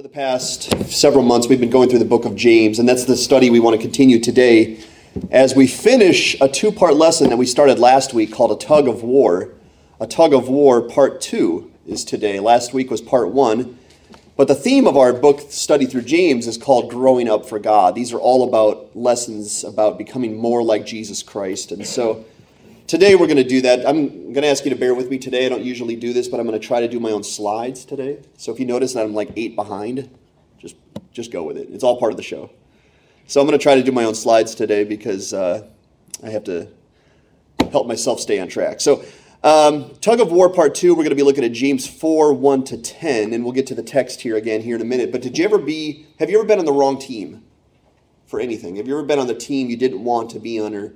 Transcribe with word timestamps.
For 0.00 0.04
the 0.04 0.08
past 0.08 0.90
several 0.90 1.22
months, 1.22 1.46
we've 1.46 1.60
been 1.60 1.68
going 1.68 1.90
through 1.90 1.98
the 1.98 2.06
book 2.06 2.24
of 2.24 2.34
James, 2.34 2.78
and 2.78 2.88
that's 2.88 3.04
the 3.04 3.18
study 3.18 3.50
we 3.50 3.60
want 3.60 3.76
to 3.76 3.82
continue 3.82 4.18
today 4.18 4.82
as 5.30 5.54
we 5.54 5.66
finish 5.66 6.40
a 6.40 6.48
two 6.48 6.72
part 6.72 6.96
lesson 6.96 7.28
that 7.28 7.36
we 7.36 7.44
started 7.44 7.78
last 7.78 8.14
week 8.14 8.32
called 8.32 8.50
A 8.50 8.64
Tug 8.64 8.88
of 8.88 9.02
War. 9.02 9.50
A 10.00 10.06
Tug 10.06 10.32
of 10.32 10.48
War, 10.48 10.80
part 10.80 11.20
two, 11.20 11.70
is 11.86 12.02
today. 12.02 12.40
Last 12.40 12.72
week 12.72 12.90
was 12.90 13.02
part 13.02 13.28
one. 13.28 13.78
But 14.38 14.48
the 14.48 14.54
theme 14.54 14.86
of 14.86 14.96
our 14.96 15.12
book 15.12 15.42
study 15.50 15.84
through 15.84 16.04
James 16.04 16.46
is 16.46 16.56
called 16.56 16.88
Growing 16.88 17.28
Up 17.28 17.46
for 17.46 17.58
God. 17.58 17.94
These 17.94 18.14
are 18.14 18.18
all 18.18 18.48
about 18.48 18.96
lessons 18.96 19.64
about 19.64 19.98
becoming 19.98 20.34
more 20.34 20.62
like 20.62 20.86
Jesus 20.86 21.22
Christ. 21.22 21.72
And 21.72 21.86
so 21.86 22.24
today 22.90 23.14
we're 23.14 23.28
going 23.28 23.36
to 23.36 23.44
do 23.44 23.60
that. 23.60 23.86
I'm 23.86 24.08
going 24.32 24.42
to 24.42 24.48
ask 24.48 24.64
you 24.64 24.70
to 24.70 24.76
bear 24.76 24.96
with 24.96 25.10
me 25.10 25.16
today. 25.16 25.46
I 25.46 25.48
don't 25.48 25.62
usually 25.62 25.94
do 25.94 26.12
this, 26.12 26.26
but 26.26 26.40
I'm 26.40 26.46
going 26.46 26.60
to 26.60 26.66
try 26.66 26.80
to 26.80 26.88
do 26.88 26.98
my 26.98 27.12
own 27.12 27.22
slides 27.22 27.84
today. 27.84 28.18
So 28.36 28.52
if 28.52 28.58
you 28.58 28.66
notice 28.66 28.94
that 28.94 29.04
I'm 29.04 29.14
like 29.14 29.30
eight 29.36 29.54
behind, 29.54 30.10
just 30.58 30.74
just 31.12 31.30
go 31.30 31.44
with 31.44 31.56
it. 31.56 31.68
It's 31.70 31.84
all 31.84 32.00
part 32.00 32.10
of 32.12 32.16
the 32.16 32.24
show. 32.24 32.50
So 33.28 33.40
I'm 33.40 33.46
going 33.46 33.56
to 33.56 33.62
try 33.62 33.76
to 33.76 33.82
do 33.84 33.92
my 33.92 34.02
own 34.02 34.16
slides 34.16 34.56
today 34.56 34.82
because 34.82 35.32
uh, 35.32 35.68
I 36.24 36.30
have 36.30 36.42
to 36.44 36.66
help 37.70 37.86
myself 37.86 38.18
stay 38.18 38.40
on 38.40 38.48
track. 38.48 38.80
So 38.80 39.04
um, 39.44 39.94
tug 40.00 40.18
of 40.18 40.32
war 40.32 40.48
part 40.48 40.74
two, 40.74 40.90
we're 40.90 41.04
going 41.04 41.10
to 41.10 41.14
be 41.14 41.22
looking 41.22 41.44
at 41.44 41.52
James 41.52 41.86
4, 41.86 42.32
1 42.32 42.64
to 42.64 42.76
10, 42.76 43.32
and 43.32 43.44
we'll 43.44 43.52
get 43.52 43.68
to 43.68 43.74
the 43.76 43.84
text 43.84 44.22
here 44.22 44.36
again 44.36 44.62
here 44.62 44.74
in 44.74 44.82
a 44.82 44.84
minute. 44.84 45.12
But 45.12 45.22
did 45.22 45.38
you 45.38 45.44
ever 45.44 45.58
be, 45.58 46.06
have 46.18 46.28
you 46.28 46.38
ever 46.38 46.46
been 46.46 46.58
on 46.58 46.64
the 46.64 46.72
wrong 46.72 46.98
team 46.98 47.44
for 48.26 48.40
anything? 48.40 48.76
Have 48.76 48.88
you 48.88 48.98
ever 48.98 49.06
been 49.06 49.20
on 49.20 49.28
the 49.28 49.34
team 49.34 49.70
you 49.70 49.76
didn't 49.76 50.02
want 50.02 50.30
to 50.32 50.40
be 50.40 50.58
on 50.60 50.74
or 50.74 50.92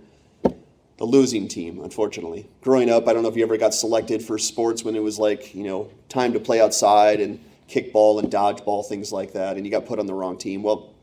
the 0.96 1.04
losing 1.04 1.48
team, 1.48 1.80
unfortunately. 1.80 2.48
Growing 2.60 2.90
up, 2.90 3.08
I 3.08 3.12
don't 3.12 3.22
know 3.22 3.28
if 3.28 3.36
you 3.36 3.42
ever 3.42 3.56
got 3.56 3.74
selected 3.74 4.22
for 4.22 4.38
sports 4.38 4.84
when 4.84 4.94
it 4.94 5.02
was 5.02 5.18
like, 5.18 5.54
you 5.54 5.64
know, 5.64 5.90
time 6.08 6.32
to 6.34 6.40
play 6.40 6.60
outside 6.60 7.20
and 7.20 7.40
kickball 7.68 8.18
and 8.18 8.30
dodgeball, 8.30 8.86
things 8.86 9.12
like 9.12 9.32
that, 9.32 9.56
and 9.56 9.66
you 9.66 9.72
got 9.72 9.86
put 9.86 9.98
on 9.98 10.06
the 10.06 10.14
wrong 10.14 10.38
team. 10.38 10.62
Well, 10.62 10.94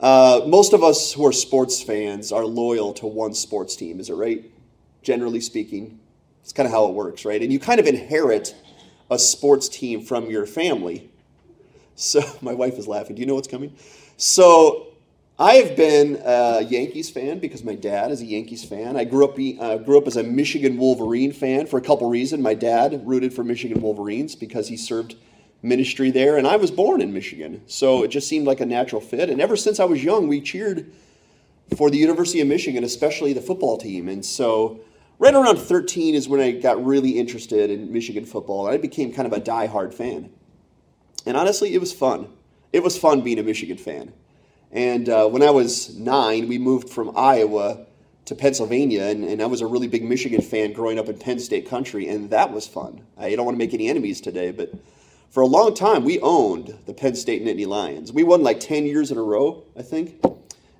uh, 0.00 0.42
most 0.46 0.72
of 0.72 0.84
us 0.84 1.12
who 1.12 1.26
are 1.26 1.32
sports 1.32 1.82
fans 1.82 2.30
are 2.30 2.44
loyal 2.44 2.92
to 2.94 3.06
one 3.06 3.34
sports 3.34 3.74
team, 3.74 3.98
is 3.98 4.10
it 4.10 4.14
right? 4.14 4.44
Generally 5.02 5.40
speaking, 5.40 5.98
it's 6.42 6.52
kind 6.52 6.66
of 6.66 6.72
how 6.72 6.86
it 6.88 6.94
works, 6.94 7.24
right? 7.24 7.42
And 7.42 7.52
you 7.52 7.58
kind 7.58 7.80
of 7.80 7.86
inherit 7.86 8.54
a 9.10 9.18
sports 9.18 9.68
team 9.68 10.02
from 10.02 10.30
your 10.30 10.46
family. 10.46 11.10
So, 11.96 12.22
my 12.40 12.54
wife 12.54 12.74
is 12.74 12.86
laughing. 12.86 13.16
Do 13.16 13.20
you 13.20 13.26
know 13.26 13.34
what's 13.34 13.48
coming? 13.48 13.74
So, 14.16 14.87
I 15.40 15.54
have 15.54 15.76
been 15.76 16.20
a 16.24 16.62
Yankees 16.62 17.10
fan 17.10 17.38
because 17.38 17.62
my 17.62 17.76
dad 17.76 18.10
is 18.10 18.20
a 18.20 18.26
Yankees 18.26 18.64
fan. 18.64 18.96
I 18.96 19.04
grew 19.04 19.24
up 19.24 19.38
uh, 19.38 19.76
grew 19.78 19.96
up 19.96 20.08
as 20.08 20.16
a 20.16 20.24
Michigan 20.24 20.76
Wolverine 20.78 21.30
fan 21.30 21.66
for 21.66 21.78
a 21.78 21.80
couple 21.80 22.10
reasons. 22.10 22.42
My 22.42 22.54
dad 22.54 23.06
rooted 23.06 23.32
for 23.32 23.44
Michigan 23.44 23.80
Wolverines 23.80 24.34
because 24.34 24.66
he 24.66 24.76
served 24.76 25.14
ministry 25.62 26.10
there, 26.10 26.36
and 26.36 26.44
I 26.44 26.56
was 26.56 26.72
born 26.72 27.00
in 27.00 27.12
Michigan, 27.12 27.62
so 27.66 28.02
it 28.02 28.08
just 28.08 28.26
seemed 28.26 28.48
like 28.48 28.60
a 28.60 28.66
natural 28.66 29.00
fit. 29.00 29.30
And 29.30 29.40
ever 29.40 29.56
since 29.56 29.78
I 29.78 29.84
was 29.84 30.02
young, 30.02 30.26
we 30.26 30.40
cheered 30.40 30.90
for 31.76 31.88
the 31.88 31.98
University 31.98 32.40
of 32.40 32.48
Michigan, 32.48 32.82
especially 32.82 33.32
the 33.32 33.40
football 33.40 33.78
team. 33.78 34.08
And 34.08 34.24
so, 34.24 34.80
right 35.20 35.34
around 35.34 35.58
13 35.58 36.16
is 36.16 36.28
when 36.28 36.40
I 36.40 36.50
got 36.50 36.84
really 36.84 37.10
interested 37.10 37.70
in 37.70 37.92
Michigan 37.92 38.24
football, 38.24 38.66
and 38.66 38.74
I 38.74 38.78
became 38.78 39.12
kind 39.12 39.26
of 39.26 39.32
a 39.32 39.40
die-hard 39.40 39.94
fan. 39.94 40.30
And 41.26 41.36
honestly, 41.36 41.74
it 41.74 41.80
was 41.80 41.92
fun. 41.92 42.26
It 42.72 42.82
was 42.82 42.98
fun 42.98 43.20
being 43.20 43.38
a 43.38 43.44
Michigan 43.44 43.76
fan. 43.76 44.12
And 44.72 45.08
uh, 45.08 45.28
when 45.28 45.42
I 45.42 45.50
was 45.50 45.96
nine, 45.96 46.48
we 46.48 46.58
moved 46.58 46.90
from 46.90 47.16
Iowa 47.16 47.86
to 48.26 48.34
Pennsylvania, 48.34 49.04
and, 49.04 49.24
and, 49.24 49.40
I 49.40 49.46
was 49.46 49.62
a 49.62 49.66
really 49.66 49.88
big 49.88 50.04
Michigan 50.04 50.42
fan 50.42 50.74
growing 50.74 50.98
up 50.98 51.08
in 51.08 51.18
Penn 51.18 51.38
State 51.38 51.66
country, 51.66 52.08
and 52.08 52.28
that 52.28 52.52
was 52.52 52.66
fun. 52.66 53.00
I 53.16 53.34
don't 53.34 53.46
want 53.46 53.54
to 53.54 53.58
make 53.58 53.72
any 53.72 53.88
enemies 53.88 54.20
today, 54.20 54.50
but 54.50 54.70
for 55.30 55.42
a 55.42 55.46
long 55.46 55.74
time, 55.74 56.04
we 56.04 56.20
owned 56.20 56.78
the 56.84 56.92
Penn 56.92 57.14
State 57.14 57.42
Nittany 57.42 57.66
Lions. 57.66 58.12
We 58.12 58.24
won 58.24 58.42
like 58.42 58.60
10 58.60 58.84
years 58.84 59.10
in 59.10 59.16
a 59.16 59.22
row, 59.22 59.64
I 59.78 59.82
think. 59.82 60.22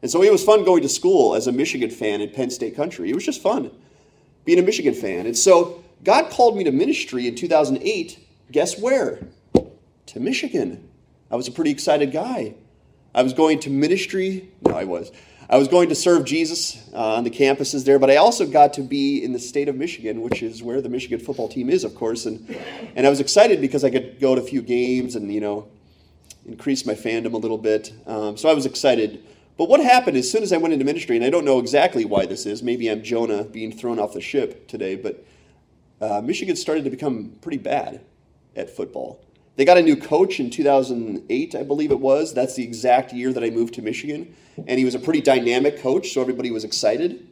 And 0.03 0.11
so 0.11 0.23
it 0.23 0.31
was 0.31 0.45
fun 0.45 0.65
going 0.65 0.83
to 0.83 0.89
school 0.91 1.35
as 1.35 1.47
a 1.47 1.53
Michigan 1.53 1.91
fan 1.91 2.21
in 2.21 2.31
Penn 2.31 2.51
State 2.51 2.77
country. 2.77 3.11
It 3.11 3.15
was 3.15 3.25
just 3.25 3.41
fun 3.41 3.71
being 4.45 4.59
a 4.59 4.63
Michigan 4.63 4.95
fan. 4.95 5.27
And 5.27 5.37
so 5.37 5.85
God 6.05 6.31
called 6.31 6.57
me 6.57 6.65
to 6.65 6.73
ministry 6.73 7.27
in 7.27 7.35
2008. 7.35 8.19
Guess 8.51 8.79
where? 8.79 9.27
To 10.07 10.21
Michigan. 10.21 10.89
I 11.31 11.37
was 11.37 11.49
a 11.49 11.53
pretty 11.53 11.71
excited 11.71 12.13
guy. 12.13 12.55
I 13.15 13.23
was 13.23 13.33
going 13.33 13.61
to 13.61 13.71
ministry. 13.71 14.49
No, 14.63 14.75
I 14.75 14.85
was. 14.85 15.11
I 15.51 15.57
was 15.57 15.67
going 15.67 15.89
to 15.89 15.95
serve 15.95 16.27
Jesus 16.27 16.91
uh, 16.93 17.15
on 17.15 17.25
the 17.25 17.31
campuses 17.31 17.87
there, 17.87 17.99
but 17.99 18.11
I 18.11 18.17
also 18.17 18.47
got 18.47 18.75
to 18.75 18.83
be 18.83 19.25
in 19.25 19.33
the 19.33 19.39
state 19.39 19.69
of 19.69 19.77
Michigan, 19.77 20.21
which 20.21 20.43
is 20.43 20.63
where 20.63 20.83
the 20.83 20.91
Michigan 20.91 21.19
football 21.19 21.49
team 21.49 21.71
is, 21.71 21.85
of 21.85 21.95
course. 21.95 22.27
And, 22.27 22.55
and 22.95 23.07
I 23.07 23.11
was 23.11 23.19
excited 23.19 23.63
because 23.63 23.83
I 23.83 23.89
could 23.89 24.21
go 24.21 24.35
to 24.35 24.43
a 24.43 24.45
few 24.45 24.61
games 24.61 25.17
and, 25.17 25.33
you 25.33 25.41
know, 25.41 25.69
increase 26.45 26.85
my 26.85 26.93
fandom 26.93 27.33
a 27.33 27.39
little 27.39 27.57
bit. 27.57 27.93
Um, 28.07 28.37
so 28.37 28.51
I 28.51 28.53
was 28.53 28.67
excited. 28.67 29.25
But 29.57 29.71
what 29.71 29.81
happened 29.81 30.19
as 30.19 30.31
soon 30.31 30.43
as 30.43 30.53
I 30.53 30.59
went 30.59 30.75
into 30.75 30.85
ministry, 30.85 31.17
and 31.17 31.25
I 31.25 31.31
don't 31.31 31.47
know 31.47 31.59
exactly 31.59 32.05
why 32.05 32.27
this 32.27 32.45
is, 32.45 32.63
maybe 32.63 32.91
I'm 32.91 33.03
Jonah 33.03 33.45
being 33.45 33.73
thrown 33.73 33.99
off 33.99 34.13
the 34.13 34.21
ship 34.21 34.69
today, 34.69 34.97
but 34.97 35.27
uh, 36.01 36.21
Michigan 36.21 36.57
started 36.57 36.85
to 36.85 36.91
become 36.91 37.33
pretty 37.41 37.59
bad 37.59 38.03
at 38.55 38.69
football. 38.69 39.25
They 39.59 39.65
got 39.65 39.77
a 39.77 39.83
new 39.83 39.97
coach 39.97 40.39
in 40.39 40.51
2008, 40.51 41.57
I 41.57 41.65
believe 41.65 41.91
it 41.91 41.99
was. 41.99 42.33
That's 42.33 42.55
the 42.55 42.63
exact 42.63 43.13
year 43.13 43.33
that 43.33 43.43
I 43.43 43.51
moved 43.51 43.75
to 43.75 43.83
Michigan. 43.83 44.33
And 44.57 44.79
he 44.79 44.85
was 44.85 44.95
a 44.95 45.01
pretty 45.01 45.21
dynamic 45.21 45.83
coach, 45.83 46.13
so 46.13 46.21
everybody 46.21 46.53
was 46.53 46.63
excited. 46.63 47.27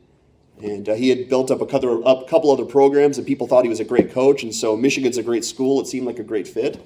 And 0.60 0.88
uh, 0.88 0.94
he 0.94 1.08
had 1.08 1.28
built 1.28 1.52
up 1.52 1.60
a 1.60 1.66
couple, 1.66 2.04
a 2.04 2.28
couple 2.28 2.50
other 2.50 2.64
programs, 2.64 3.18
and 3.18 3.24
people 3.24 3.46
thought 3.46 3.62
he 3.62 3.68
was 3.68 3.78
a 3.78 3.84
great 3.84 4.10
coach. 4.10 4.42
And 4.42 4.52
so 4.52 4.76
Michigan's 4.76 5.18
a 5.18 5.22
great 5.22 5.44
school. 5.44 5.80
It 5.80 5.86
seemed 5.86 6.04
like 6.04 6.18
a 6.18 6.24
great 6.24 6.48
fit. 6.48 6.84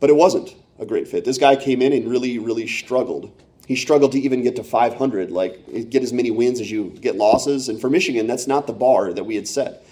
But 0.00 0.08
it 0.08 0.16
wasn't 0.16 0.56
a 0.78 0.86
great 0.86 1.06
fit. 1.06 1.26
This 1.26 1.36
guy 1.36 1.54
came 1.54 1.82
in 1.82 1.92
and 1.92 2.10
really, 2.10 2.38
really 2.38 2.66
struggled. 2.66 3.30
He 3.66 3.76
struggled 3.76 4.12
to 4.12 4.20
even 4.20 4.42
get 4.42 4.56
to 4.56 4.64
500, 4.64 5.30
like 5.30 5.90
get 5.90 6.02
as 6.02 6.14
many 6.14 6.30
wins 6.30 6.62
as 6.62 6.70
you 6.70 6.96
get 6.98 7.16
losses. 7.16 7.68
And 7.68 7.78
for 7.78 7.90
Michigan, 7.90 8.26
that's 8.26 8.46
not 8.46 8.66
the 8.66 8.72
bar 8.72 9.12
that 9.12 9.24
we 9.24 9.36
had 9.36 9.46
set 9.46 9.84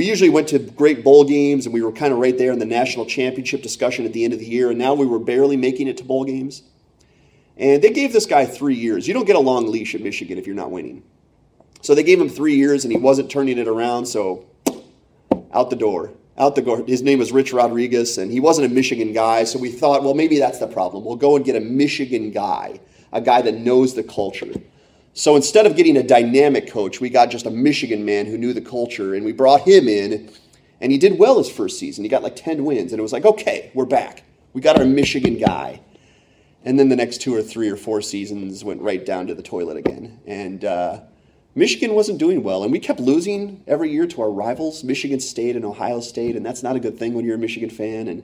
we 0.00 0.06
usually 0.06 0.30
went 0.30 0.48
to 0.48 0.58
great 0.58 1.04
bowl 1.04 1.24
games 1.24 1.66
and 1.66 1.74
we 1.74 1.82
were 1.82 1.92
kind 1.92 2.10
of 2.10 2.18
right 2.18 2.38
there 2.38 2.52
in 2.52 2.58
the 2.58 2.64
national 2.64 3.04
championship 3.04 3.60
discussion 3.60 4.06
at 4.06 4.14
the 4.14 4.24
end 4.24 4.32
of 4.32 4.38
the 4.38 4.46
year, 4.46 4.70
and 4.70 4.78
now 4.78 4.94
we 4.94 5.04
were 5.04 5.18
barely 5.18 5.58
making 5.58 5.88
it 5.88 5.98
to 5.98 6.04
bowl 6.04 6.24
games. 6.24 6.62
And 7.58 7.82
they 7.82 7.90
gave 7.90 8.14
this 8.14 8.24
guy 8.24 8.46
three 8.46 8.76
years. 8.76 9.06
You 9.06 9.12
don't 9.12 9.26
get 9.26 9.36
a 9.36 9.40
long 9.40 9.70
leash 9.70 9.94
at 9.94 10.00
Michigan 10.00 10.38
if 10.38 10.46
you're 10.46 10.56
not 10.56 10.70
winning. 10.70 11.02
So 11.82 11.94
they 11.94 12.02
gave 12.02 12.18
him 12.18 12.30
three 12.30 12.54
years 12.54 12.86
and 12.86 12.92
he 12.92 12.98
wasn't 12.98 13.30
turning 13.30 13.58
it 13.58 13.68
around, 13.68 14.06
so 14.06 14.46
out 15.52 15.68
the 15.68 15.76
door. 15.76 16.14
Out 16.38 16.54
the 16.54 16.62
door. 16.62 16.82
His 16.86 17.02
name 17.02 17.18
was 17.18 17.30
Rich 17.30 17.52
Rodriguez, 17.52 18.16
and 18.16 18.32
he 18.32 18.40
wasn't 18.40 18.72
a 18.72 18.74
Michigan 18.74 19.12
guy, 19.12 19.44
so 19.44 19.58
we 19.58 19.70
thought, 19.70 20.02
well, 20.02 20.14
maybe 20.14 20.38
that's 20.38 20.60
the 20.60 20.66
problem. 20.66 21.04
We'll 21.04 21.16
go 21.16 21.36
and 21.36 21.44
get 21.44 21.56
a 21.56 21.60
Michigan 21.60 22.30
guy, 22.30 22.80
a 23.12 23.20
guy 23.20 23.42
that 23.42 23.56
knows 23.56 23.92
the 23.92 24.02
culture. 24.02 24.54
So 25.12 25.36
instead 25.36 25.66
of 25.66 25.76
getting 25.76 25.96
a 25.96 26.02
dynamic 26.02 26.70
coach, 26.70 27.00
we 27.00 27.10
got 27.10 27.30
just 27.30 27.46
a 27.46 27.50
Michigan 27.50 28.04
man 28.04 28.26
who 28.26 28.38
knew 28.38 28.52
the 28.52 28.60
culture, 28.60 29.14
and 29.14 29.24
we 29.24 29.32
brought 29.32 29.62
him 29.62 29.88
in, 29.88 30.30
and 30.80 30.92
he 30.92 30.98
did 30.98 31.18
well 31.18 31.38
his 31.38 31.50
first 31.50 31.78
season. 31.78 32.04
He 32.04 32.10
got 32.10 32.22
like 32.22 32.36
10 32.36 32.64
wins, 32.64 32.92
and 32.92 33.00
it 33.00 33.02
was 33.02 33.12
like, 33.12 33.24
okay, 33.24 33.70
we're 33.74 33.86
back. 33.86 34.22
We 34.52 34.60
got 34.60 34.78
our 34.78 34.86
Michigan 34.86 35.36
guy. 35.38 35.80
And 36.64 36.78
then 36.78 36.88
the 36.88 36.96
next 36.96 37.20
two 37.22 37.34
or 37.34 37.42
three 37.42 37.68
or 37.70 37.76
four 37.76 38.02
seasons 38.02 38.62
went 38.64 38.82
right 38.82 39.04
down 39.04 39.26
to 39.26 39.34
the 39.34 39.42
toilet 39.42 39.78
again. 39.78 40.20
And 40.26 40.64
uh, 40.64 41.00
Michigan 41.54 41.94
wasn't 41.94 42.18
doing 42.18 42.42
well, 42.42 42.62
and 42.62 42.70
we 42.70 42.78
kept 42.78 43.00
losing 43.00 43.62
every 43.66 43.90
year 43.90 44.06
to 44.06 44.22
our 44.22 44.30
rivals, 44.30 44.84
Michigan 44.84 45.20
State 45.20 45.56
and 45.56 45.64
Ohio 45.64 46.00
State, 46.00 46.36
and 46.36 46.46
that's 46.46 46.62
not 46.62 46.76
a 46.76 46.80
good 46.80 46.98
thing 46.98 47.14
when 47.14 47.24
you're 47.24 47.34
a 47.34 47.38
Michigan 47.38 47.70
fan. 47.70 48.08
And 48.08 48.22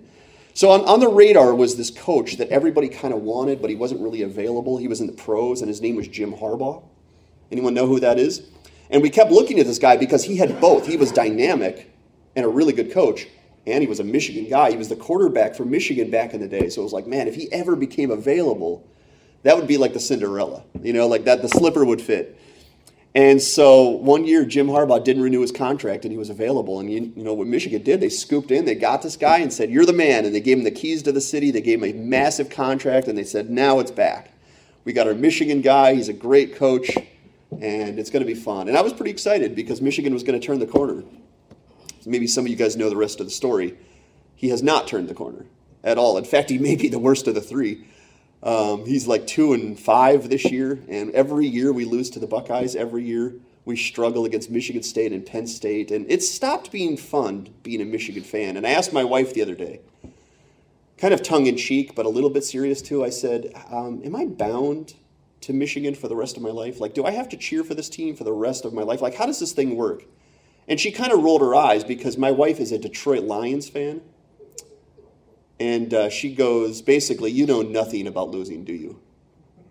so 0.56 0.70
on, 0.70 0.86
on 0.86 1.00
the 1.00 1.08
radar 1.08 1.54
was 1.54 1.76
this 1.76 1.90
coach 1.90 2.38
that 2.38 2.48
everybody 2.48 2.88
kind 2.88 3.12
of 3.12 3.20
wanted, 3.20 3.60
but 3.60 3.68
he 3.68 3.76
wasn't 3.76 4.00
really 4.00 4.22
available. 4.22 4.78
He 4.78 4.88
was 4.88 5.02
in 5.02 5.06
the 5.06 5.12
pros, 5.12 5.60
and 5.60 5.68
his 5.68 5.82
name 5.82 5.96
was 5.96 6.08
Jim 6.08 6.32
Harbaugh. 6.32 6.82
Anyone 7.52 7.74
know 7.74 7.86
who 7.86 8.00
that 8.00 8.18
is? 8.18 8.40
And 8.88 9.02
we 9.02 9.10
kept 9.10 9.30
looking 9.30 9.60
at 9.60 9.66
this 9.66 9.78
guy 9.78 9.98
because 9.98 10.24
he 10.24 10.38
had 10.38 10.58
both. 10.58 10.86
He 10.86 10.96
was 10.96 11.12
dynamic 11.12 11.92
and 12.34 12.46
a 12.46 12.48
really 12.48 12.72
good 12.72 12.90
coach, 12.90 13.26
and 13.66 13.82
he 13.82 13.86
was 13.86 14.00
a 14.00 14.04
Michigan 14.04 14.48
guy. 14.48 14.70
He 14.70 14.78
was 14.78 14.88
the 14.88 14.96
quarterback 14.96 15.54
for 15.54 15.66
Michigan 15.66 16.10
back 16.10 16.32
in 16.32 16.40
the 16.40 16.48
day. 16.48 16.70
So 16.70 16.80
it 16.80 16.84
was 16.84 16.94
like, 16.94 17.06
man, 17.06 17.28
if 17.28 17.34
he 17.34 17.52
ever 17.52 17.76
became 17.76 18.10
available, 18.10 18.82
that 19.42 19.58
would 19.58 19.66
be 19.66 19.76
like 19.76 19.92
the 19.92 20.00
Cinderella. 20.00 20.64
You 20.82 20.94
know, 20.94 21.06
like 21.06 21.24
that 21.24 21.42
the 21.42 21.48
slipper 21.48 21.84
would 21.84 22.00
fit. 22.00 22.40
And 23.16 23.40
so 23.40 23.88
one 23.88 24.26
year, 24.26 24.44
Jim 24.44 24.66
Harbaugh 24.66 25.02
didn't 25.02 25.22
renew 25.22 25.40
his 25.40 25.50
contract, 25.50 26.04
and 26.04 26.12
he 26.12 26.18
was 26.18 26.28
available. 26.28 26.80
And 26.80 26.92
you, 26.92 27.14
you, 27.16 27.24
know 27.24 27.32
what 27.32 27.46
Michigan 27.46 27.82
did? 27.82 27.98
They 27.98 28.10
scooped 28.10 28.50
in, 28.50 28.66
they 28.66 28.74
got 28.74 29.00
this 29.00 29.16
guy, 29.16 29.38
and 29.38 29.50
said, 29.50 29.70
"You're 29.70 29.86
the 29.86 29.94
man." 29.94 30.26
And 30.26 30.34
they 30.34 30.40
gave 30.40 30.58
him 30.58 30.64
the 30.64 30.70
keys 30.70 31.02
to 31.04 31.12
the 31.12 31.20
city. 31.22 31.50
They 31.50 31.62
gave 31.62 31.82
him 31.82 31.88
a 31.88 31.94
massive 31.94 32.50
contract, 32.50 33.08
and 33.08 33.16
they 33.16 33.24
said, 33.24 33.48
"Now 33.48 33.78
it's 33.78 33.90
back. 33.90 34.32
We 34.84 34.92
got 34.92 35.06
our 35.06 35.14
Michigan 35.14 35.62
guy. 35.62 35.94
He's 35.94 36.10
a 36.10 36.12
great 36.12 36.56
coach, 36.56 36.94
and 37.58 37.98
it's 37.98 38.10
going 38.10 38.20
to 38.20 38.26
be 38.26 38.38
fun." 38.38 38.68
And 38.68 38.76
I 38.76 38.82
was 38.82 38.92
pretty 38.92 39.12
excited 39.12 39.56
because 39.56 39.80
Michigan 39.80 40.12
was 40.12 40.22
going 40.22 40.38
to 40.38 40.46
turn 40.46 40.58
the 40.58 40.66
corner. 40.66 41.02
Maybe 42.04 42.26
some 42.26 42.44
of 42.44 42.50
you 42.50 42.56
guys 42.56 42.76
know 42.76 42.90
the 42.90 42.96
rest 42.96 43.18
of 43.20 43.26
the 43.26 43.32
story. 43.32 43.78
He 44.34 44.50
has 44.50 44.62
not 44.62 44.86
turned 44.86 45.08
the 45.08 45.14
corner 45.14 45.46
at 45.82 45.96
all. 45.96 46.18
In 46.18 46.24
fact, 46.24 46.50
he 46.50 46.58
may 46.58 46.76
be 46.76 46.88
the 46.88 46.98
worst 46.98 47.26
of 47.26 47.34
the 47.34 47.40
three. 47.40 47.86
Um, 48.46 48.86
he's 48.86 49.08
like 49.08 49.26
two 49.26 49.54
and 49.54 49.78
five 49.78 50.30
this 50.30 50.44
year, 50.44 50.78
and 50.88 51.10
every 51.10 51.48
year 51.48 51.72
we 51.72 51.84
lose 51.84 52.08
to 52.10 52.20
the 52.20 52.28
Buckeyes. 52.28 52.76
Every 52.76 53.02
year 53.02 53.34
we 53.64 53.74
struggle 53.74 54.24
against 54.24 54.50
Michigan 54.50 54.84
State 54.84 55.12
and 55.12 55.26
Penn 55.26 55.48
State, 55.48 55.90
and 55.90 56.08
it 56.08 56.22
stopped 56.22 56.70
being 56.70 56.96
fun 56.96 57.48
being 57.64 57.82
a 57.82 57.84
Michigan 57.84 58.22
fan. 58.22 58.56
And 58.56 58.64
I 58.64 58.70
asked 58.70 58.92
my 58.92 59.02
wife 59.02 59.34
the 59.34 59.42
other 59.42 59.56
day, 59.56 59.80
kind 60.96 61.12
of 61.12 61.24
tongue 61.24 61.46
in 61.46 61.56
cheek, 61.56 61.96
but 61.96 62.06
a 62.06 62.08
little 62.08 62.30
bit 62.30 62.44
serious 62.44 62.80
too, 62.80 63.04
I 63.04 63.10
said, 63.10 63.52
um, 63.68 64.00
Am 64.04 64.14
I 64.14 64.26
bound 64.26 64.94
to 65.40 65.52
Michigan 65.52 65.96
for 65.96 66.06
the 66.06 66.14
rest 66.14 66.36
of 66.36 66.42
my 66.44 66.50
life? 66.50 66.78
Like, 66.78 66.94
do 66.94 67.04
I 67.04 67.10
have 67.10 67.28
to 67.30 67.36
cheer 67.36 67.64
for 67.64 67.74
this 67.74 67.88
team 67.88 68.14
for 68.14 68.22
the 68.22 68.32
rest 68.32 68.64
of 68.64 68.72
my 68.72 68.82
life? 68.82 69.02
Like, 69.02 69.16
how 69.16 69.26
does 69.26 69.40
this 69.40 69.52
thing 69.54 69.74
work? 69.74 70.04
And 70.68 70.78
she 70.78 70.92
kind 70.92 71.12
of 71.12 71.24
rolled 71.24 71.40
her 71.40 71.56
eyes 71.56 71.82
because 71.82 72.16
my 72.16 72.30
wife 72.30 72.60
is 72.60 72.70
a 72.70 72.78
Detroit 72.78 73.24
Lions 73.24 73.68
fan. 73.68 74.02
And 75.58 75.92
uh, 75.94 76.10
she 76.10 76.34
goes, 76.34 76.82
basically, 76.82 77.30
you 77.30 77.46
know 77.46 77.62
nothing 77.62 78.06
about 78.06 78.30
losing, 78.30 78.64
do 78.64 78.72
you? 78.72 79.00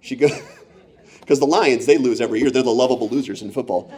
She 0.01 0.15
goes, 0.15 0.31
because 1.19 1.39
the 1.39 1.45
Lions, 1.45 1.85
they 1.85 1.97
lose 1.97 2.21
every 2.21 2.39
year. 2.39 2.49
They're 2.49 2.63
the 2.63 2.71
lovable 2.71 3.07
losers 3.09 3.41
in 3.41 3.51
football. 3.51 3.93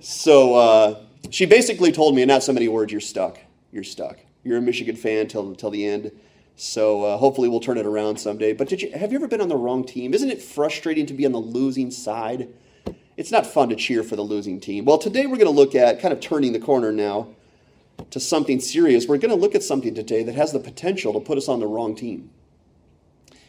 So 0.00 0.54
uh, 0.54 1.04
she 1.30 1.46
basically 1.46 1.92
told 1.92 2.14
me 2.14 2.22
in 2.22 2.28
not 2.28 2.42
so 2.42 2.52
many 2.52 2.68
words, 2.68 2.90
you're 2.90 3.00
stuck. 3.00 3.38
You're 3.70 3.84
stuck. 3.84 4.18
You're 4.42 4.58
a 4.58 4.62
Michigan 4.62 4.96
fan 4.96 5.28
till, 5.28 5.54
till 5.54 5.70
the 5.70 5.86
end. 5.86 6.10
So 6.56 7.04
uh, 7.04 7.16
hopefully 7.16 7.48
we'll 7.48 7.60
turn 7.60 7.78
it 7.78 7.86
around 7.86 8.18
someday. 8.18 8.52
But 8.52 8.68
did 8.68 8.82
you, 8.82 8.90
have 8.92 9.12
you 9.12 9.18
ever 9.18 9.28
been 9.28 9.40
on 9.40 9.48
the 9.48 9.56
wrong 9.56 9.84
team? 9.84 10.12
Isn't 10.12 10.30
it 10.30 10.42
frustrating 10.42 11.06
to 11.06 11.14
be 11.14 11.24
on 11.24 11.32
the 11.32 11.38
losing 11.38 11.90
side? 11.90 12.48
It's 13.16 13.30
not 13.30 13.46
fun 13.46 13.68
to 13.68 13.76
cheer 13.76 14.02
for 14.02 14.16
the 14.16 14.22
losing 14.22 14.60
team. 14.60 14.84
Well, 14.84 14.98
today 14.98 15.26
we're 15.26 15.36
going 15.36 15.46
to 15.46 15.50
look 15.50 15.74
at 15.74 16.00
kind 16.00 16.12
of 16.12 16.20
turning 16.20 16.52
the 16.52 16.58
corner 16.58 16.90
now 16.90 17.28
to 18.10 18.20
something 18.20 18.60
serious. 18.60 19.06
We're 19.06 19.18
going 19.18 19.30
to 19.30 19.40
look 19.40 19.54
at 19.54 19.62
something 19.62 19.94
today 19.94 20.22
that 20.22 20.34
has 20.34 20.52
the 20.52 20.60
potential 20.60 21.12
to 21.12 21.20
put 21.20 21.38
us 21.38 21.48
on 21.48 21.60
the 21.60 21.66
wrong 21.66 21.94
team. 21.94 22.30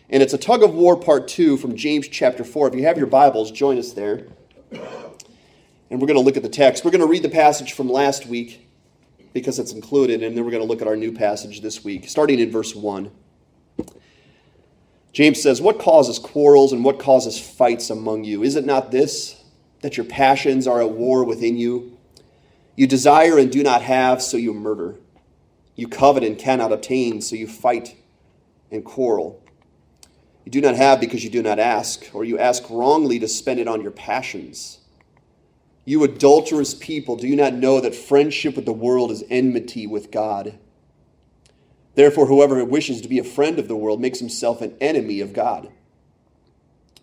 And 0.09 0.21
it's 0.21 0.33
a 0.33 0.37
tug 0.37 0.61
of 0.61 0.73
war 0.73 0.99
part 0.99 1.27
two 1.27 1.57
from 1.57 1.75
James 1.75 2.07
chapter 2.07 2.43
4. 2.43 2.69
If 2.69 2.75
you 2.75 2.83
have 2.83 2.97
your 2.97 3.07
Bibles, 3.07 3.51
join 3.51 3.77
us 3.77 3.93
there. 3.93 4.27
And 4.71 5.99
we're 5.99 6.07
going 6.07 6.15
to 6.15 6.21
look 6.21 6.37
at 6.37 6.43
the 6.43 6.49
text. 6.49 6.83
We're 6.83 6.91
going 6.91 7.01
to 7.01 7.07
read 7.07 7.23
the 7.23 7.29
passage 7.29 7.73
from 7.73 7.89
last 7.89 8.25
week 8.25 8.67
because 9.33 9.59
it's 9.59 9.71
included, 9.71 10.23
and 10.23 10.35
then 10.35 10.43
we're 10.43 10.51
going 10.51 10.63
to 10.63 10.67
look 10.67 10.81
at 10.81 10.87
our 10.87 10.97
new 10.97 11.13
passage 11.13 11.61
this 11.61 11.83
week, 11.83 12.09
starting 12.09 12.39
in 12.39 12.51
verse 12.51 12.75
1. 12.75 13.09
James 15.13 15.41
says, 15.41 15.61
What 15.61 15.79
causes 15.79 16.19
quarrels 16.19 16.73
and 16.73 16.83
what 16.83 16.99
causes 16.99 17.39
fights 17.39 17.89
among 17.89 18.23
you? 18.23 18.43
Is 18.43 18.55
it 18.55 18.65
not 18.65 18.91
this, 18.91 19.41
that 19.81 19.97
your 19.97 20.05
passions 20.05 20.67
are 20.67 20.81
at 20.81 20.91
war 20.91 21.23
within 21.23 21.57
you? 21.57 21.97
You 22.75 22.87
desire 22.87 23.37
and 23.37 23.51
do 23.51 23.63
not 23.63 23.81
have, 23.81 24.21
so 24.21 24.37
you 24.37 24.53
murder. 24.53 24.95
You 25.75 25.87
covet 25.87 26.23
and 26.23 26.37
cannot 26.37 26.71
obtain, 26.71 27.21
so 27.21 27.35
you 27.35 27.47
fight 27.47 27.95
and 28.71 28.85
quarrel. 28.85 29.43
You 30.45 30.51
do 30.51 30.61
not 30.61 30.75
have 30.75 30.99
because 30.99 31.23
you 31.23 31.29
do 31.29 31.43
not 31.43 31.59
ask, 31.59 32.09
or 32.13 32.23
you 32.23 32.39
ask 32.39 32.63
wrongly 32.69 33.19
to 33.19 33.27
spend 33.27 33.59
it 33.59 33.67
on 33.67 33.81
your 33.81 33.91
passions. 33.91 34.79
You 35.85 36.03
adulterous 36.03 36.73
people, 36.73 37.15
do 37.15 37.27
you 37.27 37.35
not 37.35 37.53
know 37.53 37.81
that 37.81 37.95
friendship 37.95 38.55
with 38.55 38.65
the 38.65 38.73
world 38.73 39.11
is 39.11 39.23
enmity 39.29 39.87
with 39.87 40.11
God? 40.11 40.57
Therefore, 41.95 42.27
whoever 42.27 42.63
wishes 42.63 43.01
to 43.01 43.09
be 43.09 43.19
a 43.19 43.23
friend 43.23 43.59
of 43.59 43.67
the 43.67 43.75
world 43.75 43.99
makes 43.99 44.19
himself 44.19 44.61
an 44.61 44.75
enemy 44.79 45.19
of 45.19 45.33
God. 45.33 45.71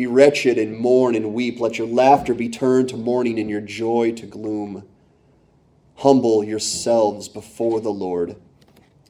Be 0.00 0.06
wretched 0.06 0.56
and 0.56 0.78
mourn 0.78 1.14
and 1.14 1.34
weep. 1.34 1.60
Let 1.60 1.76
your 1.76 1.86
laughter 1.86 2.32
be 2.32 2.48
turned 2.48 2.88
to 2.88 2.96
mourning 2.96 3.38
and 3.38 3.50
your 3.50 3.60
joy 3.60 4.12
to 4.12 4.24
gloom. 4.24 4.88
Humble 5.96 6.42
yourselves 6.42 7.28
before 7.28 7.82
the 7.82 7.90
Lord, 7.90 8.36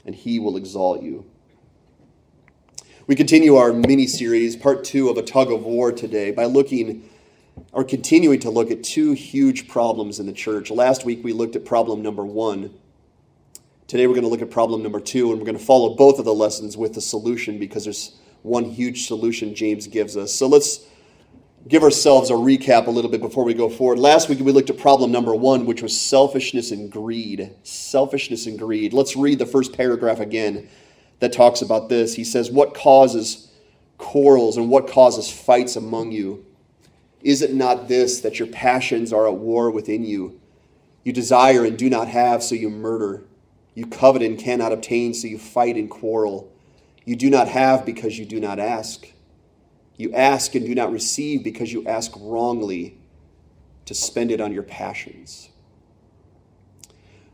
and 0.05 0.17
he 0.17 0.41
will 0.41 0.57
exalt 0.57 1.01
you. 1.01 1.31
We 3.07 3.15
continue 3.15 3.55
our 3.55 3.73
mini 3.73 4.09
series, 4.09 4.57
part 4.57 4.83
two 4.83 5.09
of 5.09 5.17
a 5.17 5.23
tug 5.23 5.53
of 5.53 5.63
war 5.63 5.93
today, 5.93 6.33
by 6.33 6.47
looking 6.47 7.09
or 7.71 7.85
continuing 7.85 8.41
to 8.41 8.51
look 8.51 8.73
at 8.73 8.83
two 8.83 9.13
huge 9.13 9.69
problems 9.69 10.19
in 10.19 10.27
the 10.27 10.33
church. 10.33 10.73
Last 10.73 11.05
week 11.05 11.23
we 11.23 11.33
looked 11.33 11.55
at 11.55 11.65
problem 11.65 12.03
number 12.03 12.27
one. 12.27 12.75
Today 13.87 14.09
we're 14.09 14.15
going 14.15 14.25
to 14.25 14.29
look 14.29 14.43
at 14.43 14.51
problem 14.51 14.83
number 14.83 14.99
two, 14.99 15.31
and 15.31 15.39
we're 15.39 15.47
going 15.47 15.57
to 15.57 15.65
follow 15.65 15.95
both 15.95 16.19
of 16.19 16.25
the 16.25 16.35
lessons 16.35 16.77
with 16.77 16.95
the 16.95 17.01
solution 17.01 17.61
because 17.61 17.85
there's 17.85 18.17
one 18.43 18.65
huge 18.65 19.07
solution 19.07 19.55
James 19.55 19.87
gives 19.87 20.17
us. 20.17 20.33
So 20.33 20.47
let's 20.47 20.87
give 21.69 21.83
ourselves 21.83 22.31
a 22.31 22.35
recap 22.35 22.87
a 22.87 22.91
little 22.91 23.11
bit 23.11 23.21
before 23.21 23.45
we 23.45 23.55
go 23.55 23.69
forward. 23.69 23.99
Last 23.99 24.29
week 24.29 24.41
we 24.41 24.53
looked 24.53 24.71
at 24.71 24.79
problem 24.79 25.13
number 25.13 25.35
one, 25.35 25.67
which 25.67 25.83
was 25.83 25.99
selfishness 25.99 26.71
and 26.71 26.91
greed. 26.91 27.55
Selfishness 27.63 28.47
and 28.47 28.59
greed. 28.59 28.93
Let's 28.93 29.17
read 29.17 29.39
the 29.39 29.47
first 29.47 29.77
paragraph 29.77 30.21
again 30.21 30.69
that 31.21 31.33
talks 31.33 31.63
about 31.63 31.89
this. 31.89 32.15
He 32.15 32.25
says, 32.25 32.51
What 32.51 32.75
causes 32.75 33.53
quarrels 33.99 34.57
and 34.57 34.71
what 34.71 34.89
causes 34.89 35.31
fights 35.31 35.77
among 35.77 36.13
you? 36.13 36.47
Is 37.23 37.43
it 37.43 37.53
not 37.53 37.89
this, 37.89 38.21
that 38.23 38.39
your 38.39 38.49
passions 38.49 39.13
are 39.13 39.29
at 39.29 39.35
war 39.35 39.71
within 39.71 40.05
you? 40.05 40.41
You 41.05 41.13
desire 41.13 41.65
and 41.65 41.79
do 41.79 41.91
not 41.91 42.09
have, 42.09 42.43
so 42.43 42.55
you 42.55 42.71
murder. 42.71 43.25
You 43.75 43.87
covet 43.87 44.23
and 44.23 44.39
cannot 44.39 44.73
obtain, 44.73 45.15
so 45.15 45.29
you 45.29 45.39
fight 45.39 45.77
and 45.77 45.91
quarrel. 45.91 46.50
You 47.11 47.17
do 47.17 47.29
not 47.29 47.49
have 47.49 47.85
because 47.85 48.17
you 48.21 48.25
do 48.25 48.39
not 48.39 48.61
ask. 48.61 49.05
You 49.97 50.15
ask 50.15 50.55
and 50.55 50.65
do 50.65 50.77
not 50.77 50.93
receive 50.93 51.43
because 51.43 51.73
you 51.73 51.85
ask 51.85 52.13
wrongly 52.17 53.01
to 53.87 53.95
spend 53.95 54.31
it 54.31 54.41
on 54.41 54.53
your 54.53 54.63
passions. 54.63 55.49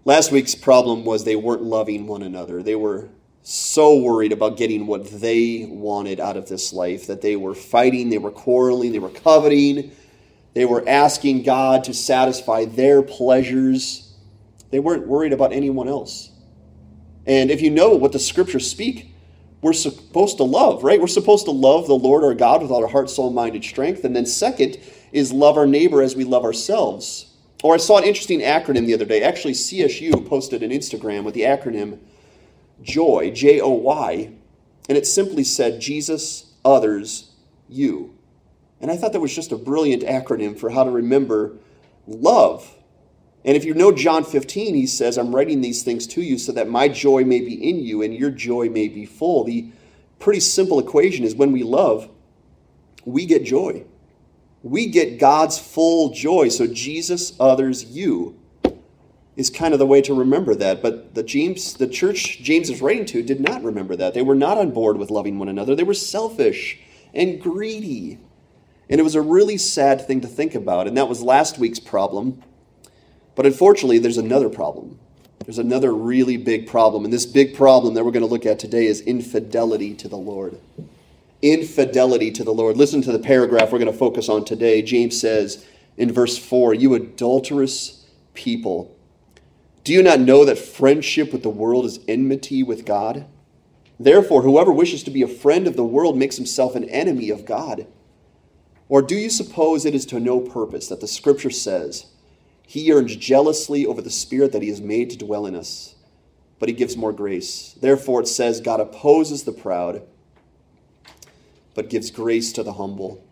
Last 0.06 0.32
week's 0.32 0.54
problem 0.54 1.04
was 1.04 1.24
they 1.24 1.36
weren't 1.36 1.62
loving 1.62 2.06
one 2.06 2.22
another. 2.22 2.62
They 2.62 2.74
were 2.74 3.10
so 3.42 3.98
worried 3.98 4.32
about 4.32 4.56
getting 4.56 4.86
what 4.86 5.10
they 5.10 5.68
wanted 5.70 6.20
out 6.20 6.38
of 6.38 6.48
this 6.48 6.72
life 6.72 7.06
that 7.08 7.20
they 7.20 7.36
were 7.36 7.54
fighting, 7.54 8.08
they 8.08 8.16
were 8.16 8.30
quarreling, 8.30 8.92
they 8.92 8.98
were 8.98 9.10
coveting, 9.10 9.94
they 10.54 10.64
were 10.64 10.88
asking 10.88 11.42
God 11.42 11.84
to 11.84 11.92
satisfy 11.92 12.64
their 12.64 13.02
pleasures. 13.02 14.14
They 14.70 14.80
weren't 14.80 15.06
worried 15.06 15.34
about 15.34 15.52
anyone 15.52 15.86
else. 15.86 16.30
And 17.26 17.50
if 17.50 17.60
you 17.60 17.68
know 17.70 17.90
what 17.90 18.12
the 18.12 18.18
scriptures 18.18 18.70
speak, 18.70 19.12
we're 19.62 19.72
supposed 19.72 20.36
to 20.36 20.44
love, 20.44 20.84
right? 20.84 21.00
We're 21.00 21.06
supposed 21.06 21.46
to 21.46 21.50
love 21.50 21.86
the 21.86 21.94
Lord 21.94 22.24
our 22.24 22.34
God 22.34 22.62
with 22.62 22.70
all 22.70 22.82
our 22.82 22.90
heart, 22.90 23.10
soul, 23.10 23.32
mind, 23.32 23.54
and 23.54 23.64
strength. 23.64 24.04
And 24.04 24.14
then, 24.14 24.26
second, 24.26 24.78
is 25.12 25.32
love 25.32 25.56
our 25.56 25.66
neighbor 25.66 26.02
as 26.02 26.14
we 26.14 26.24
love 26.24 26.44
ourselves. 26.44 27.32
Or 27.62 27.74
I 27.74 27.78
saw 27.78 27.98
an 27.98 28.04
interesting 28.04 28.40
acronym 28.40 28.86
the 28.86 28.94
other 28.94 29.06
day. 29.06 29.22
Actually, 29.22 29.54
CSU 29.54 30.26
posted 30.28 30.62
an 30.62 30.70
Instagram 30.70 31.24
with 31.24 31.34
the 31.34 31.42
acronym 31.42 31.98
joy, 32.82 33.30
J 33.30 33.60
O 33.60 33.70
Y, 33.70 34.30
and 34.88 34.98
it 34.98 35.06
simply 35.06 35.42
said 35.42 35.80
Jesus, 35.80 36.52
others, 36.64 37.32
you. 37.68 38.14
And 38.80 38.90
I 38.90 38.96
thought 38.96 39.12
that 39.14 39.20
was 39.20 39.34
just 39.34 39.52
a 39.52 39.56
brilliant 39.56 40.02
acronym 40.02 40.58
for 40.58 40.70
how 40.70 40.84
to 40.84 40.90
remember 40.90 41.56
love. 42.06 42.75
And 43.46 43.56
if 43.56 43.64
you 43.64 43.74
know 43.74 43.92
John 43.92 44.24
15, 44.24 44.74
he 44.74 44.86
says, 44.86 45.16
I'm 45.16 45.34
writing 45.34 45.60
these 45.60 45.84
things 45.84 46.08
to 46.08 46.20
you 46.20 46.36
so 46.36 46.50
that 46.52 46.68
my 46.68 46.88
joy 46.88 47.24
may 47.24 47.40
be 47.40 47.54
in 47.54 47.78
you 47.78 48.02
and 48.02 48.12
your 48.12 48.32
joy 48.32 48.68
may 48.68 48.88
be 48.88 49.06
full. 49.06 49.44
The 49.44 49.70
pretty 50.18 50.40
simple 50.40 50.80
equation 50.80 51.24
is 51.24 51.36
when 51.36 51.52
we 51.52 51.62
love, 51.62 52.10
we 53.04 53.24
get 53.24 53.44
joy. 53.44 53.84
We 54.64 54.86
get 54.86 55.20
God's 55.20 55.60
full 55.60 56.12
joy. 56.12 56.48
So 56.48 56.66
Jesus, 56.66 57.34
others, 57.38 57.84
you 57.84 58.36
is 59.36 59.48
kind 59.48 59.72
of 59.72 59.78
the 59.78 59.86
way 59.86 60.00
to 60.00 60.14
remember 60.14 60.56
that. 60.56 60.82
But 60.82 61.14
the 61.14 61.22
James, 61.22 61.74
the 61.74 61.86
church 61.86 62.40
James 62.42 62.68
is 62.68 62.80
writing 62.80 63.04
to, 63.06 63.22
did 63.22 63.40
not 63.40 63.62
remember 63.62 63.94
that. 63.94 64.12
They 64.12 64.22
were 64.22 64.34
not 64.34 64.58
on 64.58 64.72
board 64.72 64.96
with 64.96 65.12
loving 65.12 65.38
one 65.38 65.48
another. 65.48 65.76
They 65.76 65.84
were 65.84 65.94
selfish 65.94 66.80
and 67.14 67.40
greedy. 67.40 68.18
And 68.88 69.00
it 69.00 69.04
was 69.04 69.14
a 69.14 69.22
really 69.22 69.56
sad 69.56 70.04
thing 70.04 70.20
to 70.22 70.28
think 70.28 70.56
about. 70.56 70.88
And 70.88 70.96
that 70.96 71.08
was 71.08 71.22
last 71.22 71.58
week's 71.58 71.78
problem. 71.78 72.42
But 73.36 73.46
unfortunately, 73.46 73.98
there's 73.98 74.18
another 74.18 74.48
problem. 74.48 74.98
There's 75.44 75.58
another 75.58 75.94
really 75.94 76.36
big 76.36 76.66
problem. 76.66 77.04
And 77.04 77.12
this 77.12 77.26
big 77.26 77.54
problem 77.54 77.94
that 77.94 78.04
we're 78.04 78.10
going 78.10 78.26
to 78.26 78.30
look 78.30 78.46
at 78.46 78.58
today 78.58 78.86
is 78.86 79.00
infidelity 79.02 79.94
to 79.94 80.08
the 80.08 80.16
Lord. 80.16 80.58
Infidelity 81.42 82.32
to 82.32 82.42
the 82.42 82.52
Lord. 82.52 82.76
Listen 82.76 83.00
to 83.02 83.12
the 83.12 83.20
paragraph 83.20 83.70
we're 83.70 83.78
going 83.78 83.92
to 83.92 83.96
focus 83.96 84.28
on 84.28 84.44
today. 84.44 84.82
James 84.82 85.20
says 85.20 85.64
in 85.96 86.12
verse 86.12 86.36
4 86.36 86.74
You 86.74 86.94
adulterous 86.94 88.06
people 88.34 88.96
do 89.86 89.92
you 89.92 90.02
not 90.02 90.18
know 90.18 90.44
that 90.44 90.58
friendship 90.58 91.32
with 91.32 91.44
the 91.44 91.48
world 91.48 91.84
is 91.84 92.00
enmity 92.08 92.64
with 92.64 92.84
God? 92.84 93.24
Therefore, 94.00 94.42
whoever 94.42 94.72
wishes 94.72 95.04
to 95.04 95.12
be 95.12 95.22
a 95.22 95.28
friend 95.28 95.68
of 95.68 95.76
the 95.76 95.84
world 95.84 96.18
makes 96.18 96.34
himself 96.34 96.74
an 96.74 96.90
enemy 96.90 97.30
of 97.30 97.44
God. 97.44 97.86
Or 98.88 99.00
do 99.00 99.14
you 99.14 99.30
suppose 99.30 99.86
it 99.86 99.94
is 99.94 100.04
to 100.06 100.18
no 100.18 100.40
purpose 100.40 100.88
that 100.88 101.00
the 101.00 101.06
Scripture 101.06 101.50
says, 101.50 102.06
He 102.66 102.80
yearns 102.80 103.14
jealously 103.16 103.86
over 103.86 104.02
the 104.02 104.10
Spirit 104.10 104.52
that 104.52 104.60
He 104.60 104.68
has 104.68 104.80
made 104.80 105.10
to 105.10 105.16
dwell 105.16 105.46
in 105.46 105.54
us, 105.54 105.94
but 106.58 106.68
He 106.68 106.74
gives 106.74 106.96
more 106.96 107.12
grace? 107.12 107.74
Therefore, 107.80 108.20
it 108.20 108.28
says, 108.28 108.60
God 108.60 108.80
opposes 108.80 109.44
the 109.44 109.52
proud, 109.52 110.02
but 111.74 111.88
gives 111.88 112.10
grace 112.10 112.52
to 112.54 112.64
the 112.64 112.74
humble. 112.74 113.24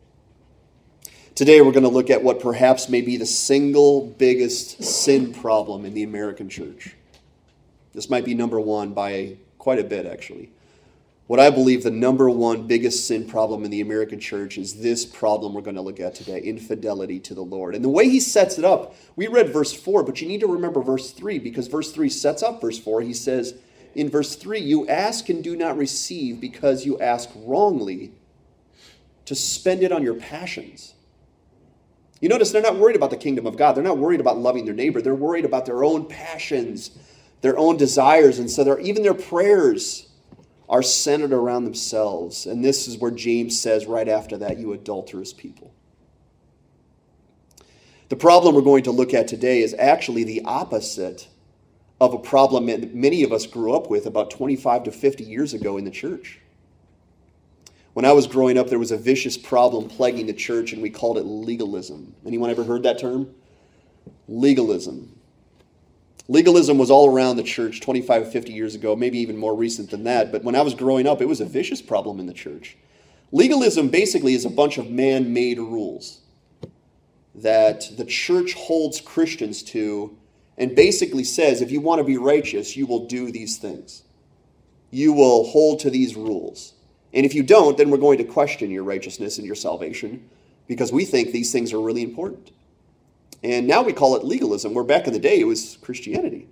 Today, 1.34 1.60
we're 1.60 1.72
going 1.72 1.82
to 1.82 1.88
look 1.88 2.10
at 2.10 2.22
what 2.22 2.38
perhaps 2.38 2.88
may 2.88 3.00
be 3.00 3.16
the 3.16 3.26
single 3.26 4.06
biggest 4.06 4.84
sin 4.84 5.34
problem 5.34 5.84
in 5.84 5.92
the 5.92 6.04
American 6.04 6.48
church. 6.48 6.94
This 7.92 8.08
might 8.08 8.24
be 8.24 8.34
number 8.34 8.60
one 8.60 8.92
by 8.92 9.36
quite 9.58 9.80
a 9.80 9.84
bit, 9.84 10.06
actually. 10.06 10.50
What 11.26 11.40
I 11.40 11.48
believe 11.48 11.82
the 11.82 11.90
number 11.90 12.28
one 12.28 12.66
biggest 12.66 13.06
sin 13.06 13.26
problem 13.26 13.64
in 13.64 13.70
the 13.70 13.80
American 13.80 14.20
church 14.20 14.58
is 14.58 14.80
this 14.80 15.06
problem 15.06 15.54
we're 15.54 15.62
going 15.62 15.76
to 15.76 15.80
look 15.80 15.98
at 15.98 16.14
today 16.14 16.40
infidelity 16.40 17.18
to 17.20 17.34
the 17.34 17.42
Lord. 17.42 17.74
And 17.74 17.82
the 17.82 17.88
way 17.88 18.10
he 18.10 18.20
sets 18.20 18.58
it 18.58 18.64
up, 18.64 18.94
we 19.16 19.26
read 19.26 19.50
verse 19.50 19.72
4, 19.72 20.02
but 20.02 20.20
you 20.20 20.28
need 20.28 20.40
to 20.40 20.46
remember 20.46 20.82
verse 20.82 21.12
3 21.12 21.38
because 21.38 21.66
verse 21.66 21.92
3 21.92 22.10
sets 22.10 22.42
up 22.42 22.60
verse 22.60 22.78
4. 22.78 23.00
He 23.00 23.14
says 23.14 23.54
in 23.94 24.10
verse 24.10 24.36
3, 24.36 24.60
You 24.60 24.86
ask 24.86 25.30
and 25.30 25.42
do 25.42 25.56
not 25.56 25.78
receive 25.78 26.42
because 26.42 26.84
you 26.84 27.00
ask 27.00 27.30
wrongly 27.34 28.12
to 29.24 29.34
spend 29.34 29.82
it 29.82 29.92
on 29.92 30.02
your 30.02 30.16
passions. 30.16 30.92
You 32.20 32.28
notice 32.28 32.52
they're 32.52 32.60
not 32.60 32.76
worried 32.76 32.96
about 32.96 33.10
the 33.10 33.16
kingdom 33.16 33.46
of 33.46 33.56
God. 33.56 33.72
They're 33.72 33.82
not 33.82 33.96
worried 33.96 34.20
about 34.20 34.38
loving 34.38 34.66
their 34.66 34.74
neighbor. 34.74 35.00
They're 35.00 35.14
worried 35.14 35.46
about 35.46 35.64
their 35.64 35.84
own 35.84 36.04
passions, 36.04 36.90
their 37.40 37.58
own 37.58 37.78
desires. 37.78 38.38
And 38.38 38.50
so 38.50 38.78
even 38.78 39.02
their 39.02 39.14
prayers 39.14 40.10
are 40.68 40.82
centered 40.82 41.32
around 41.32 41.64
themselves. 41.64 42.46
And 42.46 42.64
this 42.64 42.88
is 42.88 42.98
where 42.98 43.10
James 43.10 43.60
says 43.60 43.86
right 43.86 44.08
after 44.08 44.38
that, 44.38 44.58
you 44.58 44.72
adulterous 44.72 45.32
people. 45.32 45.72
The 48.08 48.16
problem 48.16 48.54
we're 48.54 48.62
going 48.62 48.84
to 48.84 48.90
look 48.90 49.14
at 49.14 49.28
today 49.28 49.60
is 49.60 49.74
actually 49.78 50.24
the 50.24 50.42
opposite 50.44 51.28
of 52.00 52.12
a 52.12 52.18
problem 52.18 52.66
that 52.66 52.94
many 52.94 53.22
of 53.22 53.32
us 53.32 53.46
grew 53.46 53.74
up 53.74 53.88
with 53.88 54.06
about 54.06 54.30
25 54.30 54.84
to 54.84 54.92
50 54.92 55.24
years 55.24 55.54
ago 55.54 55.76
in 55.76 55.84
the 55.84 55.90
church. 55.90 56.40
When 57.94 58.04
I 58.04 58.12
was 58.12 58.26
growing 58.26 58.58
up, 58.58 58.68
there 58.68 58.78
was 58.78 58.90
a 58.90 58.96
vicious 58.96 59.38
problem 59.38 59.88
plaguing 59.88 60.26
the 60.26 60.32
church, 60.32 60.72
and 60.72 60.82
we 60.82 60.90
called 60.90 61.16
it 61.16 61.22
legalism. 61.22 62.14
Anyone 62.26 62.50
ever 62.50 62.64
heard 62.64 62.82
that 62.82 62.98
term? 62.98 63.32
Legalism. 64.28 65.16
Legalism 66.26 66.78
was 66.78 66.90
all 66.90 67.12
around 67.12 67.36
the 67.36 67.42
church 67.42 67.80
25, 67.80 68.32
50 68.32 68.52
years 68.52 68.74
ago, 68.74 68.96
maybe 68.96 69.18
even 69.18 69.36
more 69.36 69.54
recent 69.54 69.90
than 69.90 70.04
that. 70.04 70.32
But 70.32 70.42
when 70.42 70.54
I 70.54 70.62
was 70.62 70.74
growing 70.74 71.06
up, 71.06 71.20
it 71.20 71.28
was 71.28 71.40
a 71.40 71.44
vicious 71.44 71.82
problem 71.82 72.18
in 72.18 72.26
the 72.26 72.32
church. 72.32 72.76
Legalism 73.30 73.88
basically 73.88 74.34
is 74.34 74.44
a 74.44 74.50
bunch 74.50 74.78
of 74.78 74.90
man 74.90 75.32
made 75.32 75.58
rules 75.58 76.20
that 77.34 77.90
the 77.96 78.04
church 78.04 78.54
holds 78.54 79.00
Christians 79.00 79.62
to 79.62 80.16
and 80.56 80.76
basically 80.76 81.24
says 81.24 81.60
if 81.60 81.70
you 81.70 81.80
want 81.80 81.98
to 81.98 82.04
be 82.04 82.16
righteous, 82.16 82.76
you 82.76 82.86
will 82.86 83.06
do 83.06 83.32
these 83.32 83.58
things. 83.58 84.04
You 84.90 85.12
will 85.12 85.44
hold 85.44 85.80
to 85.80 85.90
these 85.90 86.14
rules. 86.14 86.74
And 87.12 87.26
if 87.26 87.34
you 87.34 87.42
don't, 87.42 87.76
then 87.76 87.90
we're 87.90 87.98
going 87.98 88.18
to 88.18 88.24
question 88.24 88.70
your 88.70 88.84
righteousness 88.84 89.38
and 89.38 89.46
your 89.46 89.56
salvation 89.56 90.28
because 90.68 90.92
we 90.92 91.04
think 91.04 91.32
these 91.32 91.52
things 91.52 91.72
are 91.72 91.80
really 91.80 92.02
important. 92.02 92.52
And 93.44 93.66
now 93.66 93.82
we 93.82 93.92
call 93.92 94.16
it 94.16 94.24
legalism, 94.24 94.72
where 94.72 94.84
back 94.84 95.06
in 95.06 95.12
the 95.12 95.18
day 95.18 95.38
it 95.38 95.44
was 95.44 95.76
Christianity. 95.82 96.48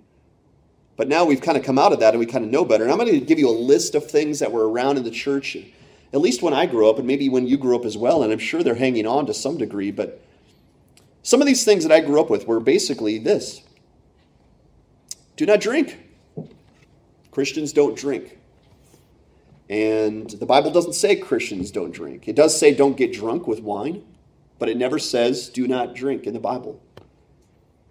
But 0.95 1.07
now 1.07 1.25
we've 1.25 1.41
kind 1.41 1.57
of 1.57 1.63
come 1.63 1.79
out 1.79 1.91
of 1.91 1.99
that 2.01 2.13
and 2.13 2.19
we 2.19 2.27
kind 2.27 2.45
of 2.45 2.51
know 2.51 2.63
better. 2.63 2.83
And 2.83 2.91
I'm 2.91 2.99
going 2.99 3.11
to 3.11 3.19
give 3.19 3.39
you 3.39 3.49
a 3.49 3.51
list 3.51 3.95
of 3.95 4.09
things 4.09 4.37
that 4.39 4.51
were 4.51 4.69
around 4.69 4.97
in 4.97 5.03
the 5.03 5.09
church, 5.09 5.57
at 6.13 6.21
least 6.21 6.43
when 6.43 6.53
I 6.53 6.67
grew 6.67 6.87
up, 6.87 6.99
and 6.99 7.07
maybe 7.07 7.29
when 7.29 7.47
you 7.47 7.57
grew 7.57 7.75
up 7.75 7.83
as 7.83 7.97
well. 7.97 8.21
And 8.21 8.31
I'm 8.31 8.37
sure 8.37 8.61
they're 8.61 8.75
hanging 8.75 9.07
on 9.07 9.25
to 9.25 9.33
some 9.33 9.57
degree. 9.57 9.89
But 9.89 10.23
some 11.23 11.41
of 11.41 11.47
these 11.47 11.65
things 11.65 11.83
that 11.83 11.91
I 11.91 11.99
grew 11.99 12.21
up 12.21 12.29
with 12.29 12.47
were 12.47 12.59
basically 12.59 13.17
this 13.17 13.63
do 15.35 15.47
not 15.47 15.59
drink. 15.59 15.97
Christians 17.31 17.73
don't 17.73 17.97
drink. 17.97 18.37
And 19.67 20.29
the 20.29 20.45
Bible 20.45 20.69
doesn't 20.69 20.93
say 20.93 21.15
Christians 21.15 21.71
don't 21.71 21.91
drink. 21.91 22.27
It 22.27 22.35
does 22.35 22.55
say 22.55 22.71
don't 22.71 22.95
get 22.95 23.11
drunk 23.11 23.47
with 23.47 23.61
wine, 23.61 24.03
but 24.63 24.69
it 24.69 24.77
never 24.77 24.97
says 24.97 25.49
do 25.49 25.67
not 25.67 25.93
drink 25.93 26.25
in 26.25 26.33
the 26.33 26.39
Bible. 26.39 26.81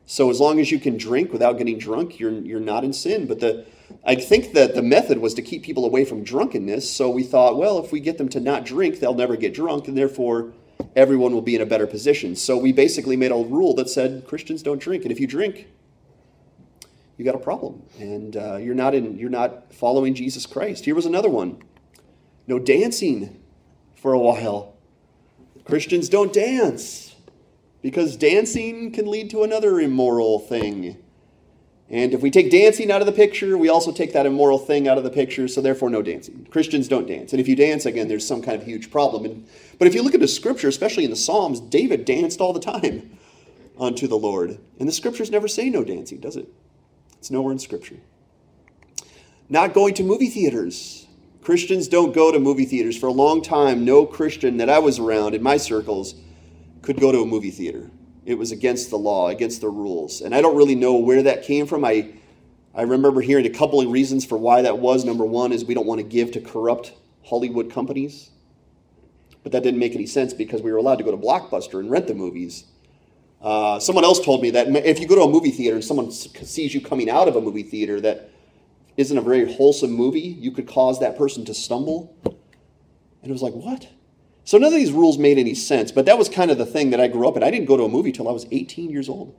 So 0.07 0.31
as 0.31 0.41
long 0.41 0.59
as 0.59 0.71
you 0.71 0.81
can 0.81 0.97
drink 0.97 1.31
without 1.31 1.59
getting 1.59 1.77
drunk, 1.77 2.19
you're, 2.19 2.33
you're 2.33 2.61
not 2.61 2.83
in 2.83 2.95
sin. 2.95 3.27
But 3.27 3.41
the, 3.41 3.67
I 4.07 4.15
think 4.15 4.55
that 4.55 4.75
the 4.75 4.81
method 4.81 5.19
was 5.19 5.35
to 5.35 5.43
keep 5.43 5.63
people 5.63 5.85
away 5.85 6.07
from 6.07 6.25
drunkenness. 6.25 6.91
So 6.91 7.11
we 7.11 7.25
thought, 7.25 7.59
well, 7.59 7.79
if 7.85 7.93
we 7.93 8.01
get 8.01 8.17
them 8.17 8.31
to 8.31 8.41
not 8.41 8.65
drink, 8.65 9.01
they'll 9.01 9.13
never 9.13 9.37
get 9.37 9.53
drunk, 9.53 9.87
and 9.87 9.99
therefore 9.99 10.55
everyone 10.97 11.35
will 11.35 11.43
be 11.43 11.55
in 11.55 11.61
a 11.61 11.67
better 11.67 11.87
position. 11.87 12.35
So 12.37 12.57
we 12.57 12.73
basically 12.73 13.19
made 13.19 13.33
a 13.33 13.37
rule 13.37 13.75
that 13.75 13.91
said 13.91 14.27
Christians 14.27 14.63
don't 14.63 14.81
drink. 14.81 15.03
And 15.03 15.13
if 15.13 15.21
you 15.21 15.27
drink, 15.27 15.67
you 17.19 17.25
got 17.27 17.35
a 17.35 17.39
problem, 17.39 17.83
and 17.99 18.35
uh, 18.35 18.57
you're 18.57 18.75
not 18.75 18.95
in 18.95 19.19
you're 19.19 19.29
not 19.29 19.75
following 19.75 20.15
Jesus 20.15 20.47
Christ. 20.47 20.87
Here 20.87 20.95
was 20.95 21.05
another 21.05 21.29
one: 21.29 21.63
no 22.47 22.59
dancing 22.59 23.43
for 23.95 24.15
a 24.15 24.19
while. 24.19 24.73
Christians 25.65 26.09
don't 26.09 26.33
dance 26.33 27.15
because 27.83 28.17
dancing 28.17 28.93
can 28.93 29.11
lead 29.11 29.31
to 29.31 29.43
another 29.43 29.81
immoral 29.81 30.39
thing. 30.39 30.97
And 31.89 32.15
if 32.15 32.23
we 32.23 32.31
take 32.31 32.51
dancing 32.51 32.91
out 32.91 33.03
of 33.03 33.07
the 33.07 33.13
picture, 33.13 33.59
we 33.59 33.69
also 33.69 33.93
take 33.93 34.15
that 34.15 34.25
immoral 34.25 34.59
thing 34.59 34.89
out 34.89 34.97
of 34.97 35.05
the 35.05 35.11
picture, 35.11 35.47
so 35.47 35.61
therefore 35.61 35.91
no 35.91 36.01
dancing. 36.01 36.47
Christians 36.51 36.89
don't 36.89 37.07
dance. 37.07 37.33
And 37.33 37.41
if 37.41 37.47
you 37.47 37.55
dance, 37.55 37.85
again, 37.85 38.09
there's 38.09 38.27
some 38.27 38.41
kind 38.41 38.61
of 38.61 38.67
huge 38.67 38.91
problem. 38.91 39.27
And, 39.27 39.47
but 39.79 39.87
if 39.87 39.95
you 39.95 40.03
look 40.03 40.15
at 40.15 40.21
the 40.21 40.29
scripture, 40.29 40.69
especially 40.69 41.05
in 41.05 41.11
the 41.11 41.17
Psalms, 41.17 41.61
David 41.61 42.07
danced 42.07 42.41
all 42.41 42.55
the 42.55 42.61
time 42.61 43.19
unto 43.79 44.07
the 44.07 44.17
Lord. 44.17 44.59
And 44.79 44.89
the 44.89 44.93
scriptures 44.93 45.31
never 45.31 45.49
say 45.49 45.69
no 45.69 45.85
dancing, 45.85 46.19
does 46.19 46.37
it? 46.37 46.49
It's 47.19 47.31
nowhere 47.31 47.53
in 47.53 47.59
Scripture. 47.61 47.99
Not 49.49 49.75
going 49.75 49.95
to 49.95 50.03
movie 50.03 50.29
theaters. 50.29 51.07
Christians 51.43 51.89
don't 51.89 52.15
go 52.15 52.31
to 52.31 52.39
movie 52.39 52.65
theaters. 52.65 52.97
For 52.97 53.09
a 53.09 53.13
long 53.13 53.43
time, 53.43 53.85
no 53.85 54.07
Christian 54.07 54.59
that 54.59 54.71
I 54.71 54.79
was 54.79 55.01
around 55.01 55.35
in 55.35 55.43
my 55.43 55.57
circles 55.57 56.15
could 56.83 57.01
go 57.01 57.11
to 57.11 57.23
a 57.23 57.27
movie 57.27 57.51
theater. 57.51 57.91
It 58.25 58.39
was 58.39 58.53
against 58.53 58.91
the 58.91 58.97
law, 58.97 59.29
against 59.29 59.61
the 59.61 59.69
rules. 59.69 60.21
And 60.21 60.37
I 60.37 60.41
don't 60.41 60.57
really 60.57 60.77
know 60.77 60.95
where 60.95 61.25
that 61.25 61.43
came 61.43 61.67
from. 61.67 61.85
I, 61.85 62.11
I 62.77 62.83
remember 62.83 63.21
hearing 63.21 63.45
a 63.45 63.51
couple 63.51 63.81
of 63.81 63.91
reasons 63.91 64.25
for 64.25 64.39
why 64.39 64.63
that 64.63 64.79
was. 64.79 65.05
Number 65.05 65.25
one 65.25 65.51
is 65.51 65.65
we 65.65 65.75
don't 65.75 65.87
want 65.87 66.01
to 66.01 66.07
give 66.07 66.31
to 66.33 66.41
corrupt 66.41 66.93
Hollywood 67.25 67.73
companies. 67.73 68.31
But 69.43 69.51
that 69.51 69.65
didn't 69.65 69.81
make 69.81 69.97
any 69.97 70.07
sense 70.07 70.33
because 70.33 70.63
we 70.63 70.71
were 70.71 70.79
allowed 70.79 70.99
to 70.99 71.05
go 71.05 71.11
to 71.11 71.17
Blockbuster 71.17 71.81
and 71.81 71.91
rent 71.91 72.07
the 72.07 72.15
movies. 72.15 72.67
Uh, 73.41 73.81
someone 73.81 74.05
else 74.05 74.25
told 74.25 74.43
me 74.43 74.51
that 74.53 74.69
if 74.87 75.01
you 75.01 75.09
go 75.09 75.17
to 75.17 75.23
a 75.23 75.29
movie 75.29 75.51
theater 75.51 75.75
and 75.75 75.85
someone 75.85 76.13
sees 76.13 76.73
you 76.73 76.81
coming 76.81 77.11
out 77.11 77.27
of 77.27 77.35
a 77.35 77.41
movie 77.41 77.65
theater 77.65 78.01
that 78.01 78.31
isn't 78.97 79.17
a 79.17 79.23
very 79.23 79.53
wholesome 79.53 79.93
movie, 79.93 80.21
you 80.21 80.51
could 80.51 80.67
cause 80.67 81.01
that 81.01 81.17
person 81.17 81.45
to 81.47 81.55
stumble. 81.55 82.17
And 82.25 83.31
it 83.31 83.33
was 83.33 83.43
like, 83.43 83.55
what? 83.55 83.89
So 84.45 84.59
none 84.59 84.73
of 84.73 84.79
these 84.79 84.93
rules 84.93 85.19
made 85.19 85.39
any 85.39 85.55
sense, 85.55 85.93
but 85.93 86.07
that 86.07 86.19
was 86.19 86.29
kind 86.29 86.51
of 86.51 86.59
the 86.59 86.67
thing 86.67 86.91
that 86.91 87.01
I 87.01 87.09
grew 87.09 87.29
up 87.29 87.37
in. 87.37 87.43
I 87.43 87.51
didn't 87.51 87.67
go 87.67 87.77
to 87.77 87.85
a 87.85 87.89
movie 87.89 88.13
till 88.13 88.29
I 88.29 88.33
was 88.33 88.47
18 88.51 88.91
years 88.91 89.09
old 89.09 89.35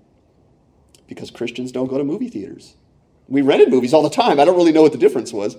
because 1.07 1.29
Christians 1.29 1.71
don't 1.71 1.87
go 1.87 1.97
to 1.97 2.03
movie 2.03 2.29
theaters. 2.29 2.75
We 3.27 3.41
rented 3.41 3.69
movies 3.69 3.93
all 3.93 4.03
the 4.03 4.09
time. 4.09 4.39
I 4.39 4.45
don't 4.45 4.55
really 4.55 4.71
know 4.71 4.81
what 4.81 4.91
the 4.91 4.97
difference 4.97 5.33
was, 5.33 5.57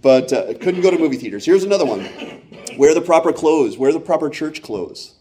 but 0.00 0.32
uh, 0.32 0.54
couldn't 0.54 0.82
go 0.82 0.90
to 0.90 0.98
movie 0.98 1.16
theaters. 1.16 1.44
Here's 1.44 1.64
another 1.64 1.86
one 1.86 2.08
wear 2.76 2.94
the 2.94 3.00
proper 3.00 3.32
clothes, 3.32 3.76
wear 3.78 3.92
the 3.92 4.00
proper 4.00 4.30
church 4.30 4.62
clothes 4.62 5.16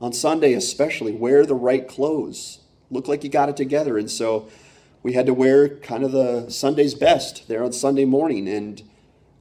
on 0.00 0.12
Sunday 0.12 0.52
especially, 0.52 1.12
wear 1.12 1.46
the 1.46 1.54
right 1.54 1.86
clothes. 1.86 2.60
Look 2.90 3.08
like 3.08 3.24
you 3.24 3.30
got 3.30 3.48
it 3.48 3.56
together. 3.56 3.96
And 3.96 4.10
so 4.10 4.48
we 5.02 5.12
had 5.14 5.26
to 5.26 5.34
wear 5.34 5.68
kind 5.68 6.04
of 6.04 6.12
the 6.12 6.48
Sunday's 6.48 6.94
best 6.94 7.48
there 7.48 7.64
on 7.64 7.72
Sunday 7.72 8.04
morning. 8.04 8.48
And 8.48 8.82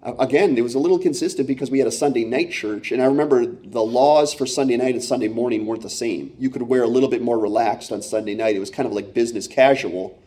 uh, 0.01 0.15
again, 0.18 0.58
it 0.58 0.62
was 0.62 0.74
a 0.74 0.80
little 0.80 0.98
consistent 0.98 1.48
because 1.48 1.70
we 1.70 1.80
had 1.80 1.88
a 1.88 1.91
Sunday 1.91 2.25
night 2.25 2.51
church. 2.51 2.91
And 2.91 3.01
I 3.01 3.06
remember 3.06 3.46
the 3.46 3.84
laws 3.84 4.34
for 4.34 4.46
Sunday 4.46 4.77
night 4.77 4.96
and 4.96 5.03
Sunday 5.03 5.27
morning 5.27 5.65
weren't 5.65 5.84
the 5.84 5.89
same. 5.89 6.36
You 6.39 6.50
could 6.50 6.63
wear 6.63 6.84
a 6.84 6.88
little 6.88 7.10
bit 7.10 7.22
more 7.22 7.38
relaxed 7.38 7.91
on 7.91 8.01
Sunday 8.01 8.34
night. 8.34 8.56
It 8.56 8.60
was 8.60 8.72
kind 8.72 8.88
of 8.88 8.94
like 8.94 9.13
business 9.13 9.48
casual 9.48 10.18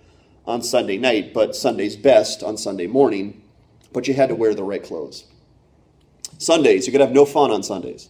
on 0.47 0.63
Sunday 0.63 0.99
night, 0.99 1.35
but 1.35 1.57
Sunday's 1.57 1.97
best 1.97 2.43
on 2.43 2.57
Sunday 2.57 2.87
morning. 2.87 3.43
But 3.93 4.07
you 4.07 4.15
had 4.15 4.29
to 4.29 4.35
wear 4.35 4.55
the 4.55 4.63
right 4.63 4.83
clothes. 4.83 5.25
Sundays, 6.39 6.87
you 6.87 6.93
could 6.93 7.01
have 7.01 7.13
no 7.13 7.25
fun 7.25 7.51
on 7.51 7.63
Sundays. 7.63 8.09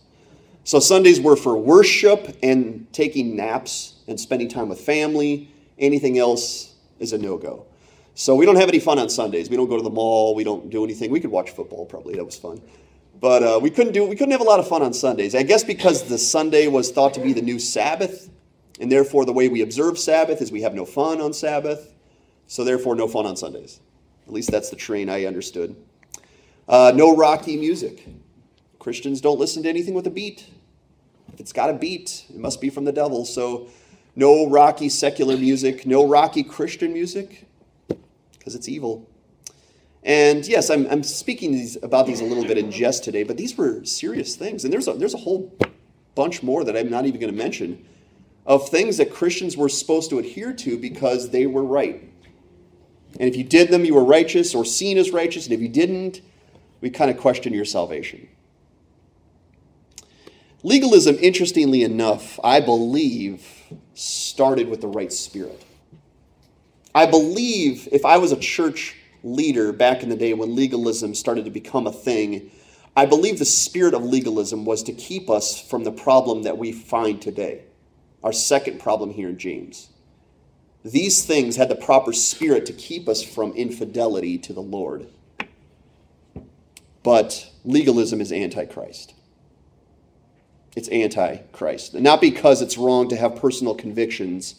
So 0.64 0.80
Sundays 0.80 1.20
were 1.20 1.36
for 1.36 1.56
worship 1.56 2.36
and 2.42 2.86
taking 2.92 3.36
naps 3.36 3.94
and 4.08 4.18
spending 4.18 4.48
time 4.48 4.68
with 4.68 4.80
family. 4.80 5.50
Anything 5.78 6.18
else 6.18 6.73
is 6.98 7.12
a 7.12 7.18
no 7.18 7.36
go. 7.36 7.66
So 8.14 8.34
we 8.34 8.46
don't 8.46 8.56
have 8.56 8.68
any 8.68 8.78
fun 8.78 8.98
on 8.98 9.08
Sundays. 9.08 9.50
We 9.50 9.56
don't 9.56 9.68
go 9.68 9.76
to 9.76 9.82
the 9.82 9.90
mall. 9.90 10.34
We 10.34 10.44
don't 10.44 10.70
do 10.70 10.84
anything. 10.84 11.10
We 11.10 11.20
could 11.20 11.30
watch 11.30 11.50
football 11.50 11.86
probably. 11.86 12.14
That 12.14 12.24
was 12.24 12.36
fun. 12.36 12.60
But 13.20 13.42
uh, 13.42 13.58
we 13.60 13.70
couldn't 13.70 13.92
do. 13.92 14.04
We 14.04 14.16
couldn't 14.16 14.32
have 14.32 14.40
a 14.40 14.44
lot 14.44 14.60
of 14.60 14.68
fun 14.68 14.82
on 14.82 14.92
Sundays. 14.92 15.34
I 15.34 15.42
guess 15.42 15.64
because 15.64 16.08
the 16.08 16.18
Sunday 16.18 16.68
was 16.68 16.90
thought 16.92 17.14
to 17.14 17.20
be 17.20 17.32
the 17.32 17.42
new 17.42 17.58
Sabbath, 17.58 18.28
and 18.80 18.90
therefore 18.90 19.24
the 19.24 19.32
way 19.32 19.48
we 19.48 19.62
observe 19.62 19.98
Sabbath 19.98 20.40
is 20.42 20.52
we 20.52 20.62
have 20.62 20.74
no 20.74 20.84
fun 20.84 21.20
on 21.20 21.32
Sabbath. 21.32 21.92
So 22.46 22.64
therefore, 22.64 22.94
no 22.94 23.08
fun 23.08 23.26
on 23.26 23.36
Sundays. 23.36 23.80
At 24.26 24.32
least 24.32 24.50
that's 24.50 24.70
the 24.70 24.76
train 24.76 25.08
I 25.08 25.24
understood. 25.24 25.76
Uh, 26.68 26.92
no 26.94 27.16
rocky 27.16 27.56
music. 27.56 28.06
Christians 28.78 29.20
don't 29.20 29.38
listen 29.38 29.62
to 29.62 29.68
anything 29.68 29.94
with 29.94 30.06
a 30.06 30.10
beat. 30.10 30.46
If 31.32 31.40
it's 31.40 31.52
got 31.52 31.70
a 31.70 31.72
beat, 31.72 32.26
it 32.28 32.36
must 32.36 32.60
be 32.60 32.70
from 32.70 32.84
the 32.84 32.92
devil. 32.92 33.24
So, 33.24 33.68
no 34.16 34.48
rocky 34.48 34.88
secular 34.88 35.36
music, 35.36 35.86
no 35.86 36.06
rocky 36.06 36.42
Christian 36.42 36.92
music, 36.92 37.46
because 38.38 38.54
it's 38.54 38.68
evil. 38.68 39.08
And 40.02 40.46
yes, 40.46 40.68
I'm, 40.70 40.86
I'm 40.90 41.02
speaking 41.02 41.52
these, 41.52 41.82
about 41.82 42.06
these 42.06 42.20
a 42.20 42.24
little 42.24 42.44
bit 42.44 42.58
in 42.58 42.70
jest 42.70 43.04
today, 43.04 43.22
but 43.22 43.36
these 43.36 43.56
were 43.56 43.84
serious 43.84 44.36
things. 44.36 44.64
And 44.64 44.72
there's 44.72 44.86
a, 44.86 44.92
there's 44.92 45.14
a 45.14 45.18
whole 45.18 45.56
bunch 46.14 46.42
more 46.42 46.62
that 46.64 46.76
I'm 46.76 46.90
not 46.90 47.06
even 47.06 47.20
going 47.20 47.32
to 47.32 47.38
mention 47.38 47.86
of 48.46 48.68
things 48.68 48.98
that 48.98 49.10
Christians 49.10 49.56
were 49.56 49.70
supposed 49.70 50.10
to 50.10 50.18
adhere 50.18 50.52
to 50.52 50.76
because 50.76 51.30
they 51.30 51.46
were 51.46 51.64
right. 51.64 52.02
And 53.18 53.28
if 53.28 53.36
you 53.36 53.44
did 53.44 53.70
them, 53.70 53.84
you 53.84 53.94
were 53.94 54.04
righteous 54.04 54.54
or 54.54 54.64
seen 54.64 54.98
as 54.98 55.10
righteous. 55.10 55.46
And 55.46 55.54
if 55.54 55.60
you 55.60 55.68
didn't, 55.68 56.20
we 56.80 56.90
kind 56.90 57.10
of 57.10 57.16
question 57.16 57.54
your 57.54 57.64
salvation. 57.64 58.28
Legalism, 60.64 61.18
interestingly 61.20 61.82
enough, 61.82 62.40
I 62.42 62.58
believe, 62.58 63.46
started 63.92 64.70
with 64.70 64.80
the 64.80 64.88
right 64.88 65.12
spirit. 65.12 65.62
I 66.94 67.04
believe 67.04 67.86
if 67.92 68.06
I 68.06 68.16
was 68.16 68.32
a 68.32 68.36
church 68.36 68.96
leader 69.22 69.74
back 69.74 70.02
in 70.02 70.08
the 70.08 70.16
day 70.16 70.32
when 70.32 70.56
legalism 70.56 71.14
started 71.14 71.44
to 71.44 71.50
become 71.50 71.86
a 71.86 71.92
thing, 71.92 72.50
I 72.96 73.04
believe 73.04 73.38
the 73.38 73.44
spirit 73.44 73.92
of 73.92 74.04
legalism 74.04 74.64
was 74.64 74.82
to 74.84 74.92
keep 74.92 75.28
us 75.28 75.60
from 75.60 75.84
the 75.84 75.92
problem 75.92 76.44
that 76.44 76.56
we 76.56 76.72
find 76.72 77.20
today, 77.20 77.64
our 78.22 78.32
second 78.32 78.80
problem 78.80 79.10
here 79.10 79.28
in 79.28 79.38
James. 79.38 79.90
These 80.82 81.26
things 81.26 81.56
had 81.56 81.68
the 81.68 81.76
proper 81.76 82.14
spirit 82.14 82.64
to 82.66 82.72
keep 82.72 83.06
us 83.06 83.22
from 83.22 83.52
infidelity 83.52 84.38
to 84.38 84.54
the 84.54 84.62
Lord. 84.62 85.08
But 87.02 87.50
legalism 87.64 88.22
is 88.22 88.32
antichrist. 88.32 89.13
It's 90.76 90.88
antichrist. 90.90 91.94
Not 91.94 92.20
because 92.20 92.62
it's 92.62 92.76
wrong 92.76 93.08
to 93.08 93.16
have 93.16 93.36
personal 93.36 93.74
convictions 93.74 94.56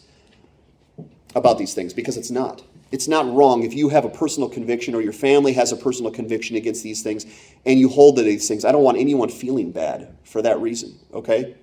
about 1.34 1.58
these 1.58 1.74
things, 1.74 1.92
because 1.92 2.16
it's 2.16 2.30
not. 2.30 2.62
It's 2.92 3.08
not 3.08 3.30
wrong 3.34 3.64
if 3.64 3.74
you 3.74 3.88
have 3.88 4.04
a 4.04 4.08
personal 4.08 4.48
conviction 4.48 4.94
or 4.94 5.02
your 5.02 5.12
family 5.12 5.52
has 5.54 5.72
a 5.72 5.76
personal 5.76 6.10
conviction 6.10 6.56
against 6.56 6.82
these 6.82 7.02
things 7.02 7.26
and 7.66 7.80
you 7.80 7.88
hold 7.88 8.16
to 8.16 8.22
these 8.22 8.46
things. 8.46 8.64
I 8.64 8.72
don't 8.72 8.84
want 8.84 8.96
anyone 8.96 9.28
feeling 9.28 9.72
bad 9.72 10.16
for 10.24 10.40
that 10.42 10.60
reason, 10.60 10.98
okay? 11.12 11.56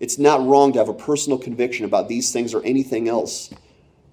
It's 0.00 0.18
not 0.18 0.44
wrong 0.44 0.72
to 0.72 0.78
have 0.78 0.88
a 0.88 0.94
personal 0.94 1.38
conviction 1.38 1.84
about 1.84 2.08
these 2.08 2.32
things 2.32 2.54
or 2.54 2.64
anything 2.64 3.08
else 3.08 3.52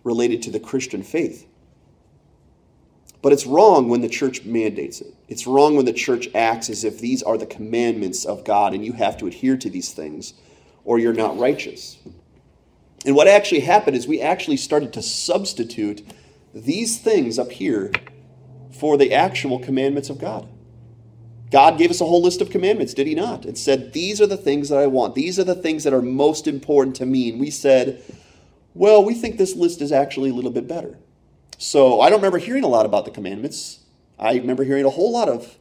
related 0.04 0.44
to 0.44 0.52
the 0.52 0.60
Christian 0.60 1.02
faith. 1.02 1.48
But 3.22 3.34
it's 3.34 3.46
wrong 3.46 3.90
when 3.90 4.02
the 4.02 4.10
church 4.10 4.46
mandates 4.46 5.02
it. 5.02 5.14
It's 5.28 5.46
wrong 5.46 5.76
when 5.76 5.86
the 5.86 5.94
church 5.94 6.30
acts 6.34 6.70
as 6.70 6.84
if 6.84 7.00
these 7.00 7.22
are 7.22 7.38
the 7.38 7.46
commandments 7.46 8.26
of 8.26 8.46
God 8.46 8.74
and 8.74 8.86
you 8.86 8.94
have 8.94 9.18
to 9.18 9.28
adhere 9.28 9.58
to 9.58 9.70
these 9.70 9.92
things 9.92 10.34
or 10.86 11.00
you're 11.00 11.14
not 11.14 11.38
righteous. 11.38 11.98
And 13.06 13.16
what 13.16 13.28
actually 13.28 13.62
happened 13.62 13.96
is 13.98 14.08
we 14.08 14.22
actually 14.22 14.58
started 14.58 14.94
to 14.94 15.02
substitute 15.02 16.06
these 16.54 17.00
things 17.00 17.38
up 17.38 17.52
here 17.52 17.92
for 18.72 18.98
the 18.98 19.14
actual 19.14 19.60
commandments 19.60 20.10
of 20.10 20.20
God. 20.20 20.48
God 21.52 21.78
gave 21.78 21.90
us 21.90 22.02
a 22.02 22.06
whole 22.06 22.22
list 22.22 22.42
of 22.42 22.50
commandments, 22.50 22.94
did 22.94 23.08
He 23.08 23.16
not? 23.16 23.46
And 23.46 23.58
said, 23.58 23.94
These 23.94 24.22
are 24.22 24.28
the 24.28 24.38
things 24.38 24.70
that 24.70 24.78
I 24.78 24.88
want. 24.88 25.16
These 25.16 25.40
are 25.40 25.44
the 25.44 25.56
things 25.56 25.84
that 25.84 25.94
are 25.94 26.02
most 26.02 26.48
important 26.48 26.96
to 26.98 27.06
me. 27.06 27.30
And 27.30 27.40
we 27.40 27.50
said, 27.50 28.04
Well, 28.76 29.04
we 29.04 29.16
think 29.16 29.38
this 29.38 29.56
list 29.56 29.82
is 29.82 29.92
actually 29.92 30.30
a 30.30 30.34
little 30.34 30.52
bit 30.52 30.68
better. 30.68 31.00
So 31.60 32.02
I 32.02 32.10
don't 32.10 32.18
remember 32.18 32.40
hearing 32.40 32.64
a 32.64 32.68
lot 32.68 32.88
about 32.88 33.06
the 33.06 33.12
commandments. 33.12 33.82
I 34.18 34.34
remember 34.34 34.64
hearing 34.64 34.86
a 34.86 34.90
whole 34.90 35.12
lot 35.12 35.30
of 35.30 35.60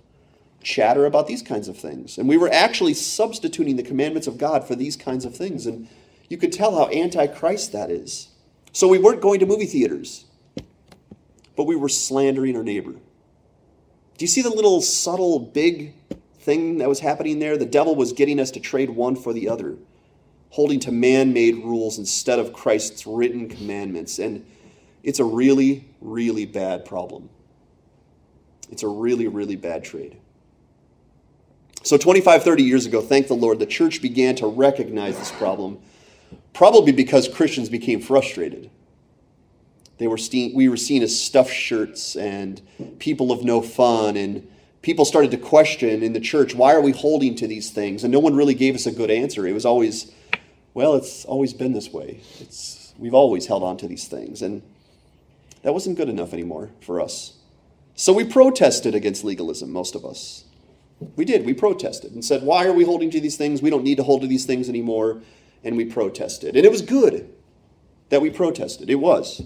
chatter 0.62 1.04
about 1.04 1.26
these 1.26 1.42
kinds 1.42 1.68
of 1.68 1.76
things. 1.76 2.16
And 2.16 2.26
we 2.26 2.38
were 2.38 2.50
actually 2.50 2.94
substituting 2.94 3.76
the 3.76 3.82
commandments 3.82 4.26
of 4.26 4.38
God 4.38 4.66
for 4.66 4.74
these 4.74 4.96
kinds 4.96 5.26
of 5.26 5.36
things. 5.36 5.66
And 5.66 5.88
you 6.30 6.38
could 6.38 6.52
tell 6.52 6.74
how 6.74 6.90
antichrist 6.90 7.72
that 7.72 7.90
is. 7.90 8.28
So 8.72 8.88
we 8.88 8.98
weren't 8.98 9.20
going 9.20 9.40
to 9.40 9.46
movie 9.46 9.66
theaters 9.66 10.24
but 11.58 11.64
we 11.64 11.74
were 11.74 11.88
slandering 11.88 12.56
our 12.56 12.62
neighbor. 12.62 12.92
Do 12.92 14.20
you 14.20 14.28
see 14.28 14.42
the 14.42 14.48
little 14.48 14.80
subtle, 14.80 15.40
big 15.40 15.92
thing 16.38 16.78
that 16.78 16.88
was 16.88 17.00
happening 17.00 17.40
there? 17.40 17.58
The 17.58 17.66
devil 17.66 17.96
was 17.96 18.12
getting 18.12 18.38
us 18.38 18.52
to 18.52 18.60
trade 18.60 18.90
one 18.90 19.16
for 19.16 19.32
the 19.32 19.48
other, 19.48 19.76
holding 20.50 20.78
to 20.78 20.92
man 20.92 21.32
made 21.32 21.56
rules 21.56 21.98
instead 21.98 22.38
of 22.38 22.52
Christ's 22.52 23.08
written 23.08 23.48
commandments. 23.48 24.20
And 24.20 24.46
it's 25.08 25.20
a 25.20 25.24
really, 25.24 25.86
really 26.02 26.44
bad 26.44 26.84
problem. 26.84 27.30
It's 28.70 28.82
a 28.82 28.88
really, 28.88 29.26
really 29.26 29.56
bad 29.56 29.82
trade. 29.82 30.18
So, 31.82 31.96
25, 31.96 32.42
30 32.42 32.62
years 32.62 32.84
ago, 32.84 33.00
thank 33.00 33.26
the 33.26 33.34
Lord, 33.34 33.58
the 33.58 33.64
church 33.64 34.02
began 34.02 34.36
to 34.36 34.46
recognize 34.46 35.18
this 35.18 35.32
problem, 35.32 35.78
probably 36.52 36.92
because 36.92 37.26
Christians 37.26 37.70
became 37.70 38.02
frustrated. 38.02 38.68
They 39.96 40.08
were 40.08 40.18
seen, 40.18 40.54
we 40.54 40.68
were 40.68 40.76
seen 40.76 41.02
as 41.02 41.18
stuffed 41.18 41.54
shirts 41.54 42.14
and 42.14 42.60
people 42.98 43.32
of 43.32 43.42
no 43.42 43.62
fun. 43.62 44.18
And 44.18 44.46
people 44.82 45.06
started 45.06 45.30
to 45.30 45.38
question 45.38 46.02
in 46.02 46.12
the 46.12 46.20
church, 46.20 46.54
why 46.54 46.74
are 46.74 46.82
we 46.82 46.92
holding 46.92 47.34
to 47.36 47.46
these 47.46 47.70
things? 47.70 48.04
And 48.04 48.12
no 48.12 48.20
one 48.20 48.36
really 48.36 48.54
gave 48.54 48.74
us 48.74 48.84
a 48.84 48.92
good 48.92 49.10
answer. 49.10 49.46
It 49.46 49.54
was 49.54 49.64
always, 49.64 50.12
well, 50.74 50.96
it's 50.96 51.24
always 51.24 51.54
been 51.54 51.72
this 51.72 51.90
way. 51.90 52.20
It's, 52.40 52.92
we've 52.98 53.14
always 53.14 53.46
held 53.46 53.62
on 53.62 53.78
to 53.78 53.88
these 53.88 54.06
things. 54.06 54.42
And 54.42 54.60
that 55.68 55.74
wasn't 55.74 55.98
good 55.98 56.08
enough 56.08 56.32
anymore 56.32 56.70
for 56.80 56.98
us. 56.98 57.34
So 57.94 58.14
we 58.14 58.24
protested 58.24 58.94
against 58.94 59.22
legalism, 59.22 59.70
most 59.70 59.94
of 59.94 60.02
us. 60.02 60.46
We 61.14 61.26
did. 61.26 61.44
We 61.44 61.52
protested 61.52 62.12
and 62.12 62.24
said, 62.24 62.42
why 62.42 62.64
are 62.64 62.72
we 62.72 62.84
holding 62.84 63.10
to 63.10 63.20
these 63.20 63.36
things? 63.36 63.60
We 63.60 63.68
don't 63.68 63.84
need 63.84 63.98
to 63.98 64.02
hold 64.02 64.22
to 64.22 64.26
these 64.26 64.46
things 64.46 64.70
anymore. 64.70 65.20
And 65.62 65.76
we 65.76 65.84
protested. 65.84 66.56
And 66.56 66.64
it 66.64 66.70
was 66.70 66.80
good 66.80 67.30
that 68.08 68.22
we 68.22 68.30
protested. 68.30 68.88
It 68.88 68.94
was 68.94 69.42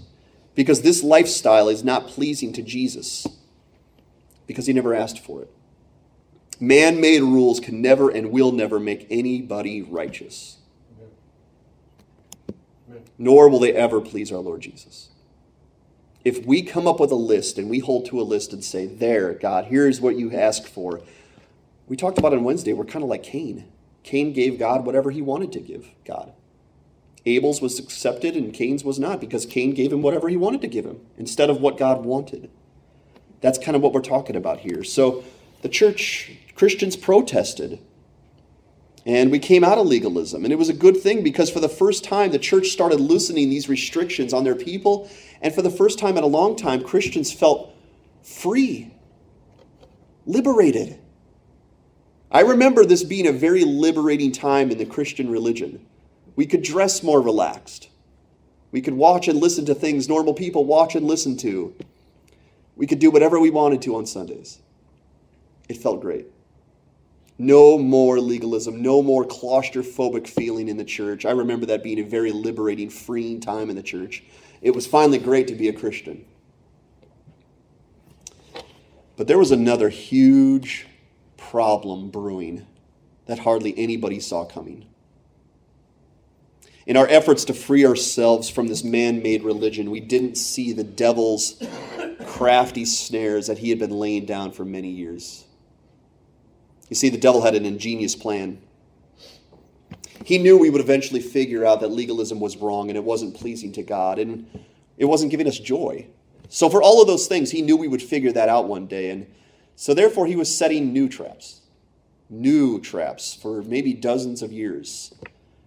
because 0.55 0.81
this 0.81 1.03
lifestyle 1.03 1.67
is 1.67 1.83
not 1.83 2.07
pleasing 2.07 2.53
to 2.53 2.61
Jesus 2.61 3.27
because 4.47 4.67
he 4.67 4.71
never 4.71 4.93
asked 4.93 5.19
for 5.19 5.41
it. 5.41 5.51
Man 6.57 7.01
made 7.01 7.19
rules 7.19 7.59
can 7.59 7.81
never 7.81 8.09
and 8.09 8.31
will 8.31 8.53
never 8.53 8.79
make 8.79 9.07
anybody 9.09 9.81
righteous, 9.81 10.55
nor 13.17 13.49
will 13.49 13.59
they 13.59 13.73
ever 13.73 13.99
please 13.99 14.31
our 14.31 14.39
Lord 14.39 14.61
Jesus. 14.61 15.09
If 16.23 16.45
we 16.45 16.61
come 16.61 16.87
up 16.87 16.99
with 16.99 17.11
a 17.11 17.15
list 17.15 17.57
and 17.57 17.69
we 17.69 17.79
hold 17.79 18.05
to 18.05 18.21
a 18.21 18.23
list 18.23 18.53
and 18.53 18.63
say, 18.63 18.85
There, 18.85 19.33
God, 19.33 19.65
here's 19.65 19.99
what 19.99 20.15
you 20.15 20.31
ask 20.31 20.65
for, 20.65 21.01
we 21.87 21.97
talked 21.97 22.17
about 22.17 22.33
on 22.33 22.43
Wednesday, 22.43 22.73
we're 22.73 22.85
kind 22.85 23.03
of 23.03 23.09
like 23.09 23.23
Cain. 23.23 23.65
Cain 24.03 24.33
gave 24.33 24.59
God 24.59 24.85
whatever 24.85 25.11
he 25.11 25.21
wanted 25.21 25.51
to 25.53 25.59
give 25.59 25.87
God. 26.05 26.33
Abel's 27.25 27.61
was 27.61 27.79
accepted 27.79 28.35
and 28.35 28.53
Cain's 28.53 28.83
was 28.83 28.99
not 28.99 29.21
because 29.21 29.45
Cain 29.45 29.73
gave 29.73 29.93
him 29.93 30.01
whatever 30.01 30.27
he 30.27 30.35
wanted 30.35 30.61
to 30.61 30.67
give 30.67 30.85
him 30.85 30.99
instead 31.17 31.49
of 31.49 31.61
what 31.61 31.77
God 31.77 32.03
wanted. 32.03 32.49
That's 33.41 33.57
kind 33.57 33.75
of 33.75 33.81
what 33.81 33.93
we're 33.93 34.01
talking 34.01 34.35
about 34.35 34.59
here. 34.59 34.83
So 34.83 35.23
the 35.61 35.69
church, 35.69 36.31
Christians 36.55 36.95
protested. 36.95 37.79
And 39.05 39.31
we 39.31 39.39
came 39.39 39.63
out 39.63 39.77
of 39.77 39.87
legalism. 39.87 40.43
And 40.43 40.53
it 40.53 40.57
was 40.57 40.69
a 40.69 40.73
good 40.73 40.97
thing 40.97 41.23
because 41.23 41.49
for 41.49 41.59
the 41.59 41.69
first 41.69 42.03
time, 42.03 42.31
the 42.31 42.39
church 42.39 42.67
started 42.67 42.99
loosening 42.99 43.49
these 43.49 43.67
restrictions 43.67 44.33
on 44.33 44.43
their 44.43 44.55
people. 44.55 45.09
And 45.41 45.53
for 45.53 45.61
the 45.61 45.69
first 45.69 45.99
time 45.99 46.17
in 46.17 46.23
a 46.23 46.27
long 46.27 46.55
time, 46.55 46.81
Christians 46.81 47.31
felt 47.31 47.73
free, 48.21 48.93
liberated. 50.25 50.99
I 52.31 52.41
remember 52.41 52.85
this 52.85 53.03
being 53.03 53.27
a 53.27 53.33
very 53.33 53.65
liberating 53.65 54.31
time 54.31 54.71
in 54.71 54.77
the 54.77 54.85
Christian 54.85 55.29
religion. 55.29 55.85
We 56.35 56.45
could 56.45 56.63
dress 56.63 57.03
more 57.03 57.21
relaxed. 57.21 57.89
We 58.71 58.81
could 58.81 58.95
watch 58.95 59.27
and 59.27 59.39
listen 59.39 59.65
to 59.65 59.75
things 59.75 60.09
normal 60.09 60.33
people 60.33 60.65
watch 60.65 60.95
and 60.95 61.05
listen 61.05 61.37
to. 61.37 61.75
We 62.75 62.87
could 62.87 62.99
do 62.99 63.11
whatever 63.11 63.39
we 63.39 63.51
wanted 63.51 63.83
to 63.83 63.95
on 63.95 64.07
Sundays. 64.07 64.59
It 65.69 65.77
felt 65.77 66.01
great. 66.01 66.25
No 67.37 67.77
more 67.77 68.19
legalism, 68.19 68.81
no 68.81 69.01
more 69.01 69.25
claustrophobic 69.25 70.27
feeling 70.27 70.69
in 70.69 70.77
the 70.77 70.85
church. 70.85 71.25
I 71.25 71.31
remember 71.31 71.65
that 71.67 71.83
being 71.83 71.99
a 71.99 72.03
very 72.03 72.31
liberating, 72.31 72.89
freeing 72.89 73.39
time 73.39 73.69
in 73.69 73.75
the 73.75 73.83
church. 73.83 74.23
It 74.61 74.75
was 74.75 74.85
finally 74.85 75.17
great 75.17 75.47
to 75.47 75.55
be 75.55 75.67
a 75.67 75.73
Christian. 75.73 76.25
But 79.15 79.27
there 79.27 79.37
was 79.37 79.51
another 79.51 79.89
huge 79.89 80.87
problem 81.37 82.09
brewing 82.09 82.65
that 83.25 83.39
hardly 83.39 83.77
anybody 83.77 84.19
saw 84.19 84.45
coming. 84.45 84.85
In 86.85 86.97
our 86.97 87.07
efforts 87.07 87.45
to 87.45 87.53
free 87.53 87.85
ourselves 87.85 88.49
from 88.49 88.67
this 88.67 88.83
man 88.83 89.23
made 89.23 89.43
religion, 89.43 89.89
we 89.89 90.01
didn't 90.01 90.35
see 90.35 90.73
the 90.73 90.83
devil's 90.83 91.61
crafty 92.25 92.85
snares 92.85 93.47
that 93.47 93.59
he 93.59 93.69
had 93.69 93.79
been 93.79 93.91
laying 93.91 94.25
down 94.25 94.51
for 94.51 94.65
many 94.65 94.89
years. 94.89 95.45
You 96.93 96.95
see, 96.95 97.09
the 97.09 97.17
devil 97.17 97.41
had 97.41 97.55
an 97.55 97.65
ingenious 97.65 98.15
plan. 98.15 98.61
He 100.23 100.37
knew 100.37 100.59
we 100.59 100.69
would 100.69 100.79
eventually 100.79 101.21
figure 101.21 101.65
out 101.65 101.79
that 101.79 101.87
legalism 101.87 102.39
was 102.39 102.55
wrong 102.55 102.91
and 102.91 102.95
it 102.95 103.03
wasn't 103.03 103.33
pleasing 103.33 103.71
to 103.71 103.81
God 103.81 104.19
and 104.19 104.47
it 104.99 105.05
wasn't 105.05 105.31
giving 105.31 105.47
us 105.47 105.57
joy. 105.57 106.05
So, 106.49 106.69
for 106.69 106.83
all 106.83 107.01
of 107.01 107.07
those 107.07 107.25
things, 107.25 107.49
he 107.49 107.63
knew 107.63 107.75
we 107.75 107.87
would 107.87 108.03
figure 108.03 108.31
that 108.33 108.47
out 108.47 108.67
one 108.67 108.85
day. 108.85 109.09
And 109.09 109.25
so, 109.75 109.95
therefore, 109.95 110.27
he 110.27 110.35
was 110.35 110.55
setting 110.55 110.93
new 110.93 111.09
traps, 111.09 111.61
new 112.29 112.79
traps 112.79 113.33
for 113.33 113.63
maybe 113.63 113.93
dozens 113.95 114.43
of 114.43 114.51
years. 114.51 115.15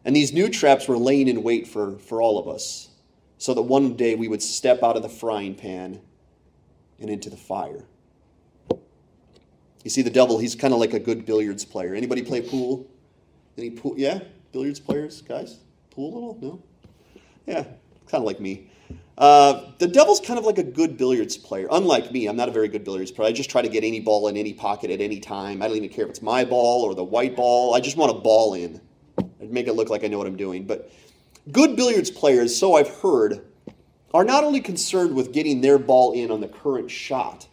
And 0.05 0.15
these 0.15 0.33
new 0.33 0.49
traps 0.49 0.87
were 0.87 0.97
laying 0.97 1.27
in 1.27 1.43
wait 1.43 1.67
for, 1.67 1.99
for 1.99 2.23
all 2.23 2.39
of 2.39 2.47
us 2.47 2.91
so 3.37 3.53
that 3.53 3.63
one 3.63 3.97
day 3.97 4.15
we 4.15 4.29
would 4.29 4.45
step 4.45 4.85
out 4.85 4.95
of 4.95 5.03
the 5.03 5.09
frying 5.09 5.57
pan 5.57 6.01
and 7.01 7.11
into 7.11 7.31
the 7.31 7.37
fire. 7.37 7.83
You 9.87 9.91
see, 9.91 10.03
the 10.03 10.11
devil, 10.11 10.41
he's 10.41 10.57
kind 10.57 10.75
of 10.75 10.81
like 10.81 10.95
a 10.95 10.99
good 10.99 11.25
billiards 11.25 11.65
player. 11.65 11.95
Anybody 11.95 12.21
play 12.21 12.41
pool? 12.41 12.91
Any 13.57 13.71
pool? 13.71 13.95
Yeah? 13.97 14.19
Billiards 14.51 14.81
players, 14.81 15.23
guys? 15.23 15.59
Pool 15.93 16.13
a 16.13 16.15
little? 16.15 16.39
No? 16.43 16.63
Yeah, 17.47 17.63
kind 18.09 18.21
of 18.21 18.25
like 18.25 18.41
me. 18.41 18.69
Uh, 19.17 19.71
the 19.79 19.87
devil's 19.87 20.19
kind 20.19 20.41
of 20.41 20.45
like 20.45 20.59
a 20.59 20.65
good 20.65 20.97
billiards 20.97 21.37
player. 21.37 21.69
Unlike 21.71 22.11
me, 22.11 22.27
I'm 22.27 22.35
not 22.35 22.49
a 22.49 22.51
very 22.51 22.67
good 22.67 22.83
billiards 22.83 23.13
player. 23.13 23.29
I 23.29 23.33
just 23.33 23.49
try 23.49 23.63
to 23.63 23.69
get 23.69 23.85
any 23.85 24.01
ball 24.01 24.27
in 24.27 24.37
any 24.37 24.53
pocket 24.53 24.91
at 24.91 25.01
any 25.01 25.21
time. 25.21 25.63
I 25.63 25.69
don't 25.69 25.77
even 25.77 25.91
care 25.91 26.07
if 26.07 26.11
it's 26.11 26.23
my 26.23 26.45
ball 26.45 26.83
or 26.83 26.97
the 26.97 27.05
white 27.05 27.37
ball. 27.37 27.73
I 27.73 27.79
just 27.79 27.97
want 27.97 28.11
a 28.11 28.19
ball 28.19 28.55
in. 28.55 28.81
I'd 29.41 29.53
make 29.53 29.69
it 29.69 29.75
look 29.75 29.89
like 29.89 30.03
I 30.03 30.09
know 30.09 30.19
what 30.19 30.27
I'm 30.27 30.37
doing. 30.37 30.67
But 30.67 30.91
good 31.53 31.77
billiards 31.77 32.11
players, 32.11 32.59
so 32.59 32.75
I've 32.75 32.89
heard, 32.89 33.47
are 34.13 34.25
not 34.25 34.43
only 34.43 34.61
concerned 34.61 35.15
with 35.15 35.33
getting 35.33 35.61
their 35.61 35.79
ball 35.79 36.13
in 36.13 36.33
on 36.33 36.41
the 36.41 36.49
current 36.49 36.91
shot, 36.91 37.47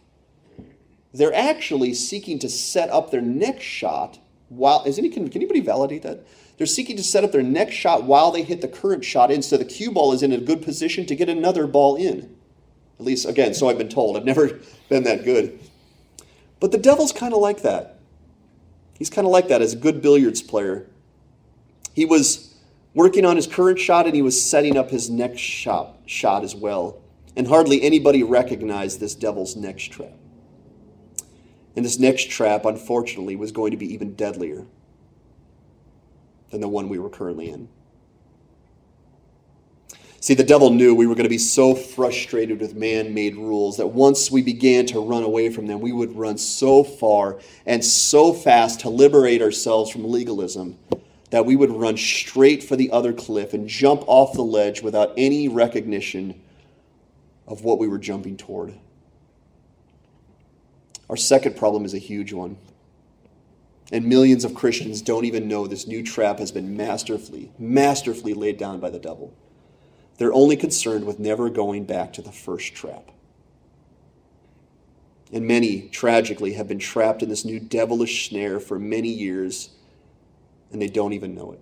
they're 1.14 1.34
actually 1.34 1.94
seeking 1.94 2.40
to 2.40 2.48
set 2.48 2.90
up 2.90 3.10
their 3.10 3.22
next 3.22 3.62
shot 3.62 4.18
while. 4.48 4.82
Is 4.84 4.98
any, 4.98 5.08
can, 5.08 5.28
can 5.28 5.40
anybody 5.40 5.60
validate 5.60 6.02
that? 6.02 6.26
They're 6.58 6.66
seeking 6.66 6.96
to 6.96 7.04
set 7.04 7.24
up 7.24 7.32
their 7.32 7.42
next 7.42 7.74
shot 7.74 8.04
while 8.04 8.30
they 8.30 8.42
hit 8.42 8.60
the 8.60 8.68
current 8.68 9.04
shot 9.04 9.30
in, 9.30 9.42
so 9.42 9.56
the 9.56 9.64
cue 9.64 9.92
ball 9.92 10.12
is 10.12 10.22
in 10.22 10.32
a 10.32 10.38
good 10.38 10.62
position 10.62 11.06
to 11.06 11.16
get 11.16 11.28
another 11.28 11.66
ball 11.66 11.96
in. 11.96 12.36
At 12.98 13.06
least, 13.06 13.26
again, 13.26 13.54
so 13.54 13.68
I've 13.68 13.78
been 13.78 13.88
told. 13.88 14.16
I've 14.16 14.24
never 14.26 14.60
been 14.88 15.04
that 15.04 15.24
good. 15.24 15.58
But 16.60 16.72
the 16.72 16.78
devil's 16.78 17.12
kind 17.12 17.32
of 17.32 17.40
like 17.40 17.62
that. 17.62 17.98
He's 18.98 19.10
kind 19.10 19.26
of 19.26 19.32
like 19.32 19.48
that 19.48 19.62
as 19.62 19.72
a 19.72 19.76
good 19.76 20.02
billiards 20.02 20.42
player. 20.42 20.86
He 21.92 22.04
was 22.04 22.54
working 22.92 23.24
on 23.24 23.36
his 23.36 23.46
current 23.46 23.78
shot 23.78 24.06
and 24.06 24.14
he 24.14 24.22
was 24.22 24.40
setting 24.40 24.76
up 24.76 24.90
his 24.90 25.10
next 25.10 25.40
shot, 25.40 25.96
shot 26.06 26.44
as 26.44 26.54
well. 26.54 27.00
And 27.36 27.48
hardly 27.48 27.82
anybody 27.82 28.22
recognized 28.22 29.00
this 29.00 29.16
devil's 29.16 29.56
next 29.56 29.90
trap. 29.90 30.12
And 31.76 31.84
this 31.84 31.98
next 31.98 32.30
trap, 32.30 32.64
unfortunately, 32.64 33.36
was 33.36 33.52
going 33.52 33.72
to 33.72 33.76
be 33.76 33.92
even 33.92 34.14
deadlier 34.14 34.64
than 36.50 36.60
the 36.60 36.68
one 36.68 36.88
we 36.88 36.98
were 36.98 37.10
currently 37.10 37.50
in. 37.50 37.68
See, 40.20 40.32
the 40.32 40.42
devil 40.42 40.70
knew 40.70 40.94
we 40.94 41.06
were 41.06 41.14
going 41.14 41.24
to 41.24 41.28
be 41.28 41.36
so 41.36 41.74
frustrated 41.74 42.58
with 42.58 42.74
man 42.74 43.12
made 43.12 43.36
rules 43.36 43.76
that 43.76 43.88
once 43.88 44.30
we 44.30 44.40
began 44.40 44.86
to 44.86 45.00
run 45.00 45.22
away 45.22 45.50
from 45.50 45.66
them, 45.66 45.80
we 45.80 45.92
would 45.92 46.16
run 46.16 46.38
so 46.38 46.82
far 46.82 47.38
and 47.66 47.84
so 47.84 48.32
fast 48.32 48.80
to 48.80 48.88
liberate 48.88 49.42
ourselves 49.42 49.90
from 49.90 50.10
legalism 50.10 50.78
that 51.28 51.44
we 51.44 51.56
would 51.56 51.70
run 51.70 51.98
straight 51.98 52.62
for 52.62 52.74
the 52.74 52.90
other 52.90 53.12
cliff 53.12 53.52
and 53.52 53.68
jump 53.68 54.02
off 54.06 54.32
the 54.32 54.40
ledge 54.40 54.80
without 54.80 55.12
any 55.18 55.48
recognition 55.48 56.40
of 57.46 57.62
what 57.62 57.78
we 57.78 57.86
were 57.86 57.98
jumping 57.98 58.38
toward. 58.38 58.72
Our 61.08 61.16
second 61.16 61.56
problem 61.56 61.84
is 61.84 61.94
a 61.94 61.98
huge 61.98 62.32
one. 62.32 62.56
And 63.92 64.06
millions 64.06 64.44
of 64.44 64.54
Christians 64.54 65.02
don't 65.02 65.26
even 65.26 65.46
know 65.46 65.66
this 65.66 65.86
new 65.86 66.02
trap 66.02 66.38
has 66.38 66.50
been 66.50 66.76
masterfully, 66.76 67.52
masterfully 67.58 68.34
laid 68.34 68.56
down 68.56 68.80
by 68.80 68.90
the 68.90 68.98
devil. 68.98 69.34
They're 70.16 70.32
only 70.32 70.56
concerned 70.56 71.04
with 71.04 71.18
never 71.18 71.50
going 71.50 71.84
back 71.84 72.12
to 72.14 72.22
the 72.22 72.32
first 72.32 72.74
trap. 72.74 73.10
And 75.32 75.46
many, 75.46 75.88
tragically, 75.88 76.52
have 76.52 76.68
been 76.68 76.78
trapped 76.78 77.22
in 77.22 77.28
this 77.28 77.44
new 77.44 77.58
devilish 77.58 78.28
snare 78.28 78.60
for 78.60 78.78
many 78.78 79.08
years, 79.08 79.70
and 80.70 80.80
they 80.80 80.86
don't 80.86 81.12
even 81.12 81.34
know 81.34 81.52
it. 81.52 81.60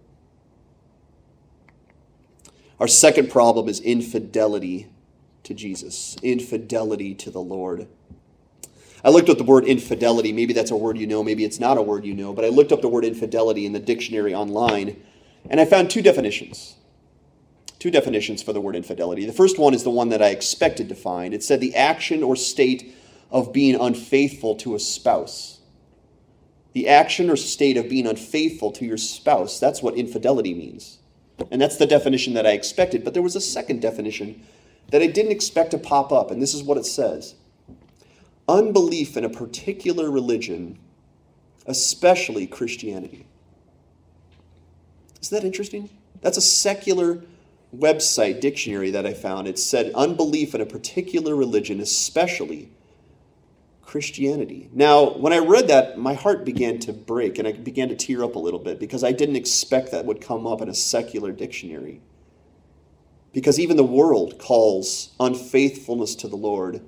Our 2.79 2.89
second 2.89 3.31
problem 3.31 3.69
is 3.69 3.81
infidelity 3.81 4.89
to 5.45 5.55
Jesus, 5.55 6.17
infidelity 6.23 7.15
to 7.15 7.31
the 7.31 7.41
Lord. 7.41 7.89
I 9.05 9.11
looked 9.11 9.29
up 9.29 9.39
the 9.39 9.45
word 9.45 9.65
infidelity. 9.65 10.33
Maybe 10.33 10.53
that's 10.53 10.71
a 10.71 10.77
word 10.77 10.97
you 10.97 11.07
know, 11.07 11.25
maybe 11.25 11.45
it's 11.45 11.59
not 11.59 11.79
a 11.79 11.83
word 11.83 12.05
you 12.05 12.15
know, 12.15 12.33
but 12.33 12.45
I 12.45 12.49
looked 12.49 12.73
up 12.73 12.83
the 12.83 12.89
word 12.89 13.05
infidelity 13.05 13.67
in 13.67 13.73
the 13.73 13.81
dictionary 13.81 14.35
online, 14.35 15.03
and 15.51 15.61
I 15.61 15.65
found 15.65 15.91
two 15.91 16.03
definitions. 16.03 16.77
Two 17.81 17.91
definitions 17.91 18.43
for 18.43 18.53
the 18.53 18.61
word 18.61 18.77
infidelity. 18.77 19.27
The 19.27 19.33
first 19.33 19.59
one 19.59 19.75
is 19.75 19.83
the 19.83 19.91
one 19.91 20.11
that 20.11 20.23
I 20.23 20.29
expected 20.29 20.89
to 20.89 20.95
find. 20.95 21.35
It 21.35 21.43
said 21.43 21.61
the 21.61 21.75
action 21.75 22.23
or 22.23 22.37
state 22.37 22.95
of 23.29 23.53
being 23.53 23.75
unfaithful 23.75 24.55
to 24.57 24.77
a 24.77 24.79
spouse. 24.79 25.59
The 26.75 26.89
action 26.89 27.29
or 27.29 27.37
state 27.37 27.77
of 27.77 27.89
being 27.89 28.07
unfaithful 28.07 28.71
to 28.73 28.85
your 28.85 28.99
spouse. 28.99 29.59
That's 29.59 29.83
what 29.83 29.97
infidelity 29.97 30.55
means. 30.55 30.99
And 31.51 31.61
that's 31.61 31.77
the 31.77 31.87
definition 31.87 32.35
that 32.35 32.47
I 32.47 32.53
expected. 32.53 33.03
But 33.03 33.15
there 33.15 33.23
was 33.23 33.35
a 33.35 33.41
second 33.41 33.83
definition 33.83 34.47
that 34.91 35.03
I 35.03 35.09
didn't 35.09 35.33
expect 35.33 35.73
to 35.73 35.79
pop 35.79 36.13
up, 36.13 36.31
and 36.31 36.41
this 36.41 36.55
is 36.55 36.63
what 36.63 36.79
it 36.79 36.87
says 36.87 37.35
unbelief 38.53 39.17
in 39.17 39.25
a 39.25 39.31
particular 39.31 40.11
religion, 40.11 40.79
especially 41.67 42.47
Christianity. 42.47 43.27
Isn't 45.23 45.41
that 45.41 45.47
interesting? 45.47 45.89
That's 46.21 46.37
a 46.37 46.43
secular 46.43 47.23
website 47.75 48.41
dictionary 48.41 48.91
that 48.91 49.07
I 49.07 49.15
found. 49.15 49.49
It 49.49 49.59
said 49.59 49.93
unbelief 49.95 50.55
in 50.55 50.61
a 50.61 50.67
particular 50.67 51.35
religion, 51.35 51.81
especially 51.81 52.69
Christianity. 53.81 54.69
Now, 54.73 55.15
when 55.15 55.33
I 55.33 55.39
read 55.39 55.69
that, 55.69 55.99
my 55.99 56.15
heart 56.15 56.45
began 56.45 56.79
to 56.81 56.93
break 56.93 57.39
and 57.39 57.49
I 57.49 57.53
began 57.53 57.89
to 57.89 57.97
tear 57.97 58.23
up 58.23 58.37
a 58.37 58.39
little 58.39 58.61
bit 58.61 58.79
because 58.79 59.03
I 59.03 59.13
didn't 59.13 59.37
expect 59.37 59.93
that 59.93 60.05
would 60.05 60.21
come 60.21 60.47
up 60.47 60.61
in 60.61 60.69
a 60.69 60.75
secular 60.75 61.33
dictionary. 61.33 62.03
Because 63.33 63.59
even 63.59 63.79
the 63.79 63.85
world 63.85 64.39
calls 64.39 65.15
unfaithfulness 65.19 66.15
to 66.17 66.29
the 66.29 66.37
Lord 66.37 66.83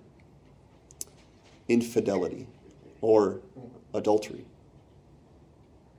infidelity 1.69 2.47
or 3.01 3.41
adultery. 3.93 4.45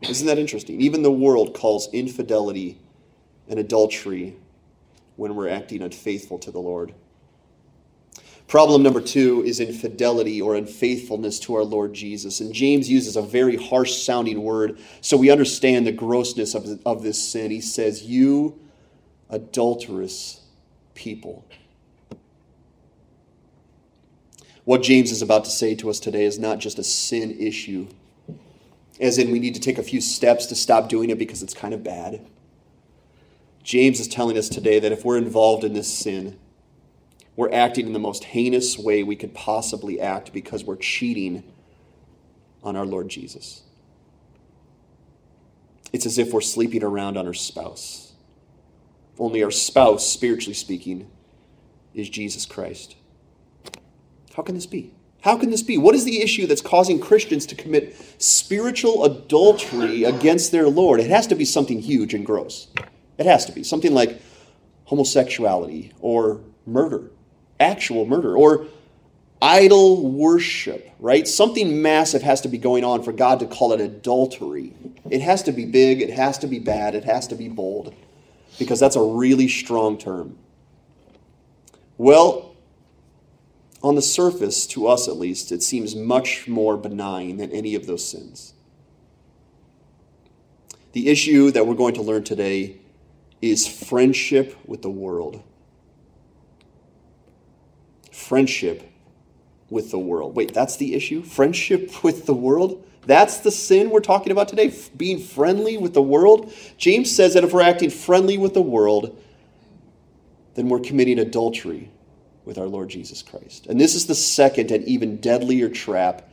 Isn't 0.02 0.28
that 0.28 0.38
interesting? 0.38 0.82
Even 0.82 1.02
the 1.02 1.12
world 1.12 1.54
calls 1.54 1.92
infidelity 1.94 2.80
and 3.48 3.60
adultery 3.60 4.36
when 5.16 5.36
we're 5.36 5.50
acting 5.50 5.82
unfaithful 5.82 6.38
to 6.40 6.52
the 6.52 6.60
Lord. 6.60 6.94
Problem 8.48 8.84
number 8.84 9.02
two 9.02 9.44
is 9.44 9.60
infidelity 9.60 10.40
or 10.40 10.56
unfaithfulness 10.56 11.40
to 11.42 11.56
our 11.56 11.64
Lord 11.64 11.94
Jesus. 11.94 12.42
And 12.42 12.54
James 12.54 12.88
uses 12.90 13.16
a 13.16 13.22
very 13.22 13.56
harsh 13.56 14.04
sounding 14.04 14.44
word 14.44 14.80
so 15.02 15.18
we 15.18 15.32
understand 15.32 15.88
the 15.88 15.92
grossness 15.92 16.54
of, 16.54 16.80
of 16.86 17.02
this 17.02 17.22
sin. 17.22 17.50
He 17.50 17.62
says, 17.62 18.04
You 18.04 18.60
adulterous 19.30 20.42
people. 20.94 21.44
What 24.66 24.82
James 24.82 25.12
is 25.12 25.22
about 25.22 25.46
to 25.46 25.52
say 25.52 25.76
to 25.76 25.92
us 25.92 26.00
today 26.00 26.26
is 26.26 26.40
not 26.40 26.58
just 26.58 26.80
a 26.80 26.84
sin 26.84 27.38
issue, 27.40 27.88
as 29.00 29.20
in 29.20 29.32
we 29.32 29.40
need 29.40 29.54
to 29.54 29.62
take 29.62 29.78
a 29.78 29.84
few 29.84 30.02
steps 30.02 30.48
to 30.48 30.56
stop 30.56 30.90
doing 30.90 31.12
it 31.12 31.20
because 31.20 31.44
it's 31.44 31.54
kind 31.54 31.74
of 31.74 31.84
bad. 31.84 32.26
James 33.64 34.00
is 34.00 34.08
telling 34.08 34.38
us 34.38 34.50
today 34.50 34.80
that 34.80 34.92
if 34.92 35.06
we're 35.06 35.20
involved 35.20 35.64
in 35.64 35.74
this 35.74 35.92
sin, 35.92 36.40
we're 37.36 37.52
acting 37.52 37.86
in 37.86 37.94
the 37.94 38.00
most 38.00 38.24
heinous 38.24 38.78
way 38.78 39.04
we 39.04 39.16
could 39.16 39.36
possibly 39.36 40.02
act 40.02 40.34
because 40.34 40.64
we're 40.64 40.76
cheating 40.76 41.44
on 42.64 42.76
our 42.76 42.86
Lord 42.86 43.10
Jesus. 43.10 43.62
It's 45.94 46.08
as 46.08 46.18
if 46.18 46.34
we're 46.34 46.42
sleeping 46.42 46.84
around 46.84 47.18
on 47.18 47.28
our 47.28 47.34
spouse. 47.34 48.14
Only 49.20 49.44
our 49.44 49.52
spouse, 49.52 50.08
spiritually 50.08 50.56
speaking, 50.56 51.10
is 51.94 52.10
Jesus 52.10 52.46
Christ. 52.48 52.96
How 54.36 54.44
can 54.44 54.56
this 54.56 54.66
be? 54.66 54.92
How 55.22 55.38
can 55.38 55.50
this 55.50 55.64
be? 55.64 55.78
What 55.78 55.96
is 55.96 56.04
the 56.04 56.22
issue 56.22 56.46
that's 56.46 56.62
causing 56.62 57.00
Christians 57.00 57.46
to 57.48 57.56
commit 57.56 57.96
spiritual 58.22 59.06
adultery 59.06 60.04
against 60.04 60.52
their 60.52 60.68
Lord? 60.68 61.00
It 61.00 61.10
has 61.10 61.26
to 61.28 61.36
be 61.36 61.46
something 61.46 61.80
huge 61.80 62.14
and 62.14 62.26
gross. 62.26 62.68
It 63.18 63.26
has 63.26 63.46
to 63.46 63.54
be 63.54 63.64
something 63.64 63.94
like 63.94 64.22
homosexuality 64.84 65.94
or 66.02 66.42
murder, 66.66 67.12
actual 67.60 68.06
murder, 68.06 68.36
or 68.36 68.68
idol 69.42 70.12
worship, 70.12 70.92
right? 71.00 71.28
Something 71.28 71.82
massive 71.82 72.22
has 72.22 72.42
to 72.42 72.50
be 72.50 72.58
going 72.58 72.84
on 72.84 73.04
for 73.04 73.14
God 73.14 73.40
to 73.40 73.48
call 73.48 73.72
it 73.72 73.80
adultery. 73.80 74.74
It 75.10 75.22
has 75.22 75.44
to 75.44 75.54
be 75.54 75.66
big, 75.66 76.02
it 76.02 76.10
has 76.10 76.38
to 76.40 76.48
be 76.48 76.60
bad, 76.60 76.94
it 76.94 77.06
has 77.06 77.26
to 77.28 77.36
be 77.36 77.48
bold, 77.48 77.96
because 78.60 78.82
that's 78.82 78.98
a 78.98 79.02
really 79.02 79.48
strong 79.48 79.98
term. 79.98 80.38
Well, 81.98 82.45
on 83.86 83.94
the 83.94 84.02
surface, 84.02 84.66
to 84.66 84.88
us 84.88 85.08
at 85.08 85.16
least, 85.16 85.52
it 85.52 85.62
seems 85.62 85.96
much 85.96 86.48
more 86.48 86.76
benign 86.76 87.38
than 87.38 87.52
any 87.52 87.76
of 87.76 87.86
those 87.86 88.10
sins. 88.10 88.56
The 90.94 91.08
issue 91.08 91.52
that 91.52 91.68
we're 91.68 91.76
going 91.76 91.94
to 91.94 92.02
learn 92.02 92.24
today 92.24 92.80
is 93.44 93.68
friendship 93.68 94.58
with 94.66 94.82
the 94.82 94.90
world. 94.90 95.44
Friendship 98.12 98.92
with 99.70 99.92
the 99.92 100.00
world. 100.00 100.36
Wait, 100.36 100.52
that's 100.52 100.78
the 100.78 100.96
issue? 100.96 101.22
Friendship 101.22 102.04
with 102.04 102.26
the 102.26 102.34
world? 102.34 102.84
That's 103.06 103.38
the 103.42 103.52
sin 103.52 103.92
we're 103.92 104.00
talking 104.00 104.32
about 104.32 104.48
today? 104.48 104.74
Being 104.98 105.20
friendly 105.20 105.78
with 105.78 105.94
the 105.94 106.02
world? 106.02 106.52
James 106.80 107.16
says 107.16 107.36
that 107.36 107.44
if 107.44 107.54
we're 107.54 107.62
acting 107.62 107.92
friendly 107.92 108.40
with 108.40 108.56
the 108.56 108.64
world, 108.64 109.22
then 110.56 110.70
we're 110.70 110.80
committing 110.80 111.20
adultery 111.20 111.92
with 112.46 112.58
our 112.58 112.68
Lord 112.68 112.90
Jesus 112.90 113.22
Christ. 113.22 113.68
And 113.68 113.80
this 113.80 113.96
is 113.96 114.08
the 114.08 114.16
second 114.16 114.72
and 114.72 114.84
even 114.86 115.18
deadlier 115.18 115.70
trap 115.70 116.30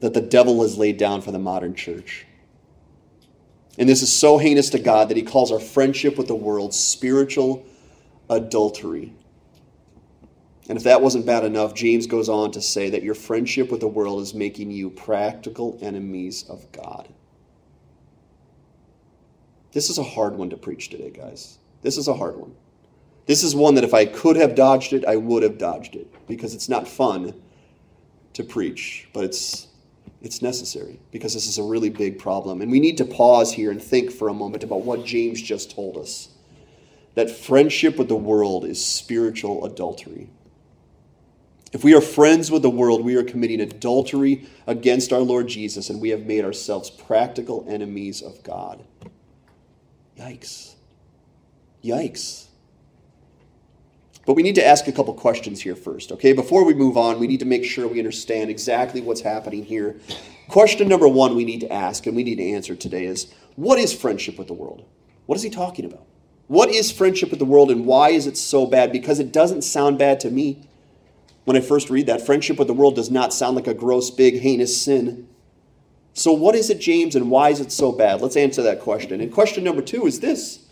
that 0.00 0.14
the 0.14 0.20
devil 0.20 0.62
has 0.62 0.78
laid 0.78 0.96
down 0.96 1.22
for 1.22 1.32
the 1.32 1.38
modern 1.38 1.74
church. 1.74 2.26
And 3.78 3.88
this 3.88 4.02
is 4.02 4.12
so 4.12 4.38
heinous 4.38 4.70
to 4.70 4.78
God 4.78 5.08
that 5.08 5.16
he 5.16 5.22
calls 5.22 5.52
our 5.52 5.60
friendship 5.60 6.18
with 6.18 6.28
the 6.28 6.34
world 6.34 6.74
spiritual 6.74 7.64
adultery. 8.28 9.12
And 10.68 10.76
if 10.76 10.84
that 10.84 11.02
wasn't 11.02 11.26
bad 11.26 11.44
enough, 11.44 11.74
James 11.74 12.06
goes 12.06 12.28
on 12.28 12.52
to 12.52 12.62
say 12.62 12.90
that 12.90 13.02
your 13.02 13.14
friendship 13.14 13.70
with 13.70 13.80
the 13.80 13.88
world 13.88 14.20
is 14.20 14.34
making 14.34 14.70
you 14.70 14.90
practical 14.90 15.78
enemies 15.82 16.44
of 16.48 16.70
God. 16.72 17.08
This 19.72 19.90
is 19.90 19.98
a 19.98 20.04
hard 20.04 20.36
one 20.36 20.50
to 20.50 20.56
preach 20.56 20.88
today, 20.88 21.10
guys. 21.10 21.58
This 21.82 21.96
is 21.96 22.08
a 22.08 22.14
hard 22.14 22.36
one. 22.36 22.54
This 23.26 23.42
is 23.42 23.54
one 23.54 23.74
that 23.76 23.84
if 23.84 23.94
I 23.94 24.06
could 24.06 24.36
have 24.36 24.54
dodged 24.54 24.92
it, 24.92 25.04
I 25.04 25.16
would 25.16 25.42
have 25.42 25.58
dodged 25.58 25.94
it 25.94 26.12
because 26.26 26.54
it's 26.54 26.68
not 26.68 26.88
fun 26.88 27.34
to 28.32 28.44
preach, 28.44 29.08
but 29.12 29.24
it's 29.24 29.68
it's 30.22 30.42
necessary 30.42 31.00
because 31.10 31.32
this 31.32 31.46
is 31.46 31.58
a 31.58 31.62
really 31.62 31.88
big 31.88 32.18
problem. 32.18 32.60
And 32.60 32.70
we 32.70 32.80
need 32.80 32.98
to 32.98 33.04
pause 33.04 33.52
here 33.52 33.70
and 33.70 33.82
think 33.82 34.10
for 34.10 34.28
a 34.28 34.34
moment 34.34 34.62
about 34.62 34.82
what 34.82 35.04
James 35.04 35.40
just 35.40 35.70
told 35.70 35.96
us. 35.96 36.28
That 37.14 37.30
friendship 37.30 37.96
with 37.96 38.08
the 38.08 38.16
world 38.16 38.64
is 38.64 38.84
spiritual 38.84 39.64
adultery. 39.64 40.28
If 41.72 41.84
we 41.84 41.94
are 41.94 42.00
friends 42.00 42.50
with 42.50 42.62
the 42.62 42.70
world, 42.70 43.04
we 43.04 43.14
are 43.16 43.22
committing 43.22 43.60
adultery 43.60 44.46
against 44.66 45.12
our 45.12 45.20
Lord 45.20 45.46
Jesus, 45.46 45.88
and 45.88 46.00
we 46.00 46.10
have 46.10 46.26
made 46.26 46.44
ourselves 46.44 46.90
practical 46.90 47.64
enemies 47.68 48.22
of 48.22 48.42
God. 48.42 48.84
Yikes. 50.18 50.74
Yikes. 51.82 52.46
But 54.26 54.34
we 54.34 54.42
need 54.42 54.54
to 54.56 54.66
ask 54.66 54.86
a 54.86 54.92
couple 54.92 55.14
questions 55.14 55.60
here 55.62 55.74
first, 55.74 56.12
okay? 56.12 56.32
Before 56.32 56.64
we 56.64 56.74
move 56.74 56.96
on, 56.96 57.18
we 57.18 57.26
need 57.26 57.40
to 57.40 57.46
make 57.46 57.64
sure 57.64 57.88
we 57.88 57.98
understand 57.98 58.50
exactly 58.50 59.00
what's 59.00 59.22
happening 59.22 59.64
here. 59.64 59.96
Question 60.48 60.88
number 60.88 61.08
one 61.08 61.36
we 61.36 61.44
need 61.44 61.60
to 61.60 61.72
ask 61.72 62.06
and 62.06 62.14
we 62.14 62.22
need 62.22 62.36
to 62.36 62.50
answer 62.50 62.76
today 62.76 63.06
is 63.06 63.32
what 63.56 63.78
is 63.78 63.92
friendship 63.92 64.38
with 64.38 64.46
the 64.46 64.54
world? 64.54 64.84
What 65.26 65.36
is 65.36 65.42
he 65.42 65.50
talking 65.50 65.84
about? 65.84 66.06
What 66.48 66.70
is 66.70 66.90
friendship 66.90 67.30
with 67.30 67.38
the 67.38 67.44
world 67.44 67.70
and 67.70 67.86
why 67.86 68.10
is 68.10 68.26
it 68.26 68.36
so 68.36 68.66
bad? 68.66 68.90
Because 68.92 69.20
it 69.20 69.32
doesn't 69.32 69.62
sound 69.62 69.98
bad 69.98 70.20
to 70.20 70.30
me. 70.30 70.68
When 71.44 71.56
I 71.56 71.60
first 71.60 71.88
read 71.90 72.06
that, 72.06 72.26
friendship 72.26 72.58
with 72.58 72.66
the 72.68 72.74
world 72.74 72.96
does 72.96 73.10
not 73.10 73.32
sound 73.32 73.56
like 73.56 73.66
a 73.66 73.74
gross, 73.74 74.10
big, 74.10 74.40
heinous 74.40 74.80
sin. 74.80 75.28
So, 76.12 76.32
what 76.32 76.54
is 76.54 76.70
it, 76.70 76.80
James, 76.80 77.14
and 77.14 77.30
why 77.30 77.50
is 77.50 77.60
it 77.60 77.72
so 77.72 77.92
bad? 77.92 78.20
Let's 78.20 78.36
answer 78.36 78.62
that 78.62 78.80
question. 78.80 79.20
And 79.20 79.32
question 79.32 79.64
number 79.64 79.80
two 79.80 80.06
is 80.06 80.20
this 80.20 80.66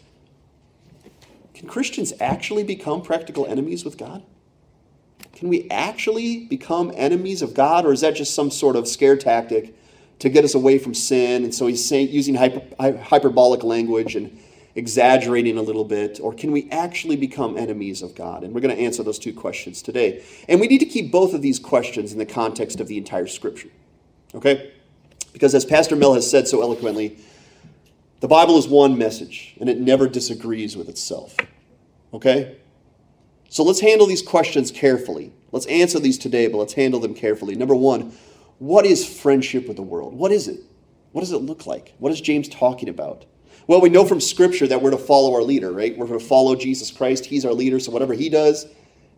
can 1.58 1.66
Christians 1.66 2.12
actually 2.20 2.62
become 2.62 3.02
practical 3.02 3.44
enemies 3.44 3.84
with 3.84 3.98
God? 3.98 4.22
Can 5.32 5.48
we 5.48 5.68
actually 5.70 6.46
become 6.46 6.92
enemies 6.94 7.42
of 7.42 7.52
God, 7.52 7.84
or 7.84 7.92
is 7.92 8.02
that 8.02 8.14
just 8.14 8.32
some 8.32 8.48
sort 8.52 8.76
of 8.76 8.86
scare 8.86 9.16
tactic 9.16 9.74
to 10.20 10.28
get 10.28 10.44
us 10.44 10.54
away 10.54 10.78
from 10.78 10.94
sin? 10.94 11.42
And 11.42 11.52
so 11.52 11.66
he's 11.66 11.84
saying, 11.84 12.10
using 12.10 12.36
hyper, 12.36 12.62
hyperbolic 13.02 13.64
language 13.64 14.14
and 14.14 14.38
exaggerating 14.76 15.58
a 15.58 15.62
little 15.62 15.84
bit, 15.84 16.20
or 16.22 16.32
can 16.32 16.52
we 16.52 16.70
actually 16.70 17.16
become 17.16 17.58
enemies 17.58 18.02
of 18.02 18.14
God? 18.14 18.44
And 18.44 18.54
we're 18.54 18.60
going 18.60 18.76
to 18.76 18.80
answer 18.80 19.02
those 19.02 19.18
two 19.18 19.32
questions 19.32 19.82
today. 19.82 20.22
And 20.48 20.60
we 20.60 20.68
need 20.68 20.78
to 20.78 20.86
keep 20.86 21.10
both 21.10 21.34
of 21.34 21.42
these 21.42 21.58
questions 21.58 22.12
in 22.12 22.18
the 22.18 22.26
context 22.26 22.78
of 22.78 22.86
the 22.86 22.98
entire 22.98 23.26
scripture. 23.26 23.70
Okay? 24.32 24.72
Because 25.32 25.56
as 25.56 25.64
Pastor 25.64 25.96
Mill 25.96 26.14
has 26.14 26.30
said 26.30 26.46
so 26.46 26.62
eloquently, 26.62 27.18
the 28.20 28.28
Bible 28.28 28.58
is 28.58 28.66
one 28.66 28.98
message, 28.98 29.54
and 29.60 29.68
it 29.68 29.78
never 29.78 30.08
disagrees 30.08 30.76
with 30.76 30.88
itself. 30.88 31.36
Okay? 32.12 32.56
So 33.48 33.62
let's 33.62 33.80
handle 33.80 34.06
these 34.06 34.22
questions 34.22 34.70
carefully. 34.70 35.32
Let's 35.52 35.66
answer 35.66 35.98
these 35.98 36.18
today, 36.18 36.48
but 36.48 36.58
let's 36.58 36.74
handle 36.74 37.00
them 37.00 37.14
carefully. 37.14 37.54
Number 37.54 37.74
one, 37.74 38.12
what 38.58 38.84
is 38.84 39.06
friendship 39.06 39.68
with 39.68 39.76
the 39.76 39.82
world? 39.82 40.14
What 40.14 40.32
is 40.32 40.48
it? 40.48 40.60
What 41.12 41.22
does 41.22 41.32
it 41.32 41.38
look 41.38 41.66
like? 41.66 41.94
What 41.98 42.12
is 42.12 42.20
James 42.20 42.48
talking 42.48 42.88
about? 42.88 43.24
Well, 43.66 43.80
we 43.80 43.88
know 43.88 44.04
from 44.04 44.20
Scripture 44.20 44.66
that 44.66 44.82
we're 44.82 44.90
to 44.90 44.98
follow 44.98 45.34
our 45.34 45.42
leader, 45.42 45.70
right? 45.72 45.96
We're 45.96 46.06
to 46.08 46.20
follow 46.20 46.54
Jesus 46.56 46.90
Christ. 46.90 47.26
He's 47.26 47.44
our 47.44 47.52
leader, 47.52 47.78
so 47.78 47.92
whatever 47.92 48.14
he 48.14 48.28
does, 48.28 48.66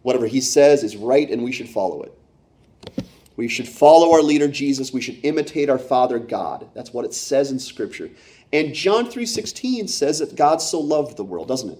whatever 0.02 0.26
he 0.26 0.40
says 0.40 0.82
is 0.82 0.96
right, 0.96 1.28
and 1.30 1.42
we 1.42 1.52
should 1.52 1.68
follow 1.68 2.02
it. 2.02 3.06
We 3.36 3.48
should 3.48 3.68
follow 3.68 4.12
our 4.12 4.22
leader 4.22 4.48
Jesus. 4.48 4.92
We 4.92 5.00
should 5.00 5.18
imitate 5.22 5.70
our 5.70 5.78
Father 5.78 6.18
God. 6.18 6.68
That's 6.74 6.92
what 6.92 7.04
it 7.04 7.14
says 7.14 7.50
in 7.50 7.58
Scripture. 7.58 8.10
And 8.52 8.74
John 8.74 9.10
3:16 9.10 9.88
says 9.88 10.18
that 10.18 10.34
God 10.34 10.60
so 10.60 10.80
loved 10.80 11.16
the 11.16 11.24
world, 11.24 11.48
doesn't 11.48 11.70
it? 11.70 11.78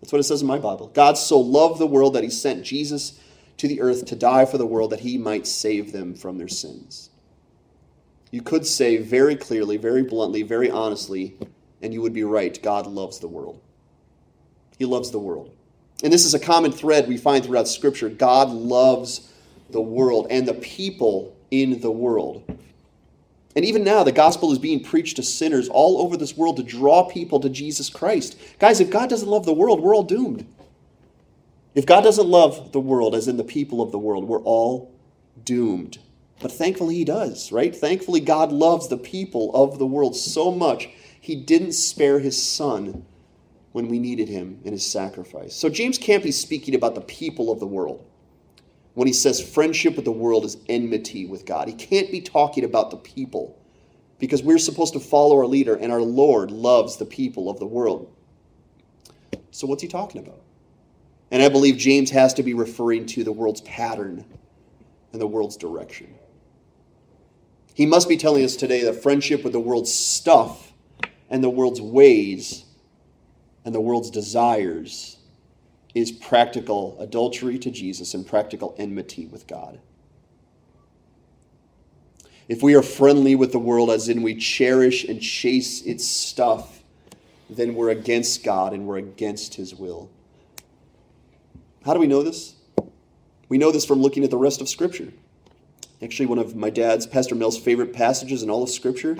That's 0.00 0.12
what 0.12 0.20
it 0.20 0.24
says 0.24 0.42
in 0.42 0.48
my 0.48 0.58
Bible. 0.58 0.90
God 0.94 1.18
so 1.18 1.38
loved 1.38 1.78
the 1.78 1.86
world 1.86 2.14
that 2.14 2.24
he 2.24 2.30
sent 2.30 2.64
Jesus 2.64 3.18
to 3.56 3.68
the 3.68 3.80
earth 3.80 4.04
to 4.06 4.16
die 4.16 4.44
for 4.44 4.58
the 4.58 4.66
world 4.66 4.90
that 4.90 5.00
he 5.00 5.18
might 5.18 5.46
save 5.46 5.92
them 5.92 6.14
from 6.14 6.38
their 6.38 6.48
sins. 6.48 7.10
You 8.30 8.42
could 8.42 8.66
say 8.66 8.98
very 8.98 9.36
clearly, 9.36 9.76
very 9.76 10.02
bluntly, 10.02 10.42
very 10.42 10.70
honestly, 10.70 11.36
and 11.82 11.92
you 11.92 12.02
would 12.02 12.12
be 12.12 12.24
right. 12.24 12.60
God 12.62 12.86
loves 12.86 13.18
the 13.18 13.28
world. 13.28 13.60
He 14.78 14.84
loves 14.84 15.10
the 15.10 15.18
world. 15.18 15.50
And 16.04 16.12
this 16.12 16.24
is 16.24 16.34
a 16.34 16.38
common 16.38 16.70
thread 16.70 17.08
we 17.08 17.16
find 17.16 17.44
throughout 17.44 17.66
Scripture. 17.66 18.08
God 18.08 18.50
loves 18.50 19.32
the 19.70 19.80
world 19.80 20.28
and 20.30 20.46
the 20.46 20.54
people 20.54 21.36
in 21.50 21.80
the 21.80 21.90
world. 21.90 22.44
And 23.58 23.64
even 23.64 23.82
now, 23.82 24.04
the 24.04 24.12
gospel 24.12 24.52
is 24.52 24.58
being 24.60 24.84
preached 24.84 25.16
to 25.16 25.22
sinners 25.24 25.68
all 25.68 26.00
over 26.00 26.16
this 26.16 26.36
world 26.36 26.58
to 26.58 26.62
draw 26.62 27.02
people 27.02 27.40
to 27.40 27.48
Jesus 27.48 27.90
Christ. 27.90 28.38
Guys, 28.60 28.78
if 28.78 28.88
God 28.88 29.10
doesn't 29.10 29.28
love 29.28 29.46
the 29.46 29.52
world, 29.52 29.80
we're 29.80 29.96
all 29.96 30.04
doomed. 30.04 30.46
If 31.74 31.84
God 31.84 32.02
doesn't 32.02 32.28
love 32.28 32.70
the 32.70 32.78
world, 32.78 33.16
as 33.16 33.26
in 33.26 33.36
the 33.36 33.42
people 33.42 33.82
of 33.82 33.90
the 33.90 33.98
world, 33.98 34.28
we're 34.28 34.42
all 34.42 34.94
doomed. 35.42 35.98
But 36.40 36.52
thankfully, 36.52 36.94
He 36.94 37.04
does, 37.04 37.50
right? 37.50 37.74
Thankfully, 37.74 38.20
God 38.20 38.52
loves 38.52 38.86
the 38.86 38.96
people 38.96 39.50
of 39.52 39.80
the 39.80 39.86
world 39.86 40.14
so 40.14 40.52
much, 40.52 40.88
He 41.20 41.34
didn't 41.34 41.72
spare 41.72 42.20
His 42.20 42.40
Son 42.40 43.04
when 43.72 43.88
we 43.88 43.98
needed 43.98 44.28
Him 44.28 44.60
in 44.62 44.72
His 44.72 44.88
sacrifice. 44.88 45.56
So, 45.56 45.68
James 45.68 45.98
can't 45.98 46.22
be 46.22 46.30
speaking 46.30 46.76
about 46.76 46.94
the 46.94 47.00
people 47.00 47.50
of 47.50 47.58
the 47.58 47.66
world 47.66 48.04
when 48.98 49.06
he 49.06 49.12
says 49.12 49.40
friendship 49.40 49.94
with 49.94 50.04
the 50.04 50.10
world 50.10 50.44
is 50.44 50.56
enmity 50.68 51.24
with 51.24 51.46
God. 51.46 51.68
He 51.68 51.74
can't 51.74 52.10
be 52.10 52.20
talking 52.20 52.64
about 52.64 52.90
the 52.90 52.96
people 52.96 53.56
because 54.18 54.42
we're 54.42 54.58
supposed 54.58 54.92
to 54.94 54.98
follow 54.98 55.36
our 55.36 55.46
leader, 55.46 55.76
and 55.76 55.92
our 55.92 56.02
Lord 56.02 56.50
loves 56.50 56.96
the 56.96 57.04
people 57.04 57.48
of 57.48 57.60
the 57.60 57.66
world. 57.66 58.12
So, 59.52 59.68
what's 59.68 59.82
he 59.82 59.88
talking 59.88 60.20
about? 60.20 60.40
And 61.30 61.44
I 61.44 61.48
believe 61.48 61.76
James 61.76 62.10
has 62.10 62.34
to 62.34 62.42
be 62.42 62.54
referring 62.54 63.06
to 63.06 63.22
the 63.22 63.30
world's 63.30 63.60
pattern 63.60 64.24
and 65.12 65.20
the 65.20 65.28
world's 65.28 65.56
direction. 65.56 66.12
He 67.74 67.86
must 67.86 68.08
be 68.08 68.16
telling 68.16 68.44
us 68.44 68.56
today 68.56 68.82
that 68.82 69.00
friendship 69.00 69.44
with 69.44 69.52
the 69.52 69.60
world's 69.60 69.94
stuff 69.94 70.72
and 71.30 71.44
the 71.44 71.50
world's 71.50 71.80
ways 71.80 72.64
and 73.64 73.72
the 73.72 73.80
world's 73.80 74.10
desires 74.10 75.17
is 75.98 76.12
practical 76.12 76.96
adultery 77.00 77.58
to 77.58 77.70
Jesus 77.70 78.14
and 78.14 78.26
practical 78.26 78.74
enmity 78.78 79.26
with 79.26 79.46
God. 79.46 79.80
If 82.48 82.62
we 82.62 82.74
are 82.74 82.82
friendly 82.82 83.34
with 83.34 83.52
the 83.52 83.58
world, 83.58 83.90
as 83.90 84.08
in 84.08 84.22
we 84.22 84.34
cherish 84.34 85.04
and 85.04 85.20
chase 85.20 85.82
its 85.82 86.06
stuff, 86.06 86.82
then 87.50 87.74
we're 87.74 87.90
against 87.90 88.42
God 88.42 88.72
and 88.72 88.86
we're 88.86 88.98
against 88.98 89.54
His 89.54 89.74
will. 89.74 90.10
How 91.84 91.94
do 91.94 92.00
we 92.00 92.06
know 92.06 92.22
this? 92.22 92.54
We 93.48 93.58
know 93.58 93.70
this 93.70 93.84
from 93.84 94.00
looking 94.00 94.24
at 94.24 94.30
the 94.30 94.36
rest 94.38 94.60
of 94.60 94.68
Scripture. 94.68 95.12
Actually, 96.02 96.26
one 96.26 96.38
of 96.38 96.54
my 96.54 96.70
dad's, 96.70 97.06
Pastor 97.06 97.34
Mill's 97.34 97.58
favorite 97.58 97.92
passages 97.92 98.42
in 98.42 98.50
all 98.50 98.62
of 98.62 98.70
Scripture, 98.70 99.18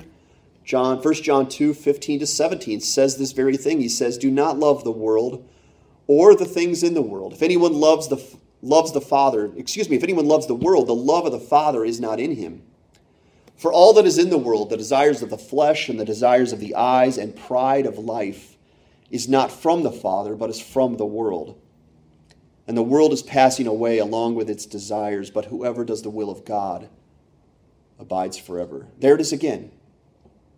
John, 0.63 1.01
1 1.01 1.13
John 1.15 1.49
2 1.49 1.73
15 1.73 2.19
to 2.19 2.27
17, 2.27 2.79
says 2.79 3.17
this 3.17 3.31
very 3.31 3.57
thing. 3.57 3.81
He 3.81 3.89
says, 3.89 4.17
Do 4.17 4.29
not 4.29 4.59
love 4.59 4.83
the 4.83 4.91
world 4.91 5.47
or 6.09 6.35
the 6.35 6.43
things 6.43 6.81
in 6.81 6.95
the 6.95 7.03
world. 7.03 7.33
If 7.33 7.43
anyone 7.43 7.73
loves 7.73 8.07
the 8.07 8.17
loves 8.63 8.91
the 8.91 8.99
Father, 8.99 9.51
excuse 9.55 9.87
me, 9.87 9.95
if 9.95 10.03
anyone 10.03 10.25
loves 10.25 10.47
the 10.47 10.55
world, 10.55 10.87
the 10.87 10.95
love 10.95 11.27
of 11.27 11.31
the 11.31 11.39
Father 11.39 11.85
is 11.85 11.99
not 11.99 12.19
in 12.19 12.35
him. 12.35 12.63
For 13.55 13.71
all 13.71 13.93
that 13.93 14.07
is 14.07 14.17
in 14.17 14.31
the 14.31 14.37
world, 14.37 14.71
the 14.71 14.75
desires 14.75 15.21
of 15.21 15.29
the 15.29 15.37
flesh 15.37 15.87
and 15.87 15.99
the 15.99 16.05
desires 16.05 16.51
of 16.51 16.59
the 16.59 16.73
eyes 16.73 17.19
and 17.19 17.35
pride 17.35 17.85
of 17.85 17.99
life, 17.99 18.57
is 19.11 19.29
not 19.29 19.51
from 19.51 19.83
the 19.83 19.91
Father, 19.91 20.35
but 20.35 20.49
is 20.49 20.59
from 20.59 20.97
the 20.97 21.05
world. 21.05 21.61
And 22.67 22.75
the 22.75 22.83
world 22.83 23.13
is 23.13 23.21
passing 23.21 23.67
away 23.67 23.99
along 23.99 24.33
with 24.33 24.49
its 24.49 24.65
desires, 24.65 25.29
but 25.29 25.45
whoever 25.45 25.85
does 25.85 26.01
the 26.01 26.09
will 26.09 26.31
of 26.31 26.43
God 26.43 26.89
abides 27.99 28.37
forever. 28.37 28.87
There 28.97 29.13
it 29.13 29.21
is 29.21 29.31
again. 29.31 29.71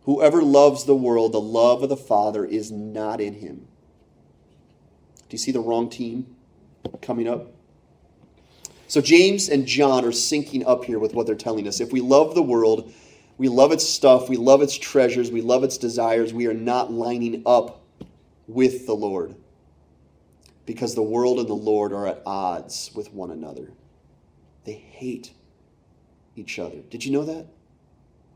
Whoever 0.04 0.42
loves 0.42 0.86
the 0.86 0.96
world, 0.96 1.34
the 1.34 1.42
love 1.42 1.84
of 1.84 1.90
the 1.90 1.98
Father 1.98 2.46
is 2.46 2.72
not 2.72 3.20
in 3.20 3.34
him. 3.34 3.68
Do 5.32 5.36
you 5.36 5.40
see 5.40 5.54
the 5.54 5.62
wrong 5.62 5.90
team 5.90 6.36
coming 7.02 7.26
up? 7.26 7.54
So 8.90 9.00
James 9.00 9.48
and 9.48 9.66
John 9.66 10.04
are 10.04 10.10
syncing 10.10 10.68
up 10.68 10.84
here 10.84 11.00
with 11.00 11.14
what 11.14 11.26
they're 11.26 11.36
telling 11.36 11.70
us. 11.70 11.80
If 11.80 11.94
we 11.94 12.02
love 12.02 12.36
the 12.36 12.44
world, 12.44 12.92
we 13.38 13.48
love 13.48 13.72
its 13.72 13.88
stuff, 13.88 14.28
we 14.28 14.36
love 14.36 14.62
its 14.62 14.78
treasures, 14.78 15.32
we 15.32 15.40
love 15.40 15.64
its 15.64 15.78
desires, 15.78 16.34
we 16.34 16.48
are 16.48 16.54
not 16.54 16.92
lining 16.92 17.44
up 17.46 17.82
with 18.46 18.86
the 18.86 18.94
Lord. 18.94 19.34
Because 20.66 20.96
the 20.96 21.02
world 21.02 21.40
and 21.40 21.48
the 21.48 21.54
Lord 21.54 21.94
are 21.94 22.08
at 22.08 22.22
odds 22.26 22.92
with 22.94 23.14
one 23.14 23.32
another. 23.32 23.72
They 24.66 24.74
hate 24.74 25.32
each 26.36 26.60
other. 26.60 26.80
Did 26.90 27.06
you 27.06 27.12
know 27.14 27.24
that? 27.24 27.48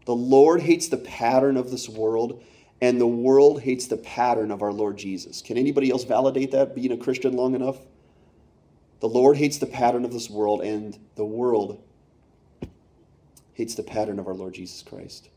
The 0.05 0.15
Lord 0.15 0.61
hates 0.61 0.87
the 0.87 0.95
pattern 0.95 1.57
of 1.57 1.71
this 1.71 1.89
world, 1.89 2.41
and 2.81 2.99
the 2.99 3.07
world 3.07 3.61
hates 3.61 3.87
the 3.87 3.97
pattern 3.97 4.51
of 4.51 4.61
our 4.61 4.73
Lord 4.73 4.97
Jesus. 4.97 5.41
Can 5.41 5.57
anybody 5.57 5.89
else 5.91 6.03
validate 6.03 6.51
that, 6.51 6.75
being 6.75 6.91
a 6.91 6.97
Christian 6.97 7.35
long 7.35 7.55
enough? 7.55 7.77
The 8.99 9.07
Lord 9.07 9.37
hates 9.37 9.57
the 9.57 9.65
pattern 9.65 10.05
of 10.05 10.11
this 10.11 10.29
world, 10.29 10.61
and 10.61 10.97
the 11.15 11.25
world 11.25 11.81
hates 13.53 13.75
the 13.75 13.83
pattern 13.83 14.19
of 14.19 14.27
our 14.27 14.33
Lord 14.33 14.53
Jesus 14.53 14.81
Christ. 14.81 15.29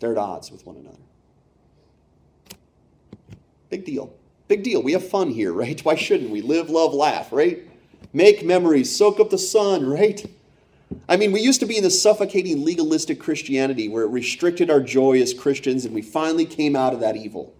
They're 0.00 0.12
at 0.12 0.18
odds 0.18 0.50
with 0.50 0.66
one 0.66 0.76
another. 0.76 0.98
Big 3.70 3.84
deal. 3.84 4.14
Big 4.48 4.62
deal. 4.62 4.82
We 4.82 4.92
have 4.92 5.08
fun 5.08 5.30
here, 5.30 5.52
right? 5.52 5.80
Why 5.84 5.94
shouldn't 5.94 6.30
we? 6.30 6.42
Live, 6.42 6.70
love, 6.70 6.94
laugh, 6.94 7.32
right? 7.32 7.68
Make 8.12 8.44
memories, 8.44 8.94
soak 8.94 9.18
up 9.20 9.30
the 9.30 9.38
sun, 9.38 9.86
right? 9.86 10.24
I 11.08 11.16
mean, 11.16 11.32
we 11.32 11.40
used 11.40 11.60
to 11.60 11.66
be 11.66 11.76
in 11.76 11.82
the 11.82 11.90
suffocating 11.90 12.64
legalistic 12.64 13.20
Christianity 13.20 13.88
where 13.88 14.04
it 14.04 14.08
restricted 14.08 14.70
our 14.70 14.80
joy 14.80 15.20
as 15.20 15.34
Christians, 15.34 15.84
and 15.84 15.94
we 15.94 16.02
finally 16.02 16.46
came 16.46 16.76
out 16.76 16.92
of 16.92 17.00
that 17.00 17.16
evil. 17.16 17.54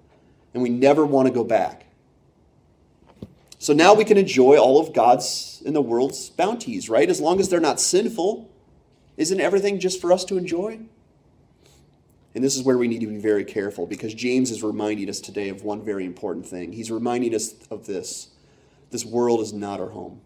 And 0.55 0.63
we 0.63 0.69
never 0.69 1.07
want 1.07 1.29
to 1.29 1.35
go 1.35 1.45
back. 1.45 1.87
So 3.59 3.73
now 3.73 3.95
we 3.95 4.05
can 4.05 4.19
enjoy 4.19 4.57
all 4.59 4.81
of 4.81 4.93
God's 4.93 5.63
and 5.65 5.75
the 5.75 5.81
world's 5.81 6.31
bounties, 6.31 6.89
right? 6.89 7.09
As 7.09 7.21
long 7.21 7.41
as 7.41 7.49
they're 7.49 7.61
not 7.61 7.81
sinful. 7.81 8.51
Isn't 9.17 9.41
everything 9.41 9.79
just 9.79 10.01
for 10.01 10.13
us 10.13 10.25
to 10.27 10.37
enjoy? 10.37 10.81
And 12.35 12.43
this 12.43 12.57
is 12.57 12.63
where 12.63 12.79
we 12.79 12.89
need 12.89 13.03
to 13.03 13.07
be 13.07 13.19
very 13.19 13.45
careful 13.45 13.87
because 13.87 14.15
James 14.15 14.51
is 14.51 14.63
reminding 14.63 15.09
us 15.09 15.21
today 15.21 15.49
of 15.49 15.63
one 15.63 15.85
very 15.85 16.05
important 16.05 16.47
thing. 16.47 16.73
He's 16.73 16.91
reminding 16.91 17.35
us 17.35 17.55
of 17.71 17.87
this 17.87 18.29
this 18.91 19.05
world 19.07 19.41
is 19.41 19.53
not 19.53 19.81
our 19.81 19.89
home. 19.89 20.21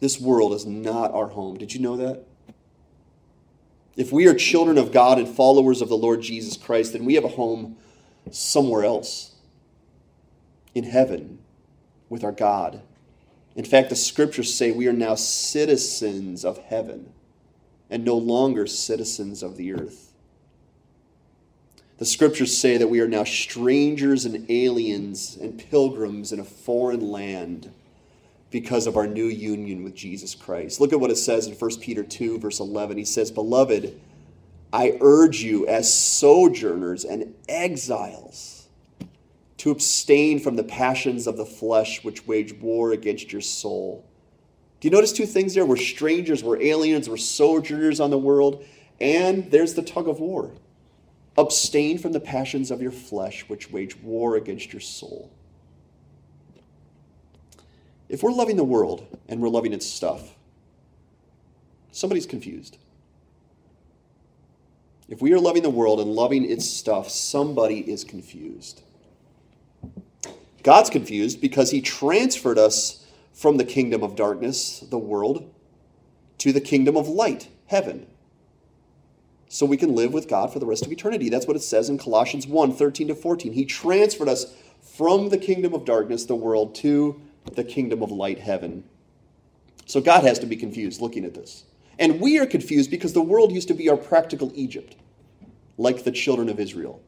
This 0.00 0.20
world 0.20 0.52
is 0.52 0.64
not 0.64 1.12
our 1.12 1.28
home. 1.28 1.56
Did 1.56 1.74
you 1.74 1.80
know 1.80 1.96
that? 1.96 2.24
If 3.96 4.12
we 4.12 4.28
are 4.28 4.34
children 4.34 4.78
of 4.78 4.92
God 4.92 5.18
and 5.18 5.28
followers 5.28 5.82
of 5.82 5.88
the 5.88 5.96
Lord 5.96 6.22
Jesus 6.22 6.56
Christ, 6.56 6.92
then 6.92 7.04
we 7.04 7.14
have 7.14 7.24
a 7.24 7.28
home 7.28 7.76
somewhere 8.30 8.84
else 8.84 9.32
in 10.74 10.84
heaven 10.84 11.40
with 12.08 12.22
our 12.22 12.32
God. 12.32 12.82
In 13.56 13.64
fact, 13.64 13.90
the 13.90 13.96
scriptures 13.96 14.54
say 14.54 14.70
we 14.70 14.86
are 14.86 14.92
now 14.92 15.16
citizens 15.16 16.44
of 16.44 16.58
heaven 16.58 17.12
and 17.90 18.04
no 18.04 18.16
longer 18.16 18.68
citizens 18.68 19.42
of 19.42 19.56
the 19.56 19.72
earth. 19.72 20.12
The 21.98 22.06
scriptures 22.06 22.56
say 22.56 22.76
that 22.76 22.86
we 22.86 23.00
are 23.00 23.08
now 23.08 23.24
strangers 23.24 24.24
and 24.24 24.48
aliens 24.48 25.36
and 25.40 25.58
pilgrims 25.58 26.30
in 26.30 26.38
a 26.38 26.44
foreign 26.44 27.10
land 27.10 27.72
because 28.50 28.86
of 28.86 28.96
our 28.96 29.06
new 29.06 29.26
union 29.26 29.84
with 29.84 29.94
Jesus 29.94 30.34
Christ. 30.34 30.80
Look 30.80 30.92
at 30.92 31.00
what 31.00 31.10
it 31.10 31.16
says 31.16 31.46
in 31.46 31.54
1 31.54 31.80
Peter 31.80 32.02
2, 32.02 32.38
verse 32.38 32.60
11. 32.60 32.96
He 32.96 33.04
says, 33.04 33.30
Beloved, 33.30 34.00
I 34.72 34.98
urge 35.00 35.42
you 35.42 35.66
as 35.66 35.92
sojourners 35.92 37.04
and 37.04 37.34
exiles 37.48 38.68
to 39.58 39.70
abstain 39.70 40.38
from 40.38 40.56
the 40.56 40.64
passions 40.64 41.26
of 41.26 41.36
the 41.36 41.44
flesh 41.44 42.04
which 42.04 42.26
wage 42.26 42.54
war 42.54 42.92
against 42.92 43.32
your 43.32 43.40
soul. 43.40 44.04
Do 44.80 44.86
you 44.86 44.92
notice 44.92 45.12
two 45.12 45.26
things 45.26 45.54
there? 45.54 45.66
We're 45.66 45.76
strangers, 45.76 46.44
we're 46.44 46.62
aliens, 46.62 47.08
we're 47.08 47.16
sojourners 47.16 47.98
on 47.98 48.10
the 48.10 48.18
world, 48.18 48.64
and 49.00 49.50
there's 49.50 49.74
the 49.74 49.82
tug 49.82 50.08
of 50.08 50.20
war. 50.20 50.52
Abstain 51.36 51.98
from 51.98 52.12
the 52.12 52.20
passions 52.20 52.70
of 52.70 52.80
your 52.80 52.92
flesh 52.92 53.48
which 53.48 53.70
wage 53.70 53.96
war 53.96 54.36
against 54.36 54.72
your 54.72 54.80
soul. 54.80 55.32
If 58.08 58.22
we're 58.22 58.32
loving 58.32 58.56
the 58.56 58.64
world 58.64 59.06
and 59.28 59.40
we're 59.40 59.48
loving 59.48 59.72
its 59.72 59.86
stuff, 59.86 60.34
somebody's 61.92 62.26
confused. 62.26 62.78
If 65.08 65.22
we 65.22 65.32
are 65.32 65.40
loving 65.40 65.62
the 65.62 65.70
world 65.70 66.00
and 66.00 66.10
loving 66.10 66.50
its 66.50 66.68
stuff, 66.68 67.08
somebody 67.08 67.80
is 67.90 68.04
confused. 68.04 68.82
God's 70.62 70.90
confused 70.90 71.40
because 71.40 71.70
he 71.70 71.80
transferred 71.80 72.58
us 72.58 73.06
from 73.32 73.56
the 73.56 73.64
kingdom 73.64 74.02
of 74.02 74.16
darkness, 74.16 74.80
the 74.80 74.98
world, 74.98 75.50
to 76.38 76.52
the 76.52 76.60
kingdom 76.60 76.96
of 76.96 77.08
light, 77.08 77.48
heaven. 77.66 78.06
So 79.48 79.64
we 79.64 79.78
can 79.78 79.94
live 79.94 80.12
with 80.12 80.28
God 80.28 80.52
for 80.52 80.58
the 80.58 80.66
rest 80.66 80.84
of 80.84 80.92
eternity. 80.92 81.30
That's 81.30 81.46
what 81.46 81.56
it 81.56 81.62
says 81.62 81.88
in 81.88 81.96
Colossians 81.96 82.46
1 82.46 82.74
13 82.74 83.08
to 83.08 83.14
14. 83.14 83.52
He 83.52 83.64
transferred 83.64 84.28
us 84.28 84.54
from 84.82 85.30
the 85.30 85.38
kingdom 85.38 85.72
of 85.72 85.86
darkness, 85.86 86.26
the 86.26 86.34
world, 86.34 86.74
to 86.76 87.20
the 87.54 87.64
kingdom 87.64 88.02
of 88.02 88.10
light 88.10 88.38
heaven. 88.38 88.84
So 89.86 90.00
God 90.00 90.24
has 90.24 90.38
to 90.40 90.46
be 90.46 90.56
confused 90.56 91.00
looking 91.00 91.24
at 91.24 91.34
this. 91.34 91.64
And 91.98 92.20
we 92.20 92.38
are 92.38 92.46
confused 92.46 92.90
because 92.90 93.12
the 93.12 93.22
world 93.22 93.52
used 93.52 93.68
to 93.68 93.74
be 93.74 93.88
our 93.88 93.96
practical 93.96 94.52
Egypt, 94.54 94.96
like 95.76 96.04
the 96.04 96.12
children 96.12 96.48
of 96.48 96.60
Israel. 96.60 97.00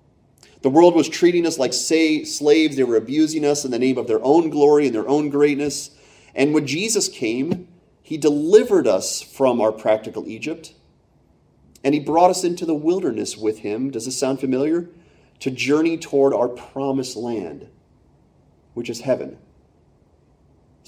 The 0.63 0.71
world 0.71 0.95
was 0.95 1.09
treating 1.09 1.47
us 1.47 1.59
like 1.59 1.73
say, 1.73 2.25
slaves. 2.25 2.77
They 2.77 2.85
were 2.85 2.97
abusing 2.97 3.45
us 3.45 3.65
in 3.65 3.71
the 3.71 3.79
name 3.79 3.99
of 3.99 4.07
their 4.07 4.23
own 4.23 4.51
glory 4.51 4.87
and 4.87 4.95
their 4.95 5.09
own 5.09 5.31
greatness. 5.31 5.91
And 6.35 6.53
when 6.53 6.67
Jesus 6.67 7.09
came, 7.09 7.69
he 8.03 8.17
delivered 8.17 8.87
us 8.87 9.23
from 9.23 9.61
our 9.61 9.73
practical 9.73 10.29
Egypt 10.29 10.75
and 11.83 11.95
he 11.95 12.01
brought 12.01 12.31
us 12.31 12.45
into 12.45 12.67
the 12.67 12.75
wilderness 12.75 13.37
with 13.37 13.61
him. 13.61 13.91
Does 13.91 14.05
this 14.05 14.19
sound 14.19 14.41
familiar? 14.41 14.89
To 15.41 15.51
journey 15.51 15.97
toward 15.97 16.35
our 16.35 16.49
promised 16.49 17.17
land, 17.17 17.69
which 18.75 18.91
is 18.91 19.01
heaven. 19.01 19.39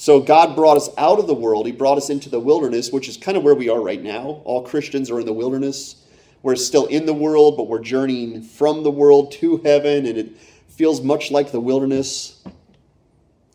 So 0.03 0.19
God 0.19 0.57
brought 0.57 0.79
us 0.79 0.89
out 0.99 1.21
of 1.21 1.29
the 1.29 1.35
world. 1.35 1.65
He 1.65 1.71
brought 1.71 1.97
us 1.97 2.11
into 2.11 2.29
the 2.29 2.41
wilderness, 2.41 2.91
which 2.91 3.09
is 3.09 3.17
kind 3.17 3.37
of 3.37 3.45
where 3.45 3.55
we 3.55 3.69
are 3.69 3.81
right 3.81 4.03
now. 4.03 4.43
All 4.45 4.65
Christians 4.65 5.13
are 5.13 5.21
in 5.21 5.27
the 5.27 5.33
wilderness. 5.33 5.95
We're 6.43 6.57
still 6.57 6.87
in 6.87 7.07
the 7.07 7.15
world, 7.15 7.57
but 7.57 7.69
we're 7.69 7.85
journeying 7.85 8.43
from 8.43 8.83
the 8.83 8.91
world 8.91 9.31
to 9.35 9.59
heaven, 9.59 10.05
and 10.05 10.19
it 10.19 10.37
feels 10.67 11.03
much 11.03 11.31
like 11.31 11.53
the 11.53 11.61
wilderness. 11.61 12.43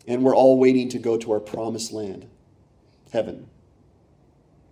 And 0.06 0.24
we're 0.24 0.34
all 0.34 0.58
waiting 0.58 0.88
to 0.88 0.98
go 0.98 1.18
to 1.18 1.32
our 1.32 1.38
promised 1.38 1.92
land, 1.92 2.26
heaven. 3.12 3.46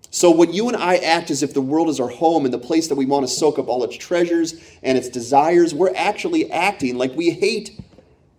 So, 0.09 0.31
when 0.31 0.55
you 0.55 0.69
and 0.69 0.79
I 0.79 0.97
act 0.97 1.31
as 1.31 1.43
if 1.43 1.53
the 1.53 1.61
world 1.61 1.91
is 1.91 2.01
our 2.01 2.09
home 2.09 2.47
and 2.47 2.55
the 2.55 2.59
place 2.59 2.89
that 2.89 2.95
we 2.95 3.05
want 3.05 3.29
to 3.29 3.31
soak 3.31 3.59
up 3.59 3.69
all 3.69 3.85
its 3.85 3.99
treasures 3.99 4.55
and 4.83 4.97
its 4.97 5.11
desires, 5.11 5.75
we're 5.75 5.95
actually 5.95 6.51
acting 6.51 6.97
like 6.97 7.15
we 7.15 7.33
hate 7.33 7.79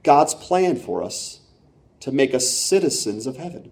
God's 0.01 0.33
plan 0.33 0.75
for 0.75 1.03
us 1.03 1.41
to 2.01 2.11
make 2.11 2.33
us 2.33 2.49
citizens 2.49 3.25
of 3.25 3.37
heaven, 3.37 3.71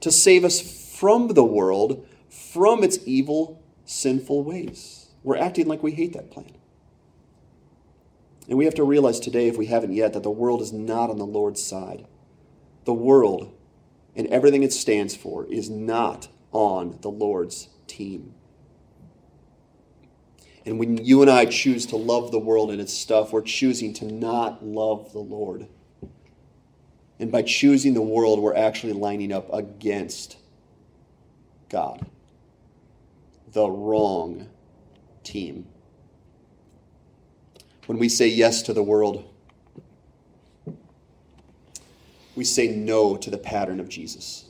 to 0.00 0.10
save 0.10 0.44
us 0.44 0.60
from 0.96 1.28
the 1.28 1.44
world, 1.44 2.06
from 2.28 2.84
its 2.84 2.98
evil, 3.04 3.62
sinful 3.84 4.44
ways. 4.44 5.08
We're 5.22 5.38
acting 5.38 5.66
like 5.66 5.82
we 5.82 5.92
hate 5.92 6.12
that 6.12 6.30
plan. 6.30 6.56
And 8.48 8.58
we 8.58 8.66
have 8.66 8.74
to 8.74 8.84
realize 8.84 9.20
today, 9.20 9.48
if 9.48 9.56
we 9.56 9.66
haven't 9.66 9.94
yet, 9.94 10.12
that 10.12 10.22
the 10.22 10.30
world 10.30 10.60
is 10.60 10.72
not 10.72 11.10
on 11.10 11.18
the 11.18 11.26
Lord's 11.26 11.62
side. 11.62 12.06
The 12.84 12.92
world 12.92 13.54
and 14.14 14.26
everything 14.28 14.62
it 14.62 14.72
stands 14.72 15.16
for 15.16 15.46
is 15.46 15.70
not 15.70 16.28
on 16.52 16.98
the 17.00 17.10
Lord's 17.10 17.68
team. 17.86 18.34
And 20.66 20.78
when 20.78 21.04
you 21.04 21.20
and 21.20 21.30
I 21.30 21.46
choose 21.46 21.84
to 21.86 21.96
love 21.96 22.30
the 22.30 22.38
world 22.38 22.70
and 22.70 22.80
its 22.80 22.92
stuff, 22.92 23.32
we're 23.32 23.42
choosing 23.42 23.92
to 23.94 24.06
not 24.06 24.64
love 24.64 25.12
the 25.12 25.18
Lord. 25.18 25.66
And 27.24 27.32
by 27.32 27.40
choosing 27.40 27.94
the 27.94 28.02
world, 28.02 28.38
we're 28.38 28.54
actually 28.54 28.92
lining 28.92 29.32
up 29.32 29.50
against 29.50 30.36
God. 31.70 32.04
The 33.50 33.66
wrong 33.66 34.50
team. 35.22 35.66
When 37.86 37.96
we 37.96 38.10
say 38.10 38.28
yes 38.28 38.60
to 38.64 38.74
the 38.74 38.82
world, 38.82 39.24
we 42.36 42.44
say 42.44 42.68
no 42.68 43.16
to 43.16 43.30
the 43.30 43.38
pattern 43.38 43.80
of 43.80 43.88
Jesus. 43.88 44.44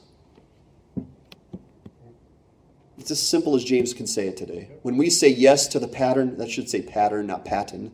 It's 2.98 3.12
as 3.12 3.22
simple 3.22 3.54
as 3.54 3.62
James 3.62 3.94
can 3.94 4.08
say 4.08 4.26
it 4.26 4.36
today. 4.36 4.70
When 4.82 4.96
we 4.96 5.10
say 5.10 5.28
yes 5.28 5.68
to 5.68 5.78
the 5.78 5.86
pattern, 5.86 6.38
that 6.38 6.50
should 6.50 6.68
say 6.68 6.82
pattern, 6.82 7.28
not 7.28 7.44
pattern. 7.44 7.92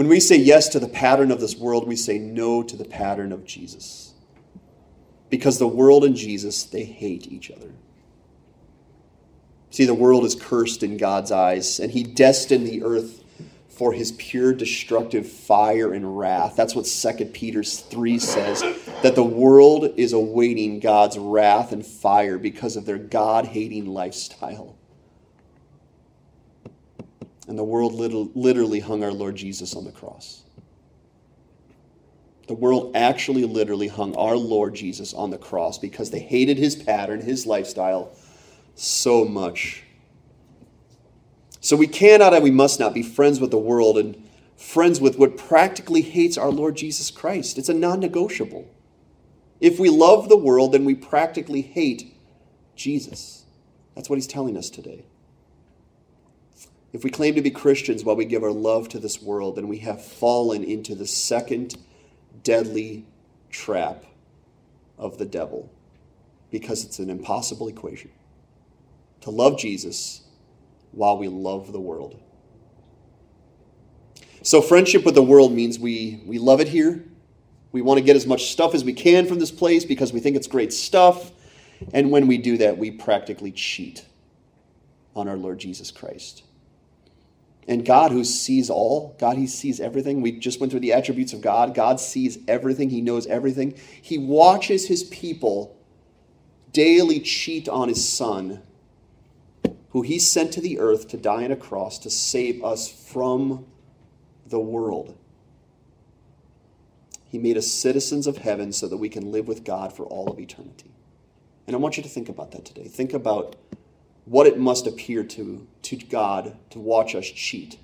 When 0.00 0.08
we 0.08 0.18
say 0.18 0.36
yes 0.36 0.70
to 0.70 0.80
the 0.80 0.88
pattern 0.88 1.30
of 1.30 1.40
this 1.40 1.56
world, 1.56 1.86
we 1.86 1.94
say 1.94 2.16
no 2.16 2.62
to 2.62 2.74
the 2.74 2.86
pattern 2.86 3.32
of 3.32 3.44
Jesus. 3.44 4.14
Because 5.28 5.58
the 5.58 5.68
world 5.68 6.06
and 6.06 6.16
Jesus, 6.16 6.64
they 6.64 6.84
hate 6.84 7.30
each 7.30 7.50
other. 7.50 7.72
See, 9.68 9.84
the 9.84 9.92
world 9.92 10.24
is 10.24 10.34
cursed 10.34 10.82
in 10.82 10.96
God's 10.96 11.30
eyes, 11.30 11.78
and 11.78 11.92
He 11.92 12.02
destined 12.02 12.66
the 12.66 12.82
earth 12.82 13.22
for 13.68 13.92
His 13.92 14.12
pure 14.12 14.54
destructive 14.54 15.30
fire 15.30 15.92
and 15.92 16.18
wrath. 16.18 16.56
That's 16.56 16.74
what 16.74 16.86
2 16.86 17.26
Peter 17.26 17.62
3 17.62 18.18
says, 18.18 18.62
that 19.02 19.16
the 19.16 19.22
world 19.22 19.92
is 19.98 20.14
awaiting 20.14 20.80
God's 20.80 21.18
wrath 21.18 21.72
and 21.72 21.84
fire 21.84 22.38
because 22.38 22.76
of 22.76 22.86
their 22.86 22.96
God 22.96 23.44
hating 23.44 23.84
lifestyle. 23.84 24.78
And 27.50 27.58
the 27.58 27.64
world 27.64 27.94
literally 27.94 28.80
hung 28.80 29.04
our 29.04 29.12
Lord 29.12 29.34
Jesus 29.34 29.74
on 29.74 29.84
the 29.84 29.92
cross. 29.92 30.44
The 32.46 32.54
world 32.54 32.96
actually 32.96 33.44
literally 33.44 33.88
hung 33.88 34.16
our 34.16 34.36
Lord 34.36 34.76
Jesus 34.76 35.12
on 35.12 35.30
the 35.30 35.38
cross 35.38 35.76
because 35.76 36.10
they 36.10 36.20
hated 36.20 36.58
his 36.58 36.76
pattern, 36.76 37.20
his 37.20 37.46
lifestyle, 37.46 38.12
so 38.76 39.24
much 39.26 39.82
So 41.60 41.76
we 41.76 41.88
cannot 41.88 42.34
and 42.34 42.44
we 42.44 42.52
must 42.52 42.80
not 42.80 42.94
be 42.94 43.02
friends 43.02 43.40
with 43.40 43.50
the 43.50 43.58
world 43.58 43.98
and 43.98 44.16
friends 44.56 45.00
with 45.00 45.18
what 45.18 45.36
practically 45.36 46.02
hates 46.02 46.38
our 46.38 46.50
Lord 46.50 46.76
Jesus 46.76 47.10
Christ. 47.10 47.58
It's 47.58 47.68
a 47.68 47.74
non 47.74 48.00
negotiable. 48.00 48.68
If 49.60 49.80
we 49.80 49.90
love 49.90 50.28
the 50.28 50.36
world, 50.36 50.72
then 50.72 50.84
we 50.84 50.94
practically 50.94 51.62
hate 51.62 52.16
Jesus. 52.76 53.44
That's 53.94 54.08
what 54.08 54.16
he's 54.16 54.26
telling 54.28 54.56
us 54.56 54.70
today. 54.70 55.04
If 56.92 57.04
we 57.04 57.10
claim 57.10 57.36
to 57.36 57.42
be 57.42 57.50
Christians 57.50 58.04
while 58.04 58.16
we 58.16 58.24
give 58.24 58.42
our 58.42 58.50
love 58.50 58.88
to 58.90 58.98
this 58.98 59.22
world, 59.22 59.56
then 59.56 59.68
we 59.68 59.78
have 59.78 60.04
fallen 60.04 60.64
into 60.64 60.94
the 60.94 61.06
second 61.06 61.76
deadly 62.42 63.06
trap 63.50 64.04
of 64.98 65.18
the 65.18 65.24
devil 65.24 65.70
because 66.50 66.84
it's 66.84 66.98
an 66.98 67.10
impossible 67.10 67.68
equation 67.68 68.10
to 69.20 69.30
love 69.30 69.58
Jesus 69.58 70.22
while 70.92 71.18
we 71.18 71.28
love 71.28 71.72
the 71.72 71.80
world. 71.80 72.20
So, 74.42 74.62
friendship 74.62 75.04
with 75.04 75.14
the 75.14 75.22
world 75.22 75.52
means 75.52 75.78
we, 75.78 76.22
we 76.26 76.38
love 76.38 76.60
it 76.60 76.68
here. 76.68 77.04
We 77.72 77.82
want 77.82 77.98
to 77.98 78.04
get 78.04 78.16
as 78.16 78.26
much 78.26 78.50
stuff 78.50 78.74
as 78.74 78.82
we 78.82 78.94
can 78.94 79.26
from 79.26 79.38
this 79.38 79.50
place 79.50 79.84
because 79.84 80.12
we 80.12 80.20
think 80.20 80.34
it's 80.34 80.46
great 80.46 80.72
stuff. 80.72 81.30
And 81.92 82.10
when 82.10 82.26
we 82.26 82.38
do 82.38 82.56
that, 82.58 82.78
we 82.78 82.90
practically 82.90 83.52
cheat 83.52 84.04
on 85.14 85.28
our 85.28 85.36
Lord 85.36 85.58
Jesus 85.58 85.90
Christ. 85.90 86.42
And 87.70 87.84
God, 87.84 88.10
who 88.10 88.24
sees 88.24 88.68
all, 88.68 89.14
God, 89.20 89.36
He 89.36 89.46
sees 89.46 89.78
everything. 89.78 90.22
We 90.22 90.32
just 90.32 90.58
went 90.58 90.72
through 90.72 90.80
the 90.80 90.92
attributes 90.92 91.32
of 91.32 91.40
God. 91.40 91.72
God 91.72 92.00
sees 92.00 92.36
everything, 92.48 92.90
He 92.90 93.00
knows 93.00 93.28
everything. 93.28 93.78
He 94.02 94.18
watches 94.18 94.88
His 94.88 95.04
people 95.04 95.78
daily 96.72 97.20
cheat 97.20 97.68
on 97.68 97.88
His 97.88 98.06
Son, 98.06 98.60
who 99.90 100.02
He 100.02 100.18
sent 100.18 100.52
to 100.54 100.60
the 100.60 100.80
earth 100.80 101.06
to 101.08 101.16
die 101.16 101.44
on 101.44 101.52
a 101.52 101.56
cross 101.56 102.00
to 102.00 102.10
save 102.10 102.64
us 102.64 102.90
from 102.90 103.66
the 104.44 104.58
world. 104.58 105.16
He 107.28 107.38
made 107.38 107.56
us 107.56 107.68
citizens 107.68 108.26
of 108.26 108.38
heaven 108.38 108.72
so 108.72 108.88
that 108.88 108.96
we 108.96 109.08
can 109.08 109.30
live 109.30 109.46
with 109.46 109.62
God 109.62 109.92
for 109.92 110.04
all 110.06 110.28
of 110.28 110.40
eternity. 110.40 110.90
And 111.68 111.76
I 111.76 111.78
want 111.78 111.96
you 111.96 112.02
to 112.02 112.08
think 112.08 112.28
about 112.28 112.50
that 112.50 112.64
today. 112.64 112.88
Think 112.88 113.12
about 113.12 113.54
what 114.24 114.46
it 114.46 114.58
must 114.58 114.86
appear 114.86 115.24
to, 115.24 115.66
to 115.82 115.96
God 115.96 116.56
to 116.70 116.78
watch 116.78 117.14
us 117.14 117.26
cheat 117.26 117.78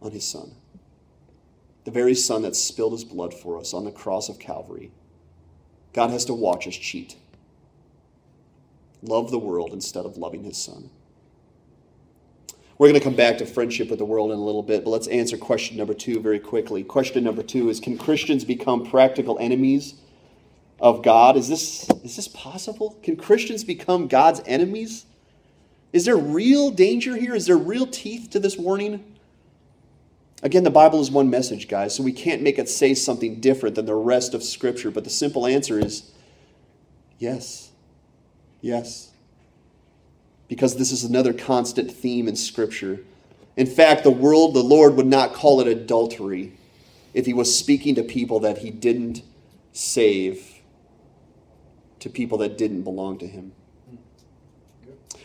on 0.00 0.10
his 0.12 0.26
son. 0.26 0.52
The 1.84 1.90
very 1.90 2.14
son 2.14 2.42
that 2.42 2.56
spilled 2.56 2.92
his 2.92 3.04
blood 3.04 3.32
for 3.32 3.58
us 3.58 3.72
on 3.72 3.84
the 3.84 3.92
cross 3.92 4.28
of 4.28 4.38
Calvary. 4.38 4.90
God 5.92 6.10
has 6.10 6.24
to 6.26 6.34
watch 6.34 6.66
us 6.66 6.76
cheat. 6.76 7.16
Love 9.02 9.30
the 9.30 9.38
world 9.38 9.72
instead 9.72 10.04
of 10.04 10.16
loving 10.16 10.44
his 10.44 10.58
son. 10.58 10.90
We're 12.76 12.88
going 12.88 13.00
to 13.00 13.04
come 13.04 13.16
back 13.16 13.38
to 13.38 13.46
friendship 13.46 13.90
with 13.90 13.98
the 13.98 14.04
world 14.04 14.30
in 14.30 14.38
a 14.38 14.44
little 14.44 14.62
bit, 14.62 14.84
but 14.84 14.90
let's 14.90 15.08
answer 15.08 15.36
question 15.36 15.76
number 15.76 15.94
two 15.94 16.20
very 16.20 16.38
quickly. 16.38 16.84
Question 16.84 17.24
number 17.24 17.42
two 17.42 17.68
is 17.70 17.80
Can 17.80 17.98
Christians 17.98 18.44
become 18.44 18.86
practical 18.86 19.36
enemies 19.40 19.94
of 20.80 21.02
God. 21.02 21.36
Is 21.36 21.48
this, 21.48 21.88
is 22.04 22.16
this 22.16 22.28
possible? 22.28 22.98
Can 23.02 23.16
Christians 23.16 23.64
become 23.64 24.08
God's 24.08 24.40
enemies? 24.46 25.06
Is 25.92 26.04
there 26.04 26.16
real 26.16 26.70
danger 26.70 27.16
here? 27.16 27.34
Is 27.34 27.46
there 27.46 27.56
real 27.56 27.86
teeth 27.86 28.30
to 28.30 28.40
this 28.40 28.56
warning? 28.56 29.04
Again, 30.42 30.62
the 30.62 30.70
Bible 30.70 31.00
is 31.00 31.10
one 31.10 31.30
message, 31.30 31.66
guys, 31.66 31.96
so 31.96 32.02
we 32.02 32.12
can't 32.12 32.42
make 32.42 32.58
it 32.58 32.68
say 32.68 32.94
something 32.94 33.40
different 33.40 33.74
than 33.74 33.86
the 33.86 33.94
rest 33.94 34.34
of 34.34 34.42
Scripture, 34.42 34.90
but 34.90 35.02
the 35.02 35.10
simple 35.10 35.46
answer 35.46 35.80
is 35.80 36.12
yes. 37.18 37.70
Yes. 38.60 39.10
Because 40.46 40.76
this 40.76 40.92
is 40.92 41.02
another 41.02 41.32
constant 41.32 41.90
theme 41.90 42.28
in 42.28 42.36
Scripture. 42.36 43.00
In 43.56 43.66
fact, 43.66 44.04
the 44.04 44.10
world, 44.12 44.54
the 44.54 44.62
Lord 44.62 44.94
would 44.94 45.06
not 45.06 45.34
call 45.34 45.60
it 45.60 45.66
adultery 45.66 46.52
if 47.14 47.26
he 47.26 47.34
was 47.34 47.58
speaking 47.58 47.96
to 47.96 48.04
people 48.04 48.38
that 48.40 48.58
he 48.58 48.70
didn't 48.70 49.22
save 49.72 50.57
to 52.00 52.10
people 52.10 52.38
that 52.38 52.58
didn't 52.58 52.82
belong 52.82 53.18
to 53.18 53.26
him. 53.26 53.52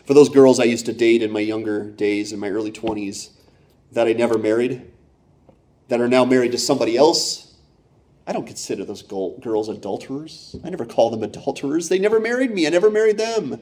For 0.06 0.14
those 0.14 0.30
girls 0.30 0.60
I 0.60 0.66
used 0.66 0.86
to 0.88 0.94
date 0.94 1.22
in 1.22 1.32
my 1.32 1.40
younger 1.40 1.90
days, 1.90 2.34
in 2.34 2.40
my 2.40 2.50
early 2.50 2.72
20s, 2.72 3.30
that 3.92 4.08
I 4.08 4.14
never 4.14 4.38
married, 4.38 4.92
that 5.88 6.02
are 6.02 6.08
now 6.08 6.26
married 6.26 6.52
to 6.52 6.58
somebody 6.58 6.98
else, 6.98 7.56
I 8.26 8.34
don't 8.34 8.48
consider 8.48 8.86
those 8.86 9.02
girls 9.02 9.70
adulterers. 9.70 10.56
I 10.64 10.70
never 10.70 10.86
call 10.86 11.10
them 11.10 11.24
adulterers. 11.24 11.90
They 11.90 12.00
never 12.00 12.20
married 12.20 12.52
me, 12.52 12.66
I 12.68 12.70
never 12.70 12.90
married 12.90 13.18
them. 13.18 13.62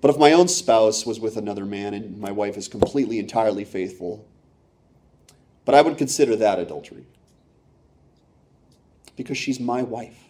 But 0.00 0.10
if 0.10 0.18
my 0.18 0.32
own 0.32 0.48
spouse 0.48 1.06
was 1.06 1.18
with 1.18 1.36
another 1.36 1.64
man 1.64 1.94
and 1.94 2.18
my 2.20 2.30
wife 2.30 2.56
is 2.56 2.68
completely, 2.68 3.18
entirely 3.18 3.64
faithful, 3.64 4.28
but 5.64 5.74
I 5.74 5.80
would 5.80 5.96
consider 5.96 6.36
that 6.36 6.58
adultery 6.58 7.06
because 9.16 9.38
she's 9.38 9.58
my 9.58 9.82
wife. 9.82 10.23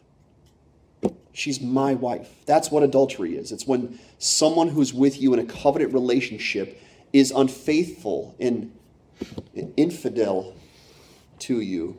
She's 1.34 1.60
my 1.60 1.94
wife. 1.94 2.28
That's 2.46 2.70
what 2.70 2.84
adultery 2.84 3.36
is. 3.36 3.50
It's 3.50 3.66
when 3.66 3.98
someone 4.18 4.68
who's 4.68 4.94
with 4.94 5.20
you 5.20 5.34
in 5.34 5.40
a 5.40 5.44
covenant 5.44 5.92
relationship 5.92 6.80
is 7.12 7.32
unfaithful 7.32 8.36
and 8.38 8.72
infidel 9.76 10.54
to 11.40 11.60
you. 11.60 11.98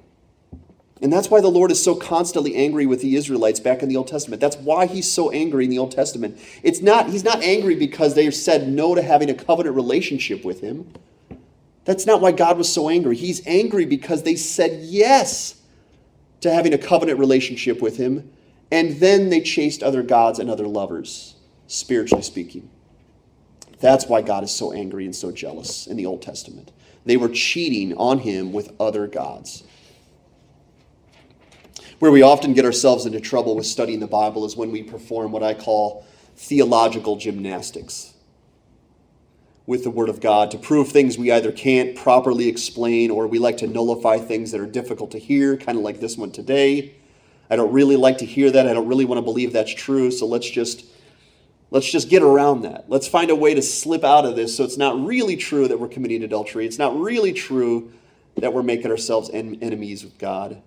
And 1.02 1.12
that's 1.12 1.30
why 1.30 1.42
the 1.42 1.50
Lord 1.50 1.70
is 1.70 1.84
so 1.84 1.96
constantly 1.96 2.56
angry 2.56 2.86
with 2.86 3.02
the 3.02 3.18
Israelites 3.18 3.60
back 3.60 3.84
in 3.84 3.90
the 3.90 3.98
Old 3.98 4.08
Testament. 4.08 4.40
That's 4.40 4.56
why 4.56 4.86
he's 4.86 5.12
so 5.12 5.30
angry 5.32 5.66
in 5.66 5.70
the 5.70 5.80
Old 5.80 5.92
Testament. 5.92 6.40
It's 6.64 6.82
not 6.82 7.10
he's 7.10 7.26
not 7.26 7.44
angry 7.44 7.76
because 7.76 8.16
they 8.16 8.32
said 8.32 8.70
no 8.70 8.96
to 8.96 9.02
having 9.02 9.30
a 9.30 9.34
covenant 9.34 9.76
relationship 9.76 10.46
with 10.46 10.62
him. 10.62 10.94
That's 11.84 12.06
not 12.06 12.22
why 12.22 12.32
God 12.32 12.58
was 12.58 12.72
so 12.72 12.88
angry. 12.88 13.18
He's 13.18 13.46
angry 13.46 13.86
because 13.86 14.24
they 14.24 14.38
said 14.38 14.86
yes 14.86 15.62
to 16.40 16.54
having 16.54 16.74
a 16.74 16.78
covenant 16.78 17.20
relationship 17.20 17.82
with 17.82 17.98
him 17.98 18.32
and 18.72 19.00
then 19.00 19.30
they 19.30 19.42
chased 19.42 19.84
other 19.84 20.04
gods 20.04 20.40
and 20.40 20.50
other 20.50 20.68
lovers, 20.68 21.36
spiritually 21.68 22.24
speaking. 22.24 22.70
That's 23.80 24.08
why 24.08 24.22
God 24.22 24.44
is 24.44 24.52
so 24.52 24.72
angry 24.72 25.06
and 25.06 25.16
so 25.16 25.32
jealous 25.32 25.88
in 25.88 25.98
the 25.98 26.06
Old 26.06 26.22
Testament. 26.22 26.72
They 27.06 27.18
were 27.18 27.30
cheating 27.30 27.96
on 27.98 28.20
him 28.20 28.52
with 28.52 28.74
other 28.80 29.08
gods. 29.08 29.64
Where 32.00 32.12
we 32.12 32.22
often 32.22 32.54
get 32.54 32.66
ourselves 32.66 33.06
into 33.06 33.20
trouble 33.20 33.56
with 33.56 33.66
studying 33.66 34.00
the 34.00 34.08
Bible 34.08 34.46
is 34.46 34.58
when 34.58 34.72
we 34.72 34.84
perform 34.84 35.32
what 35.32 35.44
I 35.44 35.54
call 35.54 36.06
theological 36.36 37.16
gymnastics 37.16 38.14
with 39.66 39.84
the 39.84 39.90
Word 39.90 40.10
of 40.10 40.20
God 40.20 40.52
to 40.52 40.58
prove 40.58 40.90
things 40.90 41.18
we 41.18 41.32
either 41.32 41.52
can't 41.52 41.96
properly 41.96 42.48
explain 42.48 43.10
or 43.10 43.28
we 43.28 43.40
like 43.40 43.58
to 43.58 43.68
nullify 43.68 44.18
things 44.18 44.52
that 44.52 44.62
are 44.62 44.68
difficult 44.68 45.12
to 45.12 45.20
hear, 45.20 45.58
kind 45.58 45.78
of 45.78 45.84
like 45.84 46.00
this 46.00 46.18
one 46.18 46.32
today. 46.32 46.96
I 47.50 47.56
don't 47.56 47.72
really 47.72 47.96
like 47.96 48.20
to 48.20 48.26
hear 48.26 48.50
that. 48.52 48.68
I 48.68 48.74
don't 48.74 48.88
really 48.88 49.06
want 49.06 49.18
to 49.20 49.24
believe 49.24 49.54
that's 49.54 49.74
true. 49.74 50.12
So 50.12 50.26
let's 50.26 50.50
just 50.50 50.86
let's 51.72 51.90
just 51.90 52.10
get 52.10 52.22
around 52.22 52.62
that. 52.62 52.86
Let's 52.90 53.08
find 53.08 53.30
a 53.30 53.36
way 53.36 53.54
to 53.54 53.62
slip 53.62 54.04
out 54.04 54.26
of 54.26 54.36
this 54.36 54.56
so 54.56 54.64
it's 54.64 54.78
not 54.78 55.04
really 55.06 55.36
true 55.36 55.68
that 55.68 55.80
we're 55.80 55.88
committing 55.88 56.24
adultery. 56.24 56.66
It's 56.66 56.80
not 56.80 56.98
really 56.98 57.34
true 57.34 57.92
that 58.38 58.54
we're 58.54 58.64
making 58.64 58.92
ourselves 58.92 59.30
en- 59.32 59.60
enemies 59.62 60.04
with 60.04 60.18
God. 60.18 60.62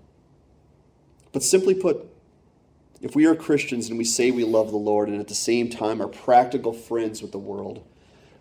But 1.33 1.43
simply 1.43 1.75
put, 1.75 2.09
if 3.01 3.15
we 3.15 3.27
are 3.27 3.35
Christians 3.35 3.89
and 3.89 3.99
we 3.99 4.05
say 4.05 4.31
we 4.31 4.45
love 4.45 4.71
the 4.71 4.77
Lord 4.77 5.09
and 5.09 5.21
at 5.21 5.29
the 5.29 5.35
same 5.35 5.69
time 5.69 6.01
are 6.01 6.09
practical 6.09 6.73
friends 6.73 7.21
with 7.21 7.33
the 7.33 7.39
world, 7.39 7.85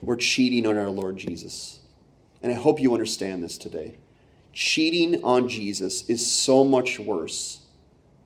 we're 0.01 0.15
cheating 0.15 0.65
on 0.65 0.77
our 0.77 0.89
Lord 0.89 1.17
Jesus. 1.17 1.79
And 2.41 2.51
I 2.51 2.55
hope 2.55 2.79
you 2.79 2.93
understand 2.93 3.43
this 3.43 3.57
today. 3.57 3.97
Cheating 4.53 5.23
on 5.23 5.49
Jesus 5.49 6.07
is 6.09 6.25
so 6.25 6.63
much 6.63 6.99
worse 6.99 7.56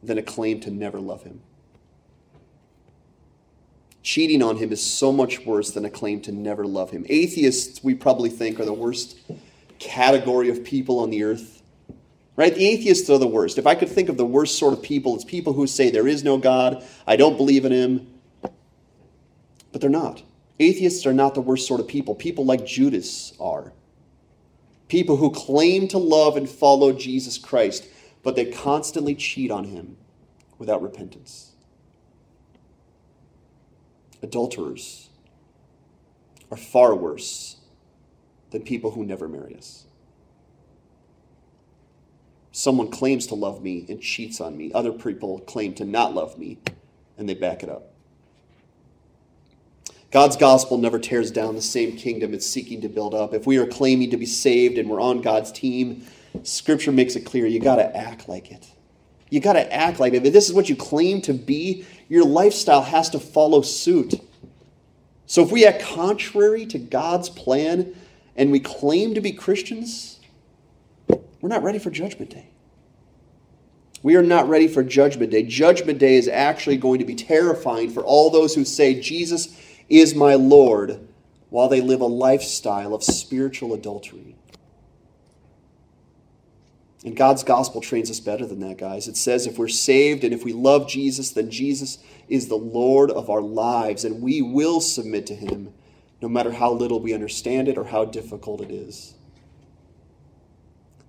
than 0.04 0.18
a 0.18 0.24
claim 0.24 0.60
to 0.62 0.72
never 0.72 1.00
love 1.00 1.24
him. 1.24 1.42
Cheating 4.04 4.42
on 4.42 4.58
him 4.58 4.72
is 4.72 4.84
so 4.84 5.12
much 5.12 5.46
worse 5.46 5.72
than 5.72 5.86
a 5.86 5.90
claim 5.90 6.22
to 6.22 6.32
never 6.32 6.66
love 6.66 6.90
him. 6.90 7.06
Atheists, 7.08 7.84
we 7.84 7.94
probably 7.94 8.30
think, 8.30 8.60
are 8.60 8.66
the 8.66 8.74
worst 8.74 9.20
category 9.78 10.50
of 10.50 10.64
people 10.64 11.00
on 11.00 11.12
the 11.12 11.24
earth. 11.24 11.62
Right? 12.36 12.56
The 12.56 12.66
atheists 12.66 13.10
are 13.10 13.20
the 13.20 13.28
worst. 13.28 13.60
If 13.60 13.68
I 13.68 13.76
could 13.76 13.90
think 13.90 14.10
of 14.10 14.18
the 14.18 14.26
worst 14.26 14.58
sort 14.58 14.74
of 14.74 14.82
people, 14.82 15.14
it's 15.16 15.26
people 15.26 15.54
who 15.54 15.68
say 15.68 15.92
there 15.92 16.08
is 16.08 16.24
no 16.24 16.38
God, 16.38 16.84
I 17.06 17.16
don't 17.16 17.38
believe 17.38 17.66
in 17.66 17.72
him. 17.72 18.08
But 19.72 19.82
they're 19.82 19.90
not. 19.90 20.24
Atheists 20.60 21.06
are 21.06 21.14
not 21.14 21.36
the 21.36 21.42
worst 21.42 21.68
sort 21.68 21.80
of 21.80 21.88
people. 21.88 22.16
People 22.16 22.46
like 22.46 22.66
Judas 22.66 23.34
are. 23.40 23.72
People 24.88 25.18
who 25.18 25.32
claim 25.32 25.88
to 25.90 25.98
love 25.98 26.38
and 26.38 26.50
follow 26.50 26.92
Jesus 26.92 27.38
Christ 27.38 27.88
but 28.24 28.36
they 28.36 28.46
constantly 28.46 29.16
cheat 29.16 29.52
on 29.52 29.66
him 29.66 29.98
without 30.58 30.82
repentance. 30.82 31.54
Adulterers 34.22 35.10
are 36.52 36.58
far 36.58 36.94
worse 36.94 37.58
than 38.52 38.62
people 38.62 38.92
who 38.92 39.06
never 39.06 39.28
marry 39.28 39.56
us. 39.56 39.86
Someone 42.52 42.92
claims 42.92 43.26
to 43.28 43.36
love 43.36 43.64
me 43.64 43.86
and 43.90 44.02
cheats 44.02 44.42
on 44.42 44.58
me. 44.58 44.72
Other 44.74 44.92
people 44.92 45.40
claim 45.40 45.74
to 45.76 45.86
not 45.86 46.14
love 46.14 46.38
me 46.38 46.60
and 47.18 47.28
they 47.28 47.34
back 47.34 47.64
it 47.64 47.70
up. 47.70 47.92
God's 50.12 50.36
gospel 50.36 50.78
never 50.78 51.00
tears 51.00 51.32
down 51.32 51.56
the 51.56 51.62
same 51.62 51.96
kingdom 51.96 52.34
it's 52.34 52.46
seeking 52.46 52.82
to 52.82 52.90
build 52.90 53.16
up. 53.16 53.34
If 53.34 53.48
we 53.48 53.58
are 53.58 53.66
claiming 53.66 54.10
to 54.10 54.18
be 54.18 54.26
saved 54.26 54.78
and 54.78 54.90
we're 54.90 55.00
on 55.00 55.22
God's 55.22 55.54
team, 55.54 56.06
Scripture 56.44 56.92
makes 56.92 57.16
it 57.16 57.22
clear 57.22 57.46
you 57.46 57.60
got 57.60 57.76
to 57.78 57.96
act 57.96 58.28
like 58.28 58.52
it. 58.52 58.68
You 59.30 59.40
got 59.40 59.54
to 59.54 59.74
act 59.74 60.00
like 60.00 60.14
it. 60.14 60.26
If 60.26 60.34
this 60.34 60.50
is 60.50 60.54
what 60.54 60.70
you 60.70 60.76
claim 60.76 61.22
to 61.22 61.34
be, 61.34 61.86
your 62.10 62.26
lifestyle 62.26 62.82
has 62.82 63.10
to 63.12 63.20
follow 63.20 63.62
suit. 63.62 64.16
So 65.26 65.42
if 65.44 65.52
we 65.52 65.66
act 65.66 65.82
contrary 65.82 66.66
to 66.68 66.78
God's 66.78 67.30
plan 67.30 67.96
and 68.36 68.52
we 68.52 68.60
claim 68.60 69.14
to 69.14 69.22
be 69.22 69.32
Christians, 69.32 70.20
we're 71.08 71.50
not 71.50 71.64
ready 71.64 71.80
for 71.80 71.90
Judgment 71.90 72.32
Day. 72.32 72.50
We 74.04 74.16
are 74.16 74.24
not 74.24 74.50
ready 74.50 74.68
for 74.68 74.84
Judgment 74.84 75.32
Day. 75.32 75.44
Judgment 75.44 76.00
Day 76.00 76.16
is 76.16 76.28
actually 76.28 76.78
going 76.78 77.00
to 77.00 77.06
be 77.06 77.16
terrifying 77.16 77.90
for 77.90 78.04
all 78.04 78.30
those 78.30 78.56
who 78.56 78.66
say, 78.66 79.00
Jesus 79.00 79.56
is 79.90 80.16
my 80.16 80.36
Lord, 80.36 81.08
while 81.50 81.70
they 81.70 81.82
live 81.82 82.02
a 82.02 82.06
lifestyle 82.06 82.94
of 82.94 83.04
spiritual 83.04 83.74
adultery. 83.74 84.36
And 87.04 87.16
God's 87.16 87.44
gospel 87.44 87.82
trains 87.82 88.12
us 88.12 88.20
better 88.20 88.46
than 88.46 88.60
that, 88.60 88.78
guys. 88.78 89.08
It 89.08 89.18
says 89.18 89.48
if 89.48 89.58
we're 89.58 89.68
saved 89.68 90.24
and 90.24 90.34
if 90.34 90.44
we 90.44 90.54
love 90.54 90.88
Jesus, 90.88 91.32
then 91.32 91.50
Jesus 91.50 91.98
is 92.28 92.48
the 92.48 92.56
Lord 92.56 93.10
of 93.10 93.30
our 93.30 93.42
lives, 93.42 94.06
and 94.06 94.22
we 94.22 94.42
will 94.42 94.80
submit 94.80 95.26
to 95.28 95.36
him 95.36 95.74
no 96.22 96.30
matter 96.30 96.52
how 96.52 96.72
little 96.72 97.00
we 97.00 97.14
understand 97.14 97.68
it 97.68 97.78
or 97.78 97.86
how 97.86 98.06
difficult 98.06 98.62
it 98.62 98.70
is. 98.70 99.16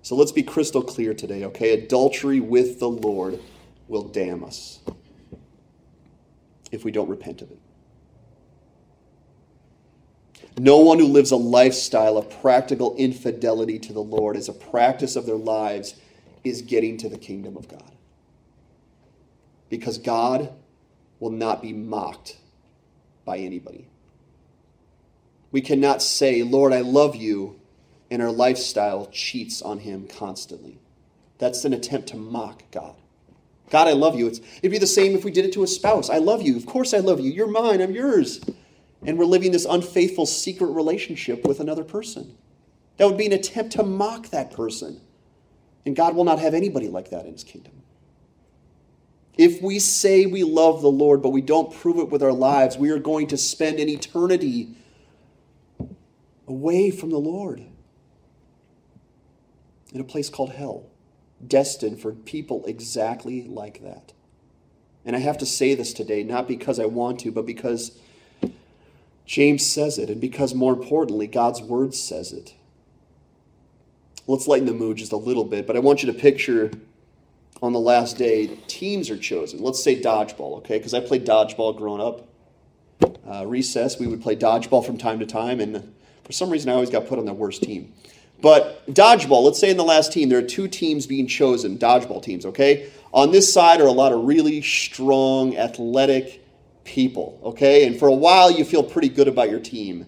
So 0.01 0.15
let's 0.15 0.31
be 0.31 0.43
crystal 0.43 0.81
clear 0.81 1.13
today, 1.13 1.45
okay? 1.45 1.73
Adultery 1.73 2.39
with 2.39 2.79
the 2.79 2.89
Lord 2.89 3.39
will 3.87 4.03
damn 4.03 4.43
us 4.43 4.79
if 6.71 6.83
we 6.83 6.91
don't 6.91 7.07
repent 7.07 7.41
of 7.41 7.51
it. 7.51 7.59
No 10.57 10.77
one 10.77 10.99
who 10.99 11.07
lives 11.07 11.31
a 11.31 11.35
lifestyle 11.35 12.17
of 12.17 12.29
practical 12.41 12.95
infidelity 12.95 13.79
to 13.79 13.93
the 13.93 14.03
Lord 14.03 14.37
as 14.37 14.49
a 14.49 14.53
practice 14.53 15.15
of 15.15 15.25
their 15.25 15.35
lives 15.35 15.95
is 16.43 16.61
getting 16.61 16.97
to 16.97 17.09
the 17.09 17.17
kingdom 17.17 17.57
of 17.57 17.67
God. 17.67 17.91
Because 19.69 19.97
God 19.97 20.53
will 21.19 21.31
not 21.31 21.61
be 21.61 21.73
mocked 21.73 22.37
by 23.25 23.39
anybody. 23.39 23.87
We 25.51 25.61
cannot 25.61 26.01
say, 26.01 26.43
Lord, 26.43 26.73
I 26.73 26.81
love 26.81 27.15
you, 27.15 27.59
and 28.11 28.21
our 28.21 28.31
lifestyle 28.31 29.07
cheats 29.11 29.61
on 29.61 29.79
Him 29.79 30.07
constantly. 30.07 30.77
That's 31.39 31.65
an 31.65 31.73
attempt 31.73 32.09
to 32.09 32.17
mock 32.17 32.63
God. 32.71 32.95
God, 33.69 33.87
I 33.87 33.93
love 33.93 34.15
you. 34.15 34.27
It's, 34.27 34.39
it'd 34.59 34.71
be 34.71 34.77
the 34.77 34.85
same 34.85 35.15
if 35.15 35.23
we 35.23 35.31
did 35.31 35.45
it 35.45 35.53
to 35.53 35.63
a 35.63 35.67
spouse. 35.67 36.09
I 36.09 36.17
love 36.19 36.43
you. 36.43 36.55
Of 36.57 36.65
course 36.67 36.93
I 36.93 36.99
love 36.99 37.19
you. 37.19 37.31
You're 37.31 37.47
mine. 37.47 37.81
I'm 37.81 37.93
yours 37.93 38.39
and 39.05 39.17
we're 39.17 39.25
living 39.25 39.51
this 39.51 39.65
unfaithful 39.65 40.25
secret 40.25 40.71
relationship 40.71 41.45
with 41.45 41.59
another 41.59 41.83
person. 41.83 42.37
That 42.97 43.07
would 43.07 43.17
be 43.17 43.25
an 43.25 43.33
attempt 43.33 43.73
to 43.73 43.83
mock 43.83 44.29
that 44.29 44.51
person. 44.51 45.01
And 45.85 45.95
God 45.95 46.15
will 46.15 46.23
not 46.23 46.39
have 46.39 46.53
anybody 46.53 46.87
like 46.87 47.09
that 47.09 47.25
in 47.25 47.33
his 47.33 47.43
kingdom. 47.43 47.73
If 49.37 49.61
we 49.61 49.79
say 49.79 50.25
we 50.25 50.43
love 50.43 50.81
the 50.81 50.91
Lord, 50.91 51.21
but 51.21 51.29
we 51.29 51.41
don't 51.41 51.73
prove 51.73 51.97
it 51.97 52.09
with 52.09 52.21
our 52.21 52.31
lives, 52.31 52.77
we 52.77 52.91
are 52.91 52.99
going 52.99 53.27
to 53.27 53.37
spend 53.37 53.79
an 53.79 53.89
eternity 53.89 54.75
away 56.47 56.91
from 56.91 57.09
the 57.09 57.17
Lord 57.17 57.65
in 59.91 59.99
a 59.99 60.03
place 60.03 60.29
called 60.29 60.51
hell, 60.51 60.87
destined 61.45 61.99
for 61.99 62.13
people 62.13 62.63
exactly 62.65 63.43
like 63.43 63.81
that. 63.81 64.13
And 65.03 65.15
I 65.15 65.19
have 65.19 65.37
to 65.39 65.45
say 65.45 65.75
this 65.75 65.93
today, 65.93 66.23
not 66.23 66.47
because 66.47 66.79
I 66.79 66.85
want 66.85 67.19
to, 67.21 67.31
but 67.31 67.45
because 67.45 67.99
James 69.25 69.65
says 69.65 69.97
it, 69.97 70.09
and 70.09 70.19
because 70.19 70.53
more 70.53 70.73
importantly, 70.73 71.27
God's 71.27 71.61
word 71.61 71.93
says 71.93 72.31
it. 72.31 72.53
Let's 74.27 74.47
lighten 74.47 74.67
the 74.67 74.73
mood 74.73 74.97
just 74.97 75.11
a 75.11 75.17
little 75.17 75.43
bit, 75.43 75.67
but 75.67 75.75
I 75.75 75.79
want 75.79 76.03
you 76.03 76.11
to 76.11 76.17
picture 76.17 76.71
on 77.61 77.71
the 77.71 77.79
last 77.79 78.17
day, 78.17 78.47
teams 78.67 79.09
are 79.09 79.17
chosen. 79.17 79.61
Let's 79.63 79.81
say 79.81 79.99
dodgeball, 79.99 80.57
okay? 80.57 80.77
Because 80.77 80.93
I 80.93 80.99
played 80.99 81.25
dodgeball 81.25 81.77
growing 81.77 82.01
up. 82.01 82.27
Uh, 83.25 83.45
recess, 83.47 83.97
we 83.97 84.05
would 84.05 84.21
play 84.21 84.35
dodgeball 84.35 84.85
from 84.85 84.97
time 84.97 85.19
to 85.19 85.25
time, 85.25 85.61
and 85.61 85.93
for 86.25 86.33
some 86.33 86.49
reason, 86.49 86.69
I 86.69 86.73
always 86.73 86.89
got 86.89 87.07
put 87.07 87.19
on 87.19 87.25
the 87.25 87.33
worst 87.33 87.63
team. 87.63 87.93
But 88.41 88.85
dodgeball, 88.93 89.43
let's 89.45 89.59
say 89.59 89.69
in 89.69 89.77
the 89.77 89.83
last 89.85 90.11
team, 90.11 90.27
there 90.27 90.39
are 90.39 90.41
two 90.41 90.67
teams 90.67 91.07
being 91.07 91.27
chosen, 91.27 91.77
dodgeball 91.77 92.21
teams, 92.21 92.45
okay? 92.45 92.91
On 93.13 93.31
this 93.31 93.53
side 93.53 93.79
are 93.79 93.87
a 93.87 93.91
lot 93.93 94.11
of 94.11 94.25
really 94.25 94.61
strong, 94.61 95.55
athletic, 95.55 96.42
people, 96.83 97.39
okay? 97.43 97.85
And 97.87 97.97
for 97.97 98.07
a 98.07 98.13
while, 98.13 98.51
you 98.51 98.65
feel 98.65 98.83
pretty 98.83 99.09
good 99.09 99.27
about 99.27 99.49
your 99.49 99.59
team. 99.59 100.05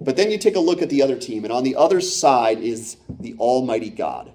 But 0.00 0.16
then 0.16 0.30
you 0.30 0.38
take 0.38 0.56
a 0.56 0.60
look 0.60 0.82
at 0.82 0.90
the 0.90 1.02
other 1.02 1.16
team, 1.16 1.44
and 1.44 1.52
on 1.52 1.64
the 1.64 1.76
other 1.76 2.00
side 2.00 2.58
is 2.58 2.96
the 3.08 3.34
Almighty 3.38 3.90
God. 3.90 4.32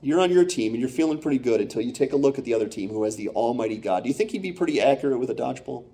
You're 0.00 0.20
on 0.20 0.30
your 0.30 0.44
team, 0.44 0.72
and 0.72 0.80
you're 0.80 0.90
feeling 0.90 1.18
pretty 1.18 1.38
good 1.38 1.60
until 1.60 1.80
you 1.80 1.92
take 1.92 2.12
a 2.12 2.16
look 2.16 2.38
at 2.38 2.44
the 2.44 2.52
other 2.52 2.68
team 2.68 2.90
who 2.90 3.04
has 3.04 3.16
the 3.16 3.28
Almighty 3.30 3.78
God. 3.78 4.02
Do 4.02 4.08
you 4.08 4.14
think 4.14 4.32
he'd 4.32 4.42
be 4.42 4.52
pretty 4.52 4.80
accurate 4.80 5.18
with 5.18 5.30
a 5.30 5.34
dodgeball? 5.34 5.84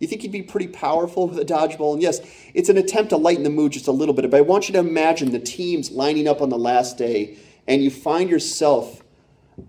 You 0.00 0.08
think 0.08 0.22
he'd 0.22 0.32
be 0.32 0.42
pretty 0.42 0.66
powerful 0.66 1.28
with 1.28 1.38
a 1.38 1.44
dodgeball? 1.44 1.94
And 1.94 2.02
yes, 2.02 2.20
it's 2.54 2.68
an 2.68 2.76
attempt 2.76 3.10
to 3.10 3.16
lighten 3.16 3.44
the 3.44 3.50
mood 3.50 3.72
just 3.72 3.86
a 3.86 3.92
little 3.92 4.14
bit, 4.14 4.28
but 4.30 4.36
I 4.36 4.40
want 4.40 4.68
you 4.68 4.72
to 4.72 4.80
imagine 4.80 5.30
the 5.30 5.38
teams 5.38 5.90
lining 5.90 6.26
up 6.26 6.42
on 6.42 6.48
the 6.48 6.58
last 6.58 6.98
day, 6.98 7.38
and 7.68 7.84
you 7.84 7.90
find 7.90 8.28
yourself 8.28 9.02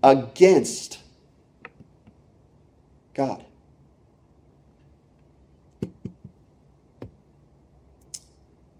against 0.02 0.98
God. 3.18 3.44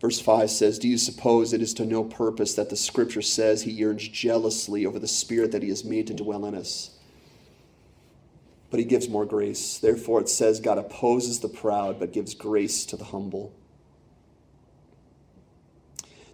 Verse 0.00 0.20
5 0.20 0.48
says, 0.48 0.78
Do 0.78 0.86
you 0.86 0.96
suppose 0.96 1.52
it 1.52 1.60
is 1.60 1.74
to 1.74 1.84
no 1.84 2.04
purpose 2.04 2.54
that 2.54 2.70
the 2.70 2.76
scripture 2.76 3.20
says 3.20 3.62
he 3.62 3.72
yearns 3.72 4.06
jealously 4.06 4.86
over 4.86 5.00
the 5.00 5.08
spirit 5.08 5.50
that 5.50 5.64
he 5.64 5.70
has 5.70 5.84
made 5.84 6.06
to 6.06 6.14
dwell 6.14 6.46
in 6.46 6.54
us? 6.54 6.96
But 8.70 8.78
he 8.78 8.86
gives 8.86 9.08
more 9.08 9.26
grace. 9.26 9.76
Therefore, 9.76 10.20
it 10.20 10.28
says, 10.28 10.60
God 10.60 10.78
opposes 10.78 11.40
the 11.40 11.48
proud, 11.48 11.98
but 11.98 12.12
gives 12.12 12.34
grace 12.34 12.86
to 12.86 12.96
the 12.96 13.06
humble. 13.06 13.52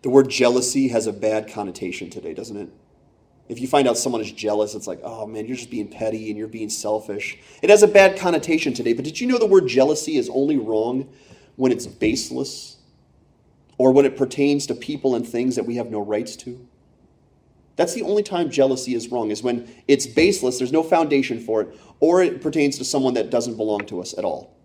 The 0.02 0.10
word 0.10 0.28
jealousy 0.28 0.88
has 0.88 1.06
a 1.06 1.12
bad 1.12 1.50
connotation 1.50 2.10
today, 2.10 2.34
doesn't 2.34 2.58
it? 2.58 2.68
If 3.48 3.60
you 3.60 3.68
find 3.68 3.86
out 3.86 3.98
someone 3.98 4.22
is 4.22 4.32
jealous, 4.32 4.74
it's 4.74 4.86
like, 4.86 5.00
oh 5.02 5.26
man, 5.26 5.46
you're 5.46 5.56
just 5.56 5.70
being 5.70 5.88
petty 5.88 6.30
and 6.30 6.38
you're 6.38 6.48
being 6.48 6.70
selfish. 6.70 7.38
It 7.62 7.70
has 7.70 7.82
a 7.82 7.88
bad 7.88 8.18
connotation 8.18 8.72
today, 8.72 8.94
but 8.94 9.04
did 9.04 9.20
you 9.20 9.26
know 9.26 9.38
the 9.38 9.46
word 9.46 9.66
jealousy 9.66 10.16
is 10.16 10.30
only 10.30 10.56
wrong 10.56 11.08
when 11.56 11.70
it's 11.70 11.86
baseless 11.86 12.78
or 13.76 13.92
when 13.92 14.06
it 14.06 14.16
pertains 14.16 14.66
to 14.66 14.74
people 14.74 15.14
and 15.14 15.28
things 15.28 15.56
that 15.56 15.66
we 15.66 15.76
have 15.76 15.90
no 15.90 16.00
rights 16.00 16.36
to? 16.36 16.66
That's 17.76 17.92
the 17.92 18.02
only 18.02 18.22
time 18.22 18.50
jealousy 18.50 18.94
is 18.94 19.08
wrong, 19.08 19.30
is 19.30 19.42
when 19.42 19.68
it's 19.88 20.06
baseless, 20.06 20.58
there's 20.58 20.72
no 20.72 20.82
foundation 20.82 21.40
for 21.40 21.60
it, 21.60 21.78
or 22.00 22.22
it 22.22 22.40
pertains 22.40 22.78
to 22.78 22.84
someone 22.84 23.14
that 23.14 23.30
doesn't 23.30 23.56
belong 23.56 23.80
to 23.86 24.00
us 24.00 24.16
at 24.16 24.24
all. 24.24 24.56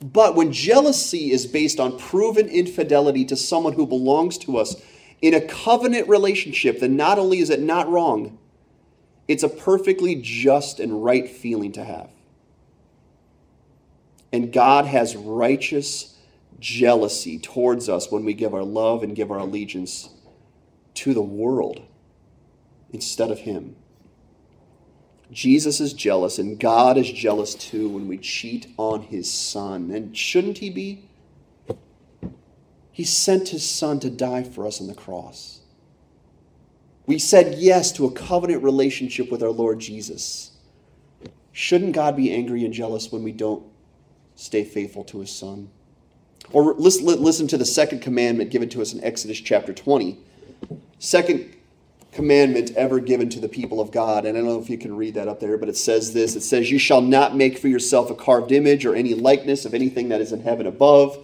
But 0.00 0.34
when 0.34 0.52
jealousy 0.52 1.30
is 1.32 1.46
based 1.46 1.80
on 1.80 1.98
proven 1.98 2.46
infidelity 2.48 3.24
to 3.26 3.36
someone 3.36 3.72
who 3.72 3.86
belongs 3.86 4.36
to 4.38 4.58
us, 4.58 4.76
in 5.22 5.34
a 5.34 5.40
covenant 5.40 6.08
relationship, 6.08 6.80
then 6.80 6.96
not 6.96 7.18
only 7.18 7.38
is 7.38 7.50
it 7.50 7.60
not 7.60 7.88
wrong, 7.88 8.38
it's 9.28 9.42
a 9.42 9.48
perfectly 9.48 10.14
just 10.14 10.78
and 10.78 11.04
right 11.04 11.28
feeling 11.28 11.72
to 11.72 11.84
have. 11.84 12.10
And 14.32 14.52
God 14.52 14.86
has 14.86 15.16
righteous 15.16 16.16
jealousy 16.58 17.38
towards 17.38 17.88
us 17.88 18.10
when 18.10 18.24
we 18.24 18.34
give 18.34 18.54
our 18.54 18.64
love 18.64 19.02
and 19.02 19.16
give 19.16 19.30
our 19.30 19.38
allegiance 19.38 20.10
to 20.94 21.14
the 21.14 21.22
world 21.22 21.82
instead 22.92 23.30
of 23.30 23.40
Him. 23.40 23.76
Jesus 25.32 25.80
is 25.80 25.92
jealous, 25.92 26.38
and 26.38 26.58
God 26.58 26.96
is 26.96 27.10
jealous 27.10 27.54
too 27.54 27.88
when 27.88 28.06
we 28.06 28.16
cheat 28.18 28.68
on 28.76 29.02
His 29.02 29.32
Son. 29.32 29.90
And 29.90 30.16
shouldn't 30.16 30.58
He 30.58 30.70
be? 30.70 31.05
He 32.96 33.04
sent 33.04 33.50
his 33.50 33.68
son 33.68 34.00
to 34.00 34.08
die 34.08 34.42
for 34.42 34.66
us 34.66 34.80
on 34.80 34.86
the 34.86 34.94
cross. 34.94 35.60
We 37.04 37.18
said 37.18 37.58
yes 37.58 37.92
to 37.92 38.06
a 38.06 38.10
covenant 38.10 38.62
relationship 38.62 39.30
with 39.30 39.42
our 39.42 39.50
Lord 39.50 39.80
Jesus. 39.80 40.52
Shouldn't 41.52 41.92
God 41.92 42.16
be 42.16 42.32
angry 42.32 42.64
and 42.64 42.72
jealous 42.72 43.12
when 43.12 43.22
we 43.22 43.32
don't 43.32 43.62
stay 44.34 44.64
faithful 44.64 45.04
to 45.04 45.20
his 45.20 45.30
son? 45.30 45.68
Or 46.52 46.72
listen 46.72 47.46
to 47.48 47.58
the 47.58 47.66
second 47.66 48.00
commandment 48.00 48.48
given 48.48 48.70
to 48.70 48.80
us 48.80 48.94
in 48.94 49.04
Exodus 49.04 49.40
chapter 49.42 49.74
20. 49.74 50.18
Second 50.98 51.54
commandment 52.12 52.70
ever 52.76 52.98
given 52.98 53.28
to 53.28 53.40
the 53.40 53.48
people 53.50 53.78
of 53.78 53.92
God. 53.92 54.24
And 54.24 54.38
I 54.38 54.40
don't 54.40 54.48
know 54.48 54.58
if 54.58 54.70
you 54.70 54.78
can 54.78 54.96
read 54.96 55.12
that 55.16 55.28
up 55.28 55.38
there, 55.38 55.58
but 55.58 55.68
it 55.68 55.76
says 55.76 56.14
this 56.14 56.34
It 56.34 56.40
says, 56.40 56.70
You 56.70 56.78
shall 56.78 57.02
not 57.02 57.36
make 57.36 57.58
for 57.58 57.68
yourself 57.68 58.10
a 58.10 58.14
carved 58.14 58.52
image 58.52 58.86
or 58.86 58.94
any 58.94 59.12
likeness 59.12 59.66
of 59.66 59.74
anything 59.74 60.08
that 60.08 60.22
is 60.22 60.32
in 60.32 60.40
heaven 60.40 60.66
above 60.66 61.22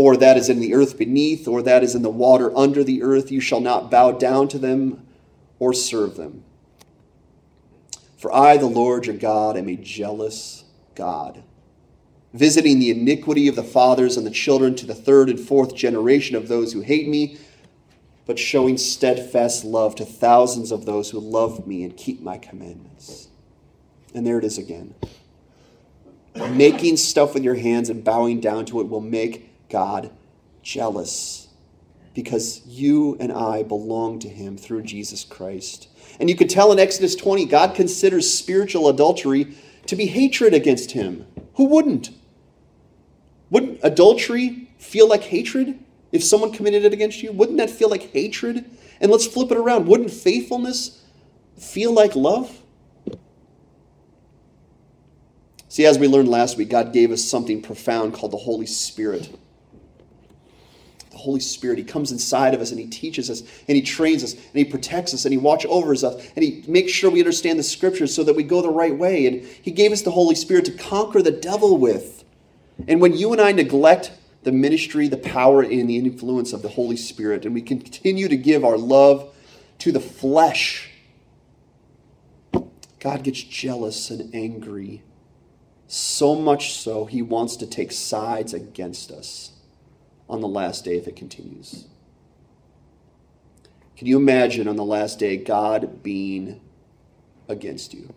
or 0.00 0.16
that 0.16 0.38
is 0.38 0.48
in 0.48 0.60
the 0.60 0.72
earth 0.72 0.96
beneath, 0.96 1.46
or 1.46 1.60
that 1.60 1.82
is 1.82 1.94
in 1.94 2.00
the 2.00 2.08
water 2.08 2.56
under 2.56 2.82
the 2.82 3.02
earth. 3.02 3.30
You 3.30 3.38
shall 3.38 3.60
not 3.60 3.90
bow 3.90 4.12
down 4.12 4.48
to 4.48 4.58
them 4.58 5.06
or 5.58 5.74
serve 5.74 6.16
them. 6.16 6.42
For 8.16 8.34
I, 8.34 8.56
the 8.56 8.64
Lord 8.64 9.04
your 9.04 9.16
God, 9.16 9.58
am 9.58 9.68
a 9.68 9.76
jealous 9.76 10.64
God, 10.94 11.42
visiting 12.32 12.78
the 12.78 12.88
iniquity 12.88 13.46
of 13.46 13.56
the 13.56 13.62
fathers 13.62 14.16
and 14.16 14.26
the 14.26 14.30
children 14.30 14.74
to 14.76 14.86
the 14.86 14.94
third 14.94 15.28
and 15.28 15.38
fourth 15.38 15.74
generation 15.74 16.34
of 16.34 16.48
those 16.48 16.72
who 16.72 16.80
hate 16.80 17.06
me, 17.06 17.36
but 18.24 18.38
showing 18.38 18.78
steadfast 18.78 19.66
love 19.66 19.94
to 19.96 20.06
thousands 20.06 20.72
of 20.72 20.86
those 20.86 21.10
who 21.10 21.20
love 21.20 21.66
me 21.66 21.84
and 21.84 21.94
keep 21.94 22.22
my 22.22 22.38
commandments. 22.38 23.28
And 24.14 24.26
there 24.26 24.38
it 24.38 24.44
is 24.44 24.56
again. 24.56 24.94
Making 26.34 26.96
stuff 26.96 27.34
with 27.34 27.44
your 27.44 27.56
hands 27.56 27.90
and 27.90 28.02
bowing 28.02 28.40
down 28.40 28.64
to 28.66 28.80
it 28.80 28.88
will 28.88 29.02
make 29.02 29.49
God 29.70 30.10
jealous 30.62 31.48
because 32.14 32.66
you 32.66 33.16
and 33.20 33.32
I 33.32 33.62
belong 33.62 34.18
to 34.20 34.28
him 34.28 34.56
through 34.56 34.82
Jesus 34.82 35.24
Christ. 35.24 35.88
And 36.18 36.28
you 36.28 36.36
could 36.36 36.50
tell 36.50 36.72
in 36.72 36.78
Exodus 36.78 37.14
20, 37.14 37.46
God 37.46 37.74
considers 37.74 38.32
spiritual 38.32 38.88
adultery 38.88 39.56
to 39.86 39.96
be 39.96 40.06
hatred 40.06 40.52
against 40.52 40.92
him. 40.92 41.26
Who 41.54 41.64
wouldn't? 41.64 42.10
Wouldn't 43.48 43.80
adultery 43.82 44.68
feel 44.78 45.08
like 45.08 45.22
hatred 45.22 45.78
if 46.12 46.22
someone 46.22 46.52
committed 46.52 46.84
it 46.84 46.92
against 46.92 47.22
you? 47.22 47.32
Wouldn't 47.32 47.58
that 47.58 47.70
feel 47.70 47.88
like 47.88 48.12
hatred? 48.12 48.64
And 49.00 49.10
let's 49.10 49.26
flip 49.26 49.50
it 49.50 49.56
around. 49.56 49.86
Wouldn't 49.86 50.10
faithfulness 50.10 51.02
feel 51.56 51.92
like 51.92 52.14
love? 52.16 52.56
See, 55.68 55.86
as 55.86 55.98
we 55.98 56.08
learned 56.08 56.28
last 56.28 56.56
week, 56.56 56.68
God 56.68 56.92
gave 56.92 57.12
us 57.12 57.24
something 57.24 57.62
profound 57.62 58.12
called 58.12 58.32
the 58.32 58.38
Holy 58.38 58.66
Spirit. 58.66 59.30
Holy 61.20 61.40
Spirit, 61.40 61.78
He 61.78 61.84
comes 61.84 62.12
inside 62.12 62.54
of 62.54 62.60
us 62.60 62.70
and 62.70 62.80
He 62.80 62.86
teaches 62.86 63.30
us 63.30 63.42
and 63.68 63.76
He 63.76 63.82
trains 63.82 64.24
us 64.24 64.34
and 64.34 64.54
He 64.54 64.64
protects 64.64 65.14
us 65.14 65.24
and 65.24 65.32
He 65.32 65.38
watches 65.38 65.70
over 65.70 65.92
us 65.92 66.02
and 66.02 66.42
He 66.44 66.64
makes 66.66 66.92
sure 66.92 67.10
we 67.10 67.20
understand 67.20 67.58
the 67.58 67.64
Scriptures 67.64 68.14
so 68.14 68.24
that 68.24 68.34
we 68.34 68.42
go 68.42 68.62
the 68.62 68.68
right 68.68 68.96
way. 68.96 69.26
And 69.26 69.44
He 69.44 69.70
gave 69.70 69.92
us 69.92 70.02
the 70.02 70.10
Holy 70.10 70.34
Spirit 70.34 70.64
to 70.66 70.72
conquer 70.72 71.22
the 71.22 71.30
devil 71.30 71.76
with. 71.76 72.24
And 72.88 73.00
when 73.00 73.16
you 73.16 73.32
and 73.32 73.40
I 73.40 73.52
neglect 73.52 74.12
the 74.42 74.52
ministry, 74.52 75.06
the 75.08 75.18
power, 75.18 75.62
and 75.62 75.88
the 75.88 75.98
influence 75.98 76.52
of 76.52 76.62
the 76.62 76.68
Holy 76.68 76.96
Spirit, 76.96 77.44
and 77.44 77.54
we 77.54 77.62
continue 77.62 78.26
to 78.26 78.36
give 78.36 78.64
our 78.64 78.78
love 78.78 79.34
to 79.78 79.92
the 79.92 80.00
flesh, 80.00 80.90
God 82.98 83.22
gets 83.22 83.42
jealous 83.42 84.10
and 84.10 84.34
angry 84.34 85.02
so 85.92 86.36
much 86.36 86.72
so, 86.74 87.04
he 87.04 87.20
wants 87.20 87.56
to 87.56 87.66
take 87.66 87.90
sides 87.90 88.54
against 88.54 89.10
us 89.10 89.50
on 90.30 90.40
the 90.40 90.48
last 90.48 90.84
day 90.84 90.96
if 90.96 91.08
it 91.08 91.16
continues. 91.16 91.86
Can 93.96 94.06
you 94.06 94.16
imagine 94.16 94.66
on 94.68 94.76
the 94.76 94.84
last 94.84 95.18
day 95.18 95.36
God 95.36 96.02
being 96.02 96.60
against 97.48 97.92
you? 97.92 98.14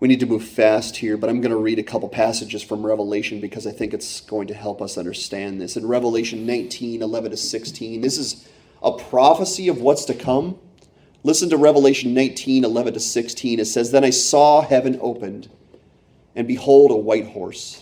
We 0.00 0.08
need 0.08 0.20
to 0.20 0.26
move 0.26 0.44
fast 0.44 0.96
here, 0.96 1.16
but 1.16 1.28
I'm 1.28 1.40
going 1.40 1.52
to 1.52 1.58
read 1.58 1.78
a 1.78 1.82
couple 1.82 2.08
passages 2.08 2.62
from 2.62 2.84
Revelation 2.84 3.40
because 3.40 3.66
I 3.66 3.70
think 3.70 3.92
it's 3.92 4.20
going 4.20 4.48
to 4.48 4.54
help 4.54 4.80
us 4.80 4.96
understand 4.96 5.60
this. 5.60 5.76
In 5.76 5.86
Revelation 5.86 6.46
19 6.46 7.02
11 7.02 7.30
to 7.32 7.36
16, 7.36 8.00
this 8.00 8.18
is 8.18 8.48
a 8.82 8.92
prophecy 8.92 9.68
of 9.68 9.80
what's 9.80 10.04
to 10.06 10.14
come. 10.14 10.58
Listen 11.22 11.50
to 11.50 11.56
Revelation 11.56 12.14
19 12.14 12.64
11 12.64 12.94
to 12.94 13.00
16. 13.00 13.60
It 13.60 13.66
says, 13.66 13.90
Then 13.92 14.02
I 14.04 14.10
saw 14.10 14.62
heaven 14.62 14.98
opened, 15.00 15.50
and 16.34 16.48
behold, 16.48 16.90
a 16.90 16.96
white 16.96 17.26
horse. 17.26 17.81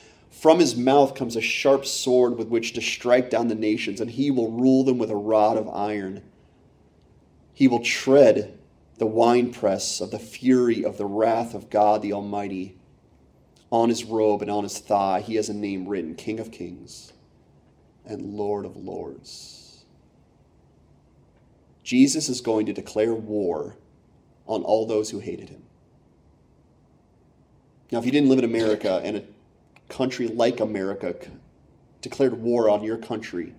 From 0.31 0.59
his 0.59 0.75
mouth 0.75 1.13
comes 1.13 1.35
a 1.35 1.41
sharp 1.41 1.85
sword 1.85 2.37
with 2.37 2.47
which 2.47 2.73
to 2.73 2.81
strike 2.81 3.29
down 3.29 3.49
the 3.49 3.55
nations, 3.55 3.99
and 4.01 4.09
he 4.09 4.31
will 4.31 4.49
rule 4.49 4.83
them 4.83 4.97
with 4.97 5.11
a 5.11 5.15
rod 5.15 5.57
of 5.57 5.69
iron. 5.69 6.23
He 7.53 7.67
will 7.67 7.83
tread 7.83 8.57
the 8.97 9.05
winepress 9.05 9.99
of 9.99 10.09
the 10.09 10.19
fury 10.19 10.83
of 10.85 10.97
the 10.97 11.05
wrath 11.05 11.53
of 11.53 11.69
God 11.69 12.01
the 12.01 12.13
Almighty. 12.13 12.77
On 13.71 13.89
his 13.89 14.03
robe 14.03 14.41
and 14.41 14.49
on 14.49 14.63
his 14.63 14.79
thigh, 14.79 15.21
he 15.21 15.35
has 15.35 15.49
a 15.49 15.53
name 15.53 15.87
written 15.87 16.15
King 16.15 16.39
of 16.39 16.51
Kings 16.51 17.13
and 18.05 18.33
Lord 18.33 18.65
of 18.65 18.75
Lords. 18.75 19.85
Jesus 21.83 22.29
is 22.29 22.41
going 22.41 22.65
to 22.65 22.73
declare 22.73 23.13
war 23.13 23.77
on 24.47 24.63
all 24.63 24.85
those 24.85 25.09
who 25.09 25.19
hated 25.19 25.49
him. 25.49 25.63
Now, 27.91 27.99
if 27.99 28.05
you 28.05 28.11
didn't 28.11 28.29
live 28.29 28.39
in 28.39 28.45
America 28.45 29.01
and 29.03 29.17
a 29.17 29.23
country 29.91 30.27
like 30.27 30.59
America 30.61 31.15
declared 32.01 32.33
war 32.33 32.69
on 32.69 32.81
your 32.83 32.97
country, 32.97 33.53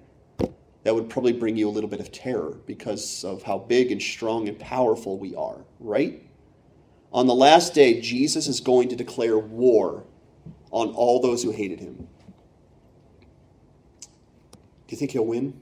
that 0.82 0.94
would 0.94 1.08
probably 1.08 1.32
bring 1.32 1.56
you 1.56 1.68
a 1.68 1.70
little 1.70 1.90
bit 1.90 2.00
of 2.00 2.10
terror 2.10 2.58
because 2.66 3.24
of 3.24 3.42
how 3.44 3.58
big 3.58 3.92
and 3.92 4.02
strong 4.02 4.48
and 4.48 4.58
powerful 4.58 5.18
we 5.18 5.36
are, 5.36 5.64
right? 5.78 6.26
On 7.12 7.26
the 7.26 7.34
last 7.34 7.74
day, 7.74 8.00
Jesus 8.00 8.48
is 8.48 8.60
going 8.60 8.88
to 8.88 8.96
declare 8.96 9.38
war 9.38 10.04
on 10.70 10.88
all 10.88 11.20
those 11.20 11.42
who 11.42 11.52
hated 11.52 11.78
him. 11.78 12.08
Do 14.00 14.08
you 14.88 14.96
think 14.96 15.12
he'll 15.12 15.26
win? 15.26 15.60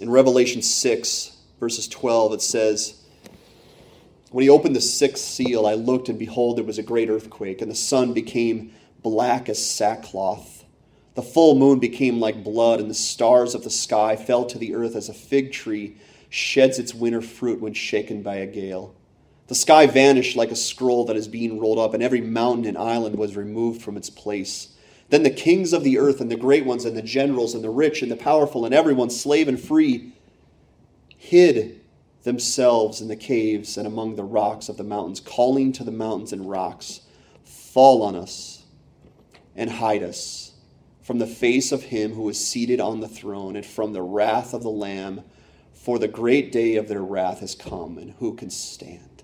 In 0.00 0.10
Revelation 0.10 0.60
6, 0.60 1.36
verses 1.60 1.86
12, 1.88 2.34
it 2.34 2.42
says, 2.42 3.03
When 4.34 4.42
he 4.42 4.50
opened 4.50 4.74
the 4.74 4.80
sixth 4.80 5.24
seal, 5.24 5.64
I 5.64 5.74
looked, 5.74 6.08
and 6.08 6.18
behold, 6.18 6.58
there 6.58 6.64
was 6.64 6.76
a 6.76 6.82
great 6.82 7.08
earthquake, 7.08 7.62
and 7.62 7.70
the 7.70 7.76
sun 7.76 8.12
became 8.12 8.72
black 9.00 9.48
as 9.48 9.64
sackcloth. 9.64 10.64
The 11.14 11.22
full 11.22 11.54
moon 11.54 11.78
became 11.78 12.18
like 12.18 12.42
blood, 12.42 12.80
and 12.80 12.90
the 12.90 12.94
stars 12.94 13.54
of 13.54 13.62
the 13.62 13.70
sky 13.70 14.16
fell 14.16 14.44
to 14.46 14.58
the 14.58 14.74
earth 14.74 14.96
as 14.96 15.08
a 15.08 15.14
fig 15.14 15.52
tree 15.52 15.98
sheds 16.30 16.80
its 16.80 16.92
winter 16.92 17.20
fruit 17.22 17.60
when 17.60 17.74
shaken 17.74 18.24
by 18.24 18.34
a 18.34 18.46
gale. 18.48 18.96
The 19.46 19.54
sky 19.54 19.86
vanished 19.86 20.34
like 20.34 20.50
a 20.50 20.56
scroll 20.56 21.04
that 21.04 21.16
is 21.16 21.28
being 21.28 21.60
rolled 21.60 21.78
up, 21.78 21.94
and 21.94 22.02
every 22.02 22.20
mountain 22.20 22.66
and 22.66 22.76
island 22.76 23.14
was 23.14 23.36
removed 23.36 23.82
from 23.82 23.96
its 23.96 24.10
place. 24.10 24.74
Then 25.10 25.22
the 25.22 25.30
kings 25.30 25.72
of 25.72 25.84
the 25.84 25.96
earth 25.96 26.20
and 26.20 26.28
the 26.28 26.34
great 26.34 26.66
ones 26.66 26.84
and 26.84 26.96
the 26.96 27.02
generals 27.02 27.54
and 27.54 27.62
the 27.62 27.70
rich 27.70 28.02
and 28.02 28.10
the 28.10 28.16
powerful 28.16 28.64
and 28.64 28.74
everyone, 28.74 29.10
slave 29.10 29.46
and 29.46 29.60
free, 29.60 30.12
hid 31.16 31.82
themselves 32.24 33.00
in 33.00 33.08
the 33.08 33.16
caves 33.16 33.76
and 33.76 33.86
among 33.86 34.16
the 34.16 34.24
rocks 34.24 34.68
of 34.68 34.76
the 34.76 34.84
mountains, 34.84 35.20
calling 35.20 35.72
to 35.72 35.84
the 35.84 35.92
mountains 35.92 36.32
and 36.32 36.48
rocks, 36.48 37.02
Fall 37.44 38.02
on 38.02 38.16
us 38.16 38.64
and 39.54 39.70
hide 39.70 40.02
us 40.02 40.52
from 41.02 41.18
the 41.18 41.26
face 41.26 41.70
of 41.70 41.84
him 41.84 42.14
who 42.14 42.28
is 42.28 42.44
seated 42.44 42.80
on 42.80 43.00
the 43.00 43.08
throne 43.08 43.56
and 43.56 43.66
from 43.66 43.92
the 43.92 44.02
wrath 44.02 44.54
of 44.54 44.62
the 44.62 44.70
Lamb, 44.70 45.22
for 45.72 45.98
the 45.98 46.08
great 46.08 46.50
day 46.50 46.76
of 46.76 46.88
their 46.88 47.02
wrath 47.02 47.40
has 47.40 47.54
come, 47.54 47.98
and 47.98 48.12
who 48.12 48.34
can 48.34 48.48
stand? 48.48 49.22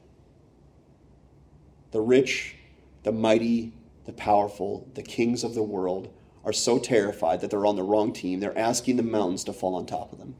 The 1.90 2.02
rich, 2.02 2.56
the 3.02 3.12
mighty, 3.12 3.72
the 4.04 4.12
powerful, 4.12 4.88
the 4.94 5.02
kings 5.02 5.42
of 5.42 5.54
the 5.54 5.62
world 5.62 6.12
are 6.44 6.52
so 6.52 6.78
terrified 6.78 7.40
that 7.40 7.50
they're 7.50 7.66
on 7.66 7.76
the 7.76 7.82
wrong 7.82 8.12
team. 8.12 8.40
They're 8.40 8.56
asking 8.58 8.96
the 8.96 9.02
mountains 9.02 9.44
to 9.44 9.52
fall 9.52 9.74
on 9.74 9.86
top 9.86 10.12
of 10.12 10.18
them, 10.18 10.36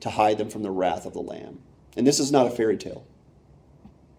to 0.00 0.10
hide 0.10 0.38
them 0.38 0.50
from 0.50 0.62
the 0.62 0.70
wrath 0.70 1.06
of 1.06 1.12
the 1.12 1.20
Lamb. 1.20 1.60
And 1.96 2.06
this 2.06 2.20
is 2.20 2.32
not 2.32 2.46
a 2.46 2.50
fairy 2.50 2.76
tale. 2.76 3.06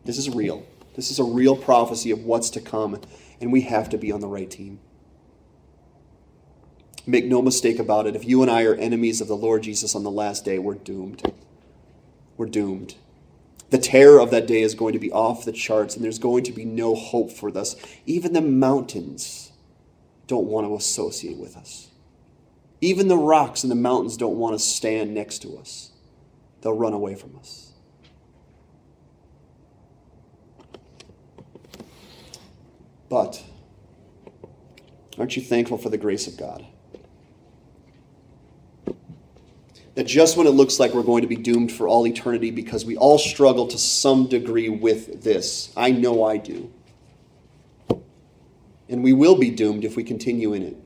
This 0.05 0.17
is 0.17 0.29
real. 0.29 0.65
This 0.95 1.11
is 1.11 1.19
a 1.19 1.23
real 1.23 1.55
prophecy 1.55 2.11
of 2.11 2.23
what's 2.23 2.49
to 2.51 2.61
come, 2.61 2.99
and 3.39 3.51
we 3.51 3.61
have 3.61 3.89
to 3.89 3.97
be 3.97 4.11
on 4.11 4.19
the 4.19 4.27
right 4.27 4.49
team. 4.49 4.79
Make 7.07 7.25
no 7.25 7.41
mistake 7.41 7.79
about 7.79 8.07
it, 8.07 8.15
if 8.15 8.25
you 8.25 8.41
and 8.41 8.51
I 8.51 8.63
are 8.63 8.75
enemies 8.75 9.21
of 9.21 9.27
the 9.27 9.37
Lord 9.37 9.63
Jesus 9.63 9.95
on 9.95 10.03
the 10.03 10.11
last 10.11 10.45
day, 10.45 10.59
we're 10.59 10.75
doomed. 10.75 11.23
We're 12.37 12.47
doomed. 12.47 12.95
The 13.69 13.77
terror 13.77 14.19
of 14.19 14.31
that 14.31 14.47
day 14.47 14.61
is 14.61 14.75
going 14.75 14.93
to 14.93 14.99
be 14.99 15.11
off 15.11 15.45
the 15.45 15.51
charts, 15.51 15.95
and 15.95 16.03
there's 16.03 16.19
going 16.19 16.43
to 16.43 16.51
be 16.51 16.65
no 16.65 16.93
hope 16.93 17.31
for 17.31 17.55
us. 17.57 17.75
Even 18.05 18.33
the 18.33 18.41
mountains 18.41 19.51
don't 20.27 20.47
want 20.47 20.67
to 20.67 20.75
associate 20.75 21.37
with 21.37 21.55
us. 21.55 21.90
Even 22.81 23.07
the 23.07 23.17
rocks 23.17 23.63
and 23.63 23.71
the 23.71 23.75
mountains 23.75 24.17
don't 24.17 24.37
want 24.37 24.55
to 24.55 24.59
stand 24.59 25.13
next 25.13 25.39
to 25.43 25.57
us, 25.57 25.91
they'll 26.61 26.73
run 26.73 26.93
away 26.93 27.15
from 27.15 27.35
us. 27.37 27.71
But 33.07 33.43
aren't 35.17 35.35
you 35.35 35.41
thankful 35.41 35.77
for 35.77 35.89
the 35.89 35.97
grace 35.97 36.27
of 36.27 36.37
God? 36.37 36.65
that 39.95 40.05
just 40.05 40.37
when 40.37 40.47
it 40.47 40.51
looks 40.51 40.79
like 40.79 40.93
we're 40.93 41.03
going 41.03 41.21
to 41.21 41.27
be 41.27 41.35
doomed 41.35 41.71
for 41.71 41.87
all 41.87 42.07
eternity 42.07 42.49
because 42.49 42.85
we 42.85 42.95
all 42.95 43.17
struggle 43.17 43.67
to 43.67 43.77
some 43.77 44.27
degree 44.27 44.69
with 44.69 45.21
this, 45.23 45.71
I 45.75 45.91
know 45.91 46.23
I 46.23 46.37
do. 46.37 46.71
And 48.87 49.03
we 49.03 49.13
will 49.13 49.37
be 49.37 49.49
doomed 49.49 49.83
if 49.85 49.95
we 49.95 50.03
continue 50.03 50.53
in 50.53 50.63
it. 50.63 50.77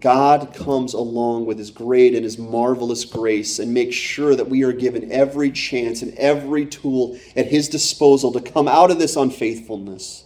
God 0.00 0.52
comes 0.54 0.94
along 0.94 1.46
with 1.46 1.58
his 1.58 1.70
great 1.70 2.14
and 2.14 2.24
his 2.24 2.38
marvelous 2.38 3.04
grace 3.04 3.58
and 3.58 3.72
makes 3.72 3.94
sure 3.94 4.34
that 4.34 4.48
we 4.48 4.64
are 4.64 4.72
given 4.72 5.12
every 5.12 5.50
chance 5.50 6.02
and 6.02 6.12
every 6.14 6.66
tool 6.66 7.18
at 7.36 7.46
his 7.46 7.68
disposal 7.68 8.32
to 8.32 8.40
come 8.40 8.66
out 8.66 8.90
of 8.90 8.98
this 8.98 9.16
unfaithfulness, 9.16 10.24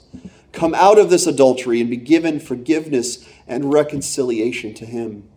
come 0.52 0.74
out 0.74 0.98
of 0.98 1.10
this 1.10 1.26
adultery, 1.26 1.80
and 1.80 1.90
be 1.90 1.96
given 1.96 2.40
forgiveness 2.40 3.28
and 3.46 3.72
reconciliation 3.72 4.72
to 4.74 4.86
him. 4.86 5.28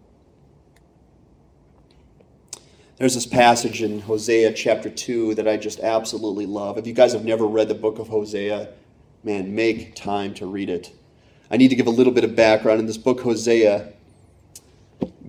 There's 2.98 3.16
this 3.16 3.26
passage 3.26 3.82
in 3.82 4.02
Hosea 4.02 4.54
chapter 4.54 4.90
2 4.90 5.36
that 5.36 5.48
I 5.48 5.58
just 5.58 5.80
absolutely 5.80 6.46
love. 6.46 6.78
If 6.78 6.88
you 6.88 6.94
guys 6.94 7.14
have 7.14 7.26
never 7.26 7.46
read 7.46 7.68
the 7.68 7.76
book 7.76 8.00
of 8.00 8.08
Hosea, 8.08 8.70
man, 9.24 9.54
make 9.54 9.96
time 9.96 10.34
to 10.36 10.46
read 10.46 10.70
it. 10.70 10.94
I 11.52 11.58
need 11.58 11.70
to 11.70 11.76
give 11.76 11.88
a 11.88 11.92
little 11.92 12.14
bit 12.14 12.24
of 12.24 12.36
background. 12.36 12.80
In 12.80 12.86
this 12.86 12.98
book, 12.98 13.22
Hosea, 13.22 13.93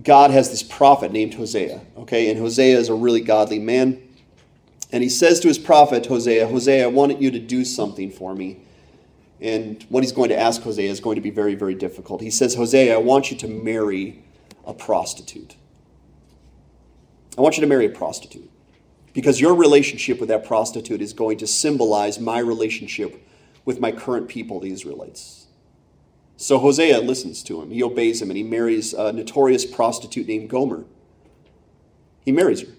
God 0.05 0.31
has 0.31 0.51
this 0.51 0.63
prophet 0.63 1.11
named 1.11 1.33
Hosea, 1.33 1.81
okay? 1.97 2.29
And 2.29 2.39
Hosea 2.39 2.77
is 2.77 2.89
a 2.89 2.93
really 2.93 3.21
godly 3.21 3.59
man. 3.59 4.01
And 4.91 5.01
he 5.01 5.09
says 5.09 5.39
to 5.41 5.47
his 5.47 5.57
prophet, 5.57 6.05
Hosea, 6.05 6.47
Hosea, 6.47 6.85
I 6.85 6.87
wanted 6.87 7.21
you 7.21 7.31
to 7.31 7.39
do 7.39 7.65
something 7.65 8.11
for 8.11 8.35
me. 8.35 8.59
And 9.41 9.83
what 9.89 10.03
he's 10.03 10.13
going 10.13 10.29
to 10.29 10.39
ask 10.39 10.61
Hosea 10.61 10.89
is 10.89 10.99
going 10.99 11.15
to 11.15 11.21
be 11.21 11.31
very, 11.31 11.55
very 11.55 11.73
difficult. 11.73 12.21
He 12.21 12.29
says, 12.29 12.55
Hosea, 12.55 12.93
I 12.93 12.97
want 12.97 13.31
you 13.31 13.37
to 13.37 13.47
marry 13.47 14.23
a 14.63 14.73
prostitute. 14.73 15.55
I 17.37 17.41
want 17.41 17.57
you 17.57 17.61
to 17.61 17.67
marry 17.67 17.87
a 17.87 17.89
prostitute 17.89 18.49
because 19.13 19.41
your 19.41 19.55
relationship 19.55 20.19
with 20.19 20.29
that 20.29 20.45
prostitute 20.45 21.01
is 21.01 21.13
going 21.13 21.39
to 21.39 21.47
symbolize 21.47 22.19
my 22.19 22.39
relationship 22.39 23.27
with 23.65 23.79
my 23.79 23.91
current 23.91 24.27
people, 24.27 24.59
the 24.59 24.71
Israelites. 24.71 25.44
So 26.37 26.59
Hosea 26.59 26.99
listens 26.99 27.43
to 27.43 27.61
him. 27.61 27.71
He 27.71 27.81
obeys 27.81 28.21
him 28.21 28.29
and 28.29 28.37
he 28.37 28.43
marries 28.43 28.93
a 28.93 29.13
notorious 29.13 29.65
prostitute 29.65 30.27
named 30.27 30.49
Gomer. 30.49 30.83
He 32.23 32.31
marries 32.31 32.61
her. 32.61 32.73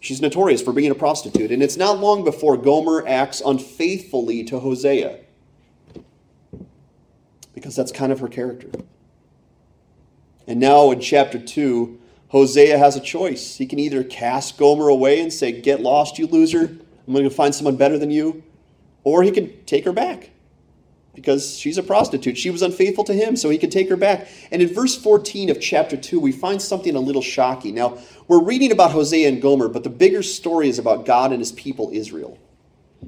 She's 0.00 0.20
notorious 0.20 0.60
for 0.60 0.72
being 0.72 0.90
a 0.90 0.94
prostitute. 0.94 1.50
And 1.50 1.62
it's 1.62 1.76
not 1.76 1.98
long 1.98 2.24
before 2.24 2.56
Gomer 2.56 3.06
acts 3.06 3.40
unfaithfully 3.44 4.44
to 4.44 4.60
Hosea 4.60 5.20
because 7.54 7.74
that's 7.74 7.90
kind 7.90 8.12
of 8.12 8.20
her 8.20 8.28
character. 8.28 8.68
And 10.46 10.60
now 10.60 10.90
in 10.90 11.00
chapter 11.00 11.38
2, 11.38 11.98
Hosea 12.28 12.76
has 12.78 12.96
a 12.96 13.00
choice. 13.00 13.56
He 13.56 13.66
can 13.66 13.78
either 13.78 14.04
cast 14.04 14.58
Gomer 14.58 14.88
away 14.88 15.20
and 15.20 15.32
say, 15.32 15.58
Get 15.60 15.80
lost, 15.80 16.18
you 16.18 16.26
loser. 16.26 16.78
I'm 17.06 17.12
going 17.12 17.24
to 17.24 17.30
find 17.30 17.54
someone 17.54 17.76
better 17.76 17.98
than 17.98 18.10
you. 18.10 18.44
Or 19.04 19.22
he 19.22 19.30
can 19.30 19.64
take 19.64 19.84
her 19.84 19.92
back 19.92 20.30
because 21.16 21.58
she's 21.58 21.78
a 21.78 21.82
prostitute. 21.82 22.38
She 22.38 22.50
was 22.50 22.62
unfaithful 22.62 23.02
to 23.04 23.14
him, 23.14 23.34
so 23.34 23.48
he 23.48 23.58
could 23.58 23.72
take 23.72 23.88
her 23.88 23.96
back. 23.96 24.28
And 24.52 24.62
in 24.62 24.72
verse 24.72 24.94
14 24.94 25.50
of 25.50 25.60
chapter 25.60 25.96
2, 25.96 26.20
we 26.20 26.30
find 26.30 26.62
something 26.62 26.94
a 26.94 27.00
little 27.00 27.22
shocking. 27.22 27.74
Now, 27.74 27.98
we're 28.28 28.42
reading 28.42 28.70
about 28.70 28.92
Hosea 28.92 29.26
and 29.26 29.42
Gomer, 29.42 29.68
but 29.68 29.82
the 29.82 29.90
bigger 29.90 30.22
story 30.22 30.68
is 30.68 30.78
about 30.78 31.06
God 31.06 31.32
and 31.32 31.40
his 31.40 31.52
people, 31.52 31.90
Israel. 31.92 32.38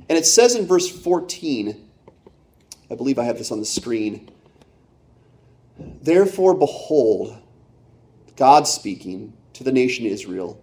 And 0.09 0.17
it 0.17 0.27
says 0.27 0.57
in 0.57 0.67
verse 0.67 0.89
14, 0.89 1.89
I 2.91 2.95
believe 2.95 3.19
I 3.19 3.25
have 3.25 3.39
this 3.39 3.53
on 3.53 3.61
the 3.61 3.67
screen. 3.67 4.31
Therefore, 5.79 6.55
behold, 6.55 7.37
God 8.37 8.67
speaking 8.67 9.35
to 9.53 9.65
the 9.65 9.73
nation 9.73 10.07
Israel, 10.07 10.61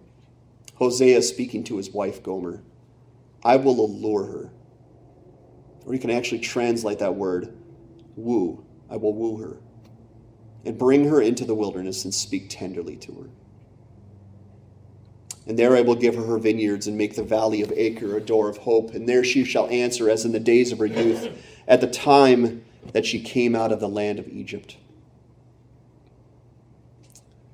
Hosea 0.74 1.22
speaking 1.22 1.62
to 1.64 1.76
his 1.76 1.90
wife 1.90 2.22
Gomer, 2.22 2.62
I 3.44 3.56
will 3.56 3.80
allure 3.80 4.24
her. 4.24 4.50
Or 5.86 5.94
you 5.94 6.00
can 6.00 6.10
actually 6.10 6.40
translate 6.40 6.98
that 6.98 7.14
word, 7.14 7.56
woo. 8.16 8.64
I 8.90 8.96
will 8.96 9.14
woo 9.14 9.36
her. 9.38 9.56
And 10.64 10.76
bring 10.76 11.08
her 11.08 11.22
into 11.22 11.44
the 11.44 11.54
wilderness 11.54 12.04
and 12.04 12.12
speak 12.12 12.50
tenderly 12.50 12.96
to 12.96 13.12
her. 13.12 13.28
And 15.46 15.56
there 15.56 15.76
I 15.76 15.80
will 15.80 15.94
give 15.94 16.16
her 16.16 16.24
her 16.24 16.38
vineyards 16.38 16.88
and 16.88 16.98
make 16.98 17.14
the 17.14 17.22
valley 17.22 17.62
of 17.62 17.72
Achor 17.72 18.16
a 18.16 18.20
door 18.20 18.48
of 18.48 18.58
hope. 18.58 18.94
And 18.94 19.08
there 19.08 19.22
she 19.22 19.44
shall 19.44 19.68
answer 19.68 20.10
as 20.10 20.24
in 20.24 20.32
the 20.32 20.40
days 20.40 20.72
of 20.72 20.80
her 20.80 20.86
youth, 20.86 21.30
at 21.68 21.80
the 21.80 21.86
time 21.86 22.64
that 22.92 23.06
she 23.06 23.20
came 23.20 23.54
out 23.54 23.70
of 23.70 23.78
the 23.78 23.88
land 23.88 24.18
of 24.18 24.28
Egypt. 24.28 24.76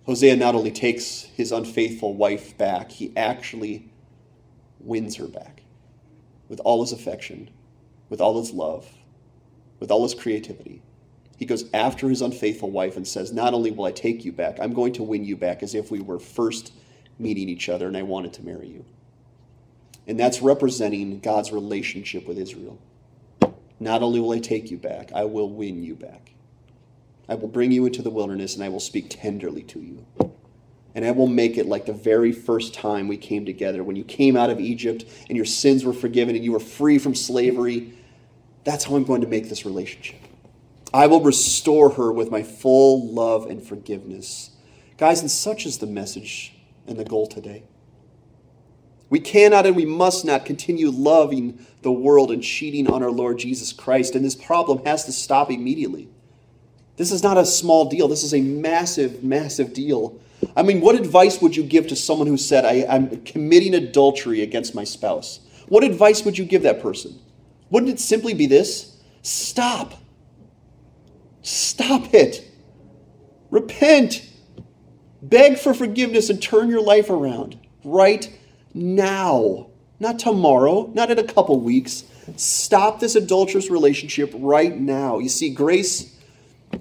Hosea 0.07 0.37
not 0.37 0.55
only 0.55 0.71
takes 0.71 1.25
his 1.37 1.53
unfaithful 1.53 2.15
wife 2.15 2.57
back, 2.57 2.91
he 2.93 3.13
actually 3.17 3.91
wins 4.81 5.17
her 5.17 5.29
back 5.29 5.63
with 6.49 6.61
all 6.61 6.81
his 6.81 6.93
affection, 6.93 7.51
with 8.13 8.21
all 8.21 8.39
his 8.39 8.53
love, 8.53 8.87
with 9.81 9.91
all 9.91 10.03
his 10.03 10.13
creativity. 10.13 10.83
He 11.39 11.47
goes 11.47 11.65
after 11.73 12.11
his 12.11 12.21
unfaithful 12.21 12.71
wife 12.71 12.99
and 12.99 13.09
says, 13.09 13.33
Not 13.33 13.55
only 13.55 13.71
will 13.71 13.87
I 13.87 13.91
take 13.91 14.23
you 14.23 14.33
back, 14.33 14.59
I'm 14.61 14.75
going 14.75 14.93
to 14.93 15.03
win 15.03 15.25
you 15.25 15.35
back 15.35 15.63
as 15.63 15.75
if 15.75 15.91
we 15.91 15.99
were 15.99 16.19
first 16.19 16.75
meeting 17.19 17.49
each 17.49 17.71
other 17.71 17.89
and 17.89 17.97
I 17.97 18.03
wanted 18.03 18.35
to 18.35 18.45
marry 18.45 18.69
you. 18.69 18.85
And 20.07 20.21
that's 20.21 20.43
representing 20.43 21.21
God's 21.21 21.53
relationship 21.53 22.29
with 22.29 22.37
Israel. 22.37 22.79
Not 23.81 24.03
only 24.03 24.21
will 24.21 24.33
I 24.33 24.41
take 24.41 24.71
you 24.71 24.77
back, 24.77 25.11
I 25.15 25.25
will 25.25 25.49
win 25.49 25.83
you 25.83 25.95
back. 25.95 26.33
I 27.31 27.35
will 27.37 27.49
bring 27.49 27.73
you 27.73 27.87
into 27.87 28.03
the 28.03 28.11
wilderness 28.11 28.57
and 28.57 28.63
I 28.63 28.69
will 28.69 28.79
speak 28.79 29.07
tenderly 29.09 29.63
to 29.63 29.81
you. 29.81 30.05
And 30.95 31.05
I 31.05 31.13
will 31.13 31.27
make 31.27 31.57
it 31.57 31.67
like 31.67 31.87
the 31.87 31.93
very 31.93 32.33
first 32.33 32.75
time 32.75 33.09
we 33.09 33.17
came 33.17 33.47
together, 33.47 33.83
when 33.83 33.97
you 33.97 34.05
came 34.05 34.37
out 34.37 34.51
of 34.51 34.61
Egypt 34.61 35.07
and 35.29 35.37
your 35.37 35.47
sins 35.47 35.85
were 35.85 35.95
forgiven 35.95 36.37
and 36.37 36.45
you 36.45 36.53
were 36.53 36.61
free 36.61 36.99
from 36.99 37.15
slavery. 37.15 37.95
That's 38.65 38.85
how 38.85 38.97
I'm 38.97 39.05
going 39.05 39.23
to 39.23 39.27
make 39.27 39.49
this 39.49 39.65
relationship. 39.65 40.21
I 40.95 41.07
will 41.07 41.23
restore 41.23 41.91
her 41.91 42.13
with 42.13 42.31
my 42.31 42.43
full 42.43 43.13
love 43.13 43.47
and 43.47 43.63
forgiveness. 43.63 44.51
Guys, 44.99 45.21
and 45.21 45.31
such 45.31 45.67
is 45.67 45.79
the 45.79 45.87
message 45.87 46.55
and 46.87 46.99
the 46.99 47.05
goal 47.05 47.27
today. 47.27 47.65
We 49.09 49.21
cannot 49.21 49.67
and 49.67 49.77
we 49.77 49.85
must 49.85 50.25
not 50.25 50.47
continue 50.47 50.91
loving 50.91 51.67
the 51.83 51.93
world 51.93 52.31
and 52.31 52.43
cheating 52.43 52.91
on 52.91 53.03
our 53.03 53.11
Lord 53.11 53.39
Jesus 53.39 53.73
Christ, 53.73 54.15
and 54.15 54.25
this 54.25 54.35
problem 54.35 54.85
has 54.87 55.05
to 55.05 55.13
stop 55.13 55.51
immediately. 55.51 56.09
This 56.97 57.13
is 57.13 57.23
not 57.23 57.37
a 57.37 57.45
small 57.45 57.87
deal. 57.87 58.09
This 58.09 58.23
is 58.23 58.33
a 58.33 58.41
massive, 58.41 59.23
massive 59.25 59.73
deal. 59.73 60.21
I 60.57 60.63
mean, 60.63 60.81
what 60.81 60.95
advice 60.95 61.41
would 61.41 61.57
you 61.57 61.63
give 61.63 61.87
to 61.89 61.97
someone 61.97 62.27
who 62.27 62.37
said, 62.37 62.65
I, 62.65 62.85
am 62.95 63.23
committing 63.25 63.75
adultery 63.75 64.43
against 64.43 64.75
my 64.75 64.85
spouse? 64.85 65.41
What 65.69 65.85
advice 65.85 66.25
would 66.25 66.37
you 66.39 66.45
give 66.45 66.63
that 66.63 66.83
person? 66.83 67.19
Wouldn't 67.73 67.91
it 67.91 67.99
simply 67.99 68.35
be 68.35 68.47
this? 68.47 69.01
Stop. 69.23 69.95
Stop 71.43 72.15
it. 72.15 72.49
Repent. 73.51 74.29
Beg 75.21 75.59
for 75.59 75.75
forgiveness 75.75 76.31
and 76.31 76.41
turn 76.41 76.69
your 76.69 76.83
life 76.83 77.11
around 77.11 77.59
right 77.83 78.31
now. 78.75 79.71
Not 79.99 80.21
tomorrow, 80.21 80.91
not 80.95 81.11
in 81.11 81.19
a 81.19 81.25
couple 81.25 81.59
weeks. 81.61 82.05
Stop 82.37 83.01
this 83.01 83.17
adulterous 83.17 83.71
relationship 83.71 84.33
right 84.37 84.79
now. 84.79 85.19
You 85.19 85.29
see, 85.29 85.51
grace 85.51 86.13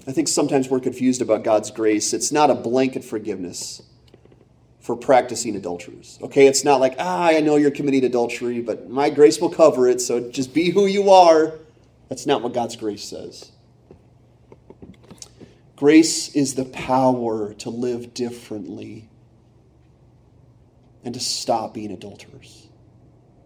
I 0.06 0.12
think 0.12 0.28
sometimes 0.28 0.68
we're 0.68 0.80
confused 0.80 1.20
about 1.20 1.44
God's 1.44 1.70
grace. 1.70 2.12
It's 2.12 2.32
not 2.32 2.50
a 2.50 2.54
blanket 2.54 3.04
forgiveness 3.04 3.82
for 4.82 4.96
practicing 4.96 5.56
adulterers. 5.56 6.18
Okay, 6.22 6.46
it's 6.46 6.64
not 6.64 6.80
like, 6.80 6.96
ah, 6.98 7.28
I 7.28 7.40
know 7.40 7.56
you're 7.56 7.70
committing 7.70 8.04
adultery, 8.04 8.60
but 8.60 8.90
my 8.90 9.08
grace 9.08 9.40
will 9.40 9.48
cover 9.48 9.88
it, 9.88 10.00
so 10.00 10.30
just 10.30 10.52
be 10.52 10.70
who 10.70 10.86
you 10.86 11.10
are. 11.10 11.54
That's 12.08 12.26
not 12.26 12.42
what 12.42 12.52
God's 12.52 12.76
grace 12.76 13.04
says. 13.04 13.52
Grace 15.76 16.34
is 16.34 16.54
the 16.54 16.64
power 16.66 17.54
to 17.54 17.70
live 17.70 18.12
differently 18.12 19.08
and 21.04 21.14
to 21.14 21.20
stop 21.20 21.74
being 21.74 21.90
adulterers. 21.90 22.68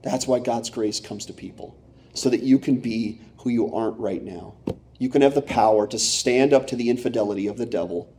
That's 0.03 0.27
why 0.27 0.41
God's 0.41 0.71
grace 0.71 1.01
comes 1.01 1.27
to 1.27 1.33
people, 1.33 1.77
so 2.15 2.29
that 2.31 2.43
you 2.43 2.59
can 2.59 2.81
be 2.81 3.21
who 3.39 3.51
you 3.51 3.73
aren't 3.73 3.99
right 3.99 4.23
now 4.23 4.55
you 4.99 5.09
can 5.09 5.23
have 5.23 5.35
the 5.35 5.43
power 5.43 5.87
to 5.87 5.99
stand 5.99 6.53
up 6.53 6.67
to 6.69 6.77
the 6.77 6.89
infidelity 6.89 7.47
of 7.47 7.59
the 7.59 7.67
devil 7.67 8.13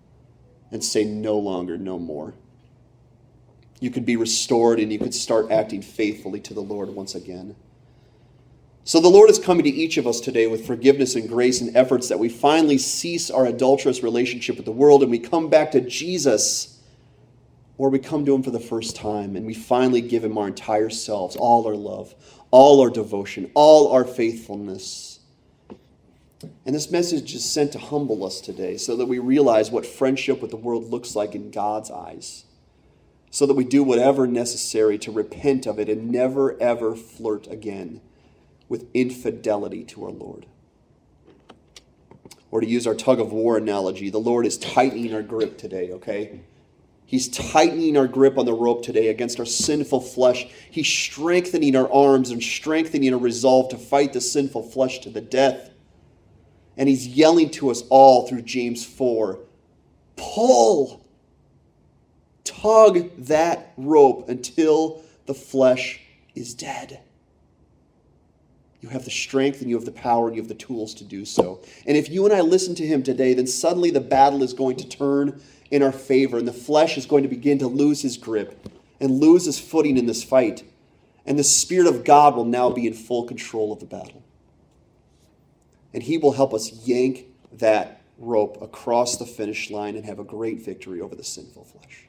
and 0.72 0.84
say, 0.84 1.04
no 1.04 1.38
longer, 1.38 1.78
no 1.78 1.98
more. 1.98 2.34
You 3.80 3.92
could 3.92 4.06
be 4.06 4.16
restored 4.16 4.80
and 4.80 4.92
you 4.92 5.00
could 5.00 5.14
start 5.14 5.52
acting 5.52 5.82
faithfully 5.82 6.40
to 6.42 6.54
the 6.54 6.62
Lord 6.62 6.90
once 6.90 7.14
again. 7.16 7.56
So 8.84 9.02
the 9.02 9.10
Lord 9.10 9.30
is 9.30 9.38
coming 9.38 9.66
to 9.66 9.70
each 9.70 9.98
of 9.98 10.08
us 10.08 10.22
today 10.22 10.48
with 10.48 10.66
forgiveness 10.66 11.16
and 11.16 11.28
grace 11.28 11.60
and 11.60 11.76
efforts 11.76 12.08
that 12.08 12.20
we 12.20 12.30
finally 12.30 12.78
cease 12.78 13.30
our 13.30 13.46
adulterous 13.46 14.02
relationship 14.02 14.56
with 14.56 14.66
the 14.66 14.72
world 14.72 15.04
and 15.04 15.12
we 15.12 15.20
come 15.20 15.50
back 15.50 15.72
to 15.72 15.82
Jesus, 15.82 16.80
or 17.78 17.90
we 17.90 18.00
come 18.00 18.26
to 18.26 18.34
Him 18.34 18.44
for 18.44 18.52
the 18.52 18.62
first 18.62 18.96
time 18.96 19.36
and 19.36 19.46
we 19.46 19.54
finally 19.54 20.00
give 20.00 20.24
Him 20.24 20.38
our 20.38 20.48
entire 20.48 20.90
selves, 20.90 21.36
all 21.36 21.68
our 21.68 21.76
love, 21.76 22.16
all 22.50 22.80
our 22.80 22.90
devotion, 22.90 23.52
all 23.56 23.92
our 23.92 24.06
faithfulness. 24.06 25.20
And 26.66 26.74
this 26.74 26.90
message 26.90 27.36
is 27.36 27.44
sent 27.44 27.74
to 27.74 27.80
humble 27.80 28.26
us 28.26 28.40
today 28.40 28.78
so 28.78 28.96
that 28.96 29.06
we 29.08 29.20
realize 29.20 29.70
what 29.70 29.86
friendship 29.86 30.42
with 30.42 30.52
the 30.52 30.58
world 30.58 30.90
looks 30.90 31.14
like 31.14 31.36
in 31.36 31.52
God's 31.52 31.92
eyes. 31.92 32.46
So 33.30 33.46
that 33.46 33.54
we 33.54 33.64
do 33.64 33.84
whatever 33.84 34.26
necessary 34.26 34.98
to 34.98 35.12
repent 35.12 35.66
of 35.66 35.80
it 35.80 35.90
and 35.90 36.10
never 36.10 36.60
ever 36.62 36.96
flirt 36.96 37.48
again 37.48 38.02
with 38.70 38.86
infidelity 38.94 39.84
to 39.84 40.06
our 40.06 40.12
Lord. 40.12 40.46
Or 42.50 42.62
to 42.62 42.68
use 42.68 42.88
our 42.88 42.96
tug 42.96 43.20
of 43.20 43.32
war 43.32 43.58
analogy, 43.58 44.10
the 44.10 44.20
Lord 44.20 44.46
is 44.46 44.58
tightening 44.58 45.14
our 45.14 45.22
grip 45.22 45.58
today, 45.58 45.92
okay? 45.92 46.42
He's 47.06 47.30
tightening 47.30 47.96
our 47.96 48.08
grip 48.08 48.38
on 48.38 48.46
the 48.46 48.54
rope 48.54 48.84
today 48.84 49.08
against 49.08 49.40
our 49.40 49.46
sinful 49.46 50.02
flesh. 50.02 50.48
He's 50.70 50.88
strengthening 50.88 51.76
our 51.76 51.92
arms 51.92 52.32
and 52.32 52.44
strengthening 52.44 53.14
our 53.14 53.20
resolve 53.20 53.70
to 53.70 53.78
fight 53.78 54.12
the 54.12 54.20
sinful 54.20 54.64
flesh 54.64 55.00
to 55.00 55.10
the 55.10 55.22
death. 55.22 55.72
And 56.76 56.90
he's 56.90 57.08
yelling 57.08 57.50
to 57.52 57.72
us 57.72 57.84
all 57.90 58.28
through 58.28 58.44
James 58.44 58.86
4 58.86 59.40
pull, 60.18 61.06
tug 62.62 63.10
that 63.18 63.74
rope 63.78 64.30
until 64.30 65.04
the 65.26 65.34
flesh 65.34 66.02
is 66.36 66.54
dead. 66.54 67.02
You 68.82 68.90
have 68.90 69.06
the 69.06 69.12
strength 69.12 69.62
and 69.62 69.70
you 69.70 69.76
have 69.76 69.86
the 69.86 69.92
power 69.92 70.28
and 70.28 70.36
you 70.36 70.42
have 70.42 70.50
the 70.50 70.56
tools 70.56 70.94
to 70.96 71.04
do 71.04 71.26
so. 71.26 71.62
And 71.86 71.98
if 71.98 72.10
you 72.10 72.26
and 72.26 72.34
I 72.34 72.42
listen 72.42 72.76
to 72.76 72.86
him 72.86 73.04
today, 73.04 73.34
then 73.34 73.48
suddenly 73.48 73.90
the 73.90 74.00
battle 74.00 74.44
is 74.44 74.54
going 74.54 74.78
to 74.78 74.88
turn 74.88 75.42
in 75.72 75.82
our 75.82 75.92
favor 75.92 76.38
and 76.38 76.48
the 76.48 76.54
flesh 76.54 76.98
is 76.98 77.06
going 77.06 77.24
to 77.24 77.30
begin 77.30 77.60
to 77.60 77.68
lose 77.68 78.02
his 78.02 78.18
grip 78.18 78.70
and 79.00 79.20
lose 79.20 79.46
his 79.46 79.60
footing 79.60 79.98
in 79.98 80.06
this 80.06 80.24
fight. 80.24 80.64
And 81.26 81.38
the 81.38 81.44
Spirit 81.44 81.88
of 81.88 82.06
God 82.06 82.36
will 82.36 82.46
now 82.46 82.70
be 82.70 82.88
in 82.88 82.94
full 82.94 83.26
control 83.26 83.74
of 83.74 83.80
the 83.80 83.86
battle. 83.86 84.24
And 85.94 86.04
he 86.04 86.18
will 86.18 86.34
help 86.34 86.54
us 86.54 86.72
yank 86.88 87.26
that 87.54 88.02
rope 88.18 88.62
across 88.62 89.18
the 89.18 89.26
finish 89.26 89.70
line 89.70 89.96
and 89.96 90.06
have 90.06 90.20
a 90.20 90.24
great 90.24 90.64
victory 90.64 91.02
over 91.02 91.16
the 91.16 91.24
sinful 91.24 91.66
flesh. 91.66 92.07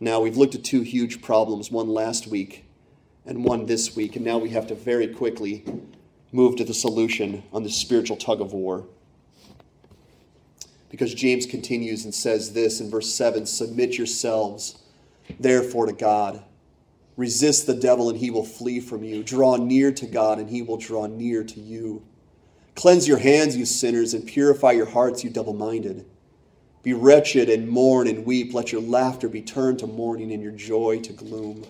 Now, 0.00 0.20
we've 0.20 0.36
looked 0.36 0.54
at 0.54 0.64
two 0.64 0.82
huge 0.82 1.22
problems, 1.22 1.70
one 1.70 1.88
last 1.88 2.26
week 2.26 2.64
and 3.26 3.44
one 3.44 3.66
this 3.66 3.94
week, 3.94 4.16
and 4.16 4.24
now 4.24 4.38
we 4.38 4.50
have 4.50 4.66
to 4.66 4.74
very 4.74 5.08
quickly 5.08 5.64
move 6.32 6.56
to 6.56 6.64
the 6.64 6.74
solution 6.74 7.42
on 7.52 7.62
the 7.62 7.70
spiritual 7.70 8.16
tug 8.16 8.40
of 8.40 8.52
war. 8.52 8.86
Because 10.90 11.14
James 11.14 11.46
continues 11.46 12.04
and 12.04 12.14
says 12.14 12.52
this 12.52 12.80
in 12.80 12.90
verse 12.90 13.12
7 13.14 13.46
Submit 13.46 13.96
yourselves, 13.96 14.78
therefore, 15.40 15.86
to 15.86 15.92
God. 15.92 16.44
Resist 17.16 17.66
the 17.66 17.74
devil, 17.74 18.10
and 18.10 18.18
he 18.18 18.30
will 18.30 18.44
flee 18.44 18.80
from 18.80 19.04
you. 19.04 19.22
Draw 19.22 19.56
near 19.56 19.92
to 19.92 20.06
God, 20.06 20.38
and 20.38 20.50
he 20.50 20.62
will 20.62 20.76
draw 20.76 21.06
near 21.06 21.44
to 21.44 21.60
you. 21.60 22.02
Cleanse 22.74 23.06
your 23.06 23.18
hands, 23.18 23.56
you 23.56 23.64
sinners, 23.64 24.14
and 24.14 24.26
purify 24.26 24.72
your 24.72 24.86
hearts, 24.86 25.22
you 25.22 25.30
double 25.30 25.54
minded. 25.54 26.04
Be 26.84 26.92
wretched 26.92 27.48
and 27.48 27.66
mourn 27.66 28.06
and 28.06 28.26
weep. 28.26 28.52
Let 28.52 28.70
your 28.70 28.82
laughter 28.82 29.26
be 29.26 29.40
turned 29.40 29.78
to 29.78 29.86
mourning 29.86 30.30
and 30.32 30.42
your 30.42 30.52
joy 30.52 31.00
to 31.00 31.14
gloom. 31.14 31.64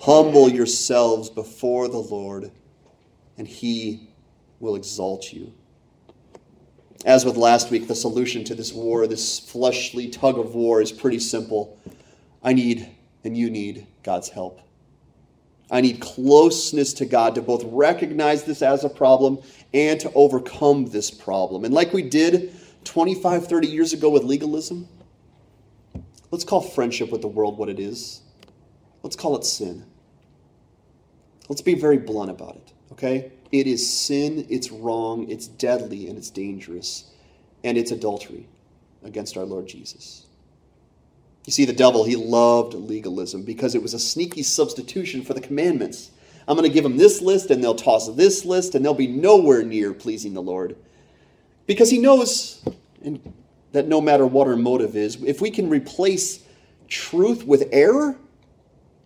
Humble 0.00 0.48
yourselves 0.48 1.28
before 1.28 1.88
the 1.88 1.98
Lord, 1.98 2.52
and 3.36 3.48
he 3.48 4.08
will 4.60 4.76
exalt 4.76 5.32
you. 5.32 5.52
As 7.04 7.24
with 7.24 7.36
last 7.36 7.72
week, 7.72 7.88
the 7.88 7.94
solution 7.96 8.44
to 8.44 8.54
this 8.54 8.72
war, 8.72 9.08
this 9.08 9.40
fleshly 9.40 10.08
tug 10.08 10.38
of 10.38 10.54
war, 10.54 10.80
is 10.80 10.92
pretty 10.92 11.18
simple. 11.18 11.78
I 12.40 12.52
need, 12.52 12.88
and 13.24 13.36
you 13.36 13.50
need, 13.50 13.88
God's 14.04 14.28
help. 14.28 14.60
I 15.72 15.80
need 15.80 16.00
closeness 16.00 16.92
to 16.94 17.04
God 17.04 17.34
to 17.34 17.42
both 17.42 17.64
recognize 17.64 18.44
this 18.44 18.62
as 18.62 18.84
a 18.84 18.88
problem 18.88 19.40
and 19.74 19.98
to 19.98 20.12
overcome 20.14 20.86
this 20.86 21.10
problem. 21.10 21.64
And 21.64 21.74
like 21.74 21.92
we 21.92 22.02
did 22.02 22.54
25, 22.86 23.48
30 23.48 23.68
years 23.68 23.92
ago 23.92 24.08
with 24.08 24.22
legalism, 24.22 24.88
let's 26.30 26.44
call 26.44 26.60
friendship 26.62 27.10
with 27.10 27.20
the 27.20 27.28
world 27.28 27.58
what 27.58 27.68
it 27.68 27.78
is. 27.78 28.22
Let's 29.02 29.16
call 29.16 29.36
it 29.36 29.44
sin. 29.44 29.84
Let's 31.48 31.62
be 31.62 31.74
very 31.74 31.98
blunt 31.98 32.30
about 32.30 32.56
it, 32.56 32.72
okay? 32.92 33.32
It 33.52 33.66
is 33.66 33.92
sin, 33.92 34.46
it's 34.48 34.72
wrong, 34.72 35.28
it's 35.28 35.46
deadly, 35.46 36.08
and 36.08 36.16
it's 36.16 36.30
dangerous, 36.30 37.10
and 37.62 37.76
it's 37.76 37.90
adultery 37.90 38.48
against 39.04 39.36
our 39.36 39.44
Lord 39.44 39.66
Jesus. 39.66 40.26
You 41.44 41.52
see, 41.52 41.64
the 41.64 41.72
devil, 41.72 42.04
he 42.04 42.16
loved 42.16 42.74
legalism 42.74 43.44
because 43.44 43.74
it 43.76 43.82
was 43.82 43.94
a 43.94 44.00
sneaky 44.00 44.42
substitution 44.42 45.22
for 45.22 45.34
the 45.34 45.40
commandments. 45.40 46.10
I'm 46.48 46.56
going 46.56 46.68
to 46.68 46.74
give 46.74 46.82
them 46.82 46.96
this 46.96 47.22
list, 47.22 47.50
and 47.50 47.62
they'll 47.62 47.74
toss 47.74 48.08
this 48.14 48.44
list, 48.44 48.74
and 48.74 48.84
they'll 48.84 48.94
be 48.94 49.06
nowhere 49.06 49.62
near 49.62 49.92
pleasing 49.92 50.34
the 50.34 50.42
Lord. 50.42 50.76
Because 51.66 51.90
he 51.90 51.98
knows 51.98 52.64
that 53.72 53.88
no 53.88 54.00
matter 54.00 54.26
what 54.26 54.46
our 54.46 54.56
motive 54.56 54.96
is, 54.96 55.22
if 55.22 55.40
we 55.40 55.50
can 55.50 55.68
replace 55.68 56.44
truth 56.88 57.44
with 57.44 57.68
error, 57.72 58.16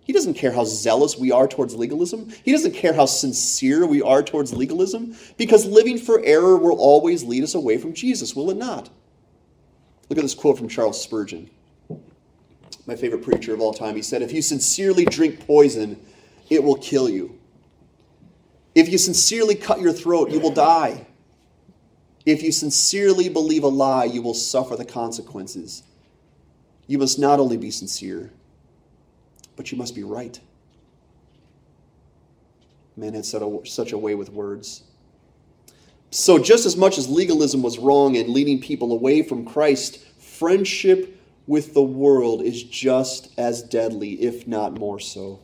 he 0.03 0.13
doesn't 0.13 0.35
care 0.35 0.53
how 0.53 0.65
zealous 0.65 1.17
we 1.17 1.31
are 1.31 1.49
towards 1.49 1.75
legalism. 1.75 2.33
He 2.45 2.53
doesn't 2.53 2.75
care 2.75 2.93
how 2.93 3.07
sincere 3.07 3.87
we 3.87 4.03
are 4.03 4.23
towards 4.23 4.53
legalism, 4.53 5.17
because 5.37 5.65
living 5.67 5.99
for 5.99 6.21
error 6.25 6.57
will 6.57 6.79
always 6.79 7.25
lead 7.25 7.45
us 7.45 7.55
away 7.55 7.79
from 7.79 7.95
Jesus, 7.95 8.35
will 8.35 8.51
it 8.51 8.57
not? 8.57 8.91
Look 10.09 10.19
at 10.19 10.23
this 10.23 10.35
quote 10.35 10.59
from 10.59 10.69
Charles 10.69 11.01
Spurgeon 11.01 11.49
my 12.91 12.97
favorite 12.97 13.23
preacher 13.23 13.55
of 13.55 13.61
all 13.61 13.73
time. 13.73 13.95
He 13.95 14.03
said, 14.03 14.21
If 14.21 14.33
you 14.33 14.43
sincerely 14.43 15.05
drink 15.05 15.47
poison, 15.47 16.01
it 16.49 16.63
will 16.63 16.77
kill 16.77 17.09
you. 17.09 17.39
If 18.75 18.89
you 18.89 18.99
sincerely 18.99 19.55
cut 19.55 19.81
your 19.81 19.93
throat, 19.93 20.31
you 20.31 20.41
will 20.41 20.53
die. 20.53 21.07
If 22.27 22.43
you 22.43 22.53
sincerely 22.53 23.29
believe 23.29 23.65
a 23.65 23.69
lie, 23.69 24.05
you 24.05 24.23
will 24.23 24.35
suffer 24.35 24.77
the 24.77 24.85
consequences. 24.85 25.83
You 26.87 26.99
must 26.99 27.19
not 27.19 27.41
only 27.41 27.57
be 27.57 27.71
sincere, 27.71 28.31
but 29.57 29.73
you 29.73 29.79
must 29.79 29.95
be 29.95 30.03
right. 30.03 30.39
Man 32.97 33.15
had 33.15 33.25
such 33.25 33.93
a 33.93 33.99
way 33.99 34.15
with 34.15 34.31
words. 34.31 34.83
So, 36.11 36.39
just 36.39 36.67
as 36.67 36.77
much 36.77 36.99
as 36.99 37.09
legalism 37.09 37.63
was 37.63 37.79
wrong 37.79 38.17
and 38.17 38.29
leading 38.29 38.61
people 38.61 38.93
away 38.93 39.23
from 39.23 39.47
Christ, 39.47 40.01
friendship 40.19 41.17
with 41.47 41.73
the 41.73 41.83
world 41.83 42.43
is 42.43 42.63
just 42.65 43.33
as 43.39 43.63
deadly, 43.63 44.21
if 44.23 44.47
not 44.47 44.79
more 44.79 44.99
so. 44.99 45.41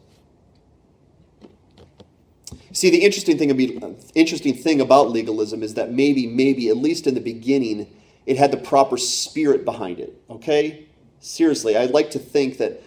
See, 2.76 2.90
the 2.90 2.98
interesting 2.98 3.38
thing, 3.38 3.50
about, 3.50 3.94
interesting 4.14 4.52
thing 4.52 4.82
about 4.82 5.08
legalism 5.08 5.62
is 5.62 5.72
that 5.74 5.92
maybe, 5.92 6.26
maybe, 6.26 6.68
at 6.68 6.76
least 6.76 7.06
in 7.06 7.14
the 7.14 7.22
beginning, 7.22 7.86
it 8.26 8.36
had 8.36 8.50
the 8.50 8.58
proper 8.58 8.98
spirit 8.98 9.64
behind 9.64 9.98
it. 9.98 10.12
Okay? 10.28 10.86
Seriously, 11.18 11.74
I'd 11.74 11.92
like 11.92 12.10
to 12.10 12.18
think 12.18 12.58
that 12.58 12.82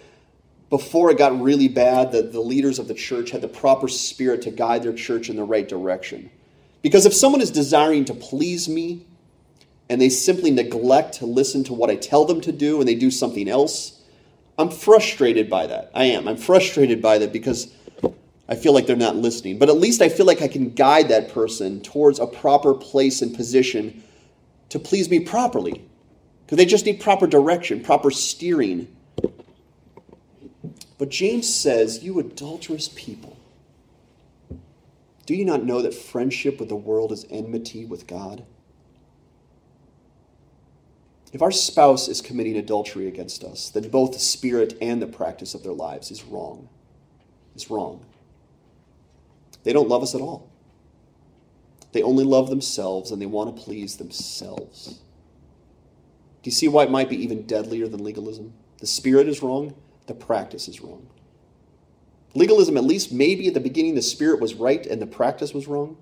before 0.70 1.10
it 1.10 1.18
got 1.18 1.42
really 1.42 1.68
bad, 1.68 2.12
that 2.12 2.34
the 2.34 2.40
leaders 2.40 2.78
of 2.78 2.88
the 2.88 2.94
church 2.94 3.32
had 3.32 3.42
the 3.42 3.48
proper 3.48 3.88
spirit 3.88 4.44
to 4.44 4.52
guide 4.52 4.84
their 4.84 4.94
church 4.94 5.28
in 5.28 5.38
the 5.38 5.44
right 5.44 5.68
direction. 5.68 6.30
Because 6.84 7.08
if 7.08 7.14
someone 7.16 7.42
is 7.42 7.50
desiring 7.50 8.06
to 8.06 8.14
please 8.14 8.70
me, 8.70 9.08
and 9.90 10.00
they 10.00 10.10
simply 10.10 10.52
neglect 10.52 11.16
to 11.16 11.26
listen 11.26 11.64
to 11.64 11.74
what 11.74 11.90
I 11.90 11.96
tell 11.96 12.26
them 12.26 12.42
to 12.42 12.52
do 12.52 12.80
and 12.80 12.88
they 12.88 12.94
do 12.94 13.10
something 13.10 13.50
else, 13.50 14.00
I'm 14.56 14.70
frustrated 14.70 15.50
by 15.50 15.66
that. 15.66 15.90
I 15.96 16.04
am. 16.04 16.28
I'm 16.28 16.38
frustrated 16.38 17.02
by 17.02 17.18
that 17.18 17.34
because 17.34 17.74
I 18.50 18.56
feel 18.56 18.74
like 18.74 18.88
they're 18.88 18.96
not 18.96 19.16
listening. 19.16 19.60
But 19.60 19.70
at 19.70 19.78
least 19.78 20.02
I 20.02 20.10
feel 20.10 20.26
like 20.26 20.42
I 20.42 20.48
can 20.48 20.72
guide 20.72 21.08
that 21.10 21.30
person 21.30 21.82
towards 21.82 22.20
a 22.20 22.26
proper 22.26 22.74
place 22.74 23.22
and 23.22 23.34
position 23.34 24.04
to 24.70 24.80
please 24.80 25.10
me 25.10 25.20
properly. 25.20 25.88
Because 26.46 26.58
they 26.58 26.66
just 26.66 26.86
need 26.86 27.00
proper 27.00 27.28
direction, 27.28 27.82
proper 27.82 28.10
steering. 28.10 28.88
But 30.98 31.10
James 31.10 31.54
says, 31.54 32.04
You 32.04 32.20
adulterous 32.20 32.90
people, 32.96 33.38
do 35.28 35.36
you 35.36 35.46
not 35.46 35.64
know 35.64 35.84
that 35.84 35.94
friendship 35.94 36.60
with 36.60 36.70
the 36.70 36.76
world 36.76 37.12
is 37.12 37.28
enmity 37.30 37.86
with 37.86 38.08
God? 38.08 38.44
If 41.32 41.44
our 41.44 41.52
spouse 41.52 42.08
is 42.08 42.20
committing 42.20 42.58
adultery 42.58 43.08
against 43.08 43.44
us, 43.44 43.70
then 43.70 43.90
both 43.90 44.14
the 44.14 44.20
spirit 44.20 44.76
and 44.82 45.00
the 45.00 45.06
practice 45.06 45.54
of 45.54 45.62
their 45.62 45.74
lives 45.74 46.10
is 46.10 46.24
wrong. 46.24 46.68
Is 47.56 47.70
wrong. 47.70 48.04
They 49.64 49.74
don't 49.74 49.90
love 49.90 50.04
us 50.04 50.16
at 50.16 50.22
all. 50.22 50.50
They 51.92 52.04
only 52.04 52.24
love 52.24 52.50
themselves 52.50 53.12
and 53.12 53.22
they 53.22 53.26
want 53.26 53.56
to 53.56 53.62
please 53.62 53.98
themselves. 53.98 55.00
Do 56.42 56.48
you 56.48 56.52
see 56.52 56.68
why 56.68 56.84
it 56.84 56.92
might 56.92 57.10
be 57.10 57.22
even 57.22 57.46
deadlier 57.46 57.88
than 57.88 58.04
legalism? 58.04 58.54
The 58.78 58.88
spirit 58.88 59.28
is 59.28 59.42
wrong, 59.42 59.74
the 60.08 60.14
practice 60.14 60.68
is 60.68 60.82
wrong. 60.82 61.08
Legalism, 62.36 62.78
at 62.78 62.84
least 62.84 63.12
maybe 63.12 63.48
at 63.48 63.54
the 63.54 63.60
beginning, 63.60 63.96
the 63.96 64.02
spirit 64.02 64.40
was 64.40 64.54
right 64.54 64.86
and 64.86 65.02
the 65.02 65.08
practice 65.08 65.54
was 65.54 65.68
wrong. 65.68 65.98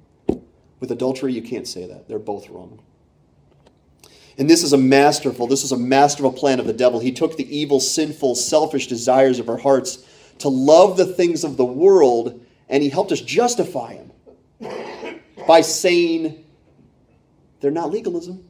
With 0.80 0.92
adultery, 0.92 1.34
you 1.34 1.42
can't 1.42 1.68
say 1.68 1.88
that. 1.88 2.08
They're 2.08 2.20
both 2.20 2.50
wrong. 2.50 2.82
And 4.38 4.48
this 4.48 4.62
is 4.62 4.74
a 4.74 4.78
masterful, 4.78 5.48
this 5.48 5.64
is 5.64 5.72
a 5.72 5.78
masterful 5.78 6.34
plan 6.34 6.60
of 6.60 6.68
the 6.68 6.74
devil. 6.74 7.00
He 7.00 7.12
took 7.12 7.38
the 7.38 7.58
evil, 7.58 7.80
sinful, 7.80 8.36
selfish 8.36 8.86
desires 8.88 9.40
of 9.40 9.50
our 9.50 9.58
hearts 9.58 10.06
to 10.40 10.50
love 10.50 10.98
the 10.98 11.06
things 11.06 11.44
of 11.44 11.58
the 11.58 11.66
world, 11.66 12.46
and 12.70 12.84
he 12.84 12.90
helped 12.90 13.12
us 13.12 13.22
justify 13.22 13.98
them 13.98 15.22
by 15.48 15.62
saying 15.62 16.44
they're 17.62 17.72
not 17.72 17.92
legalism. 17.92 18.44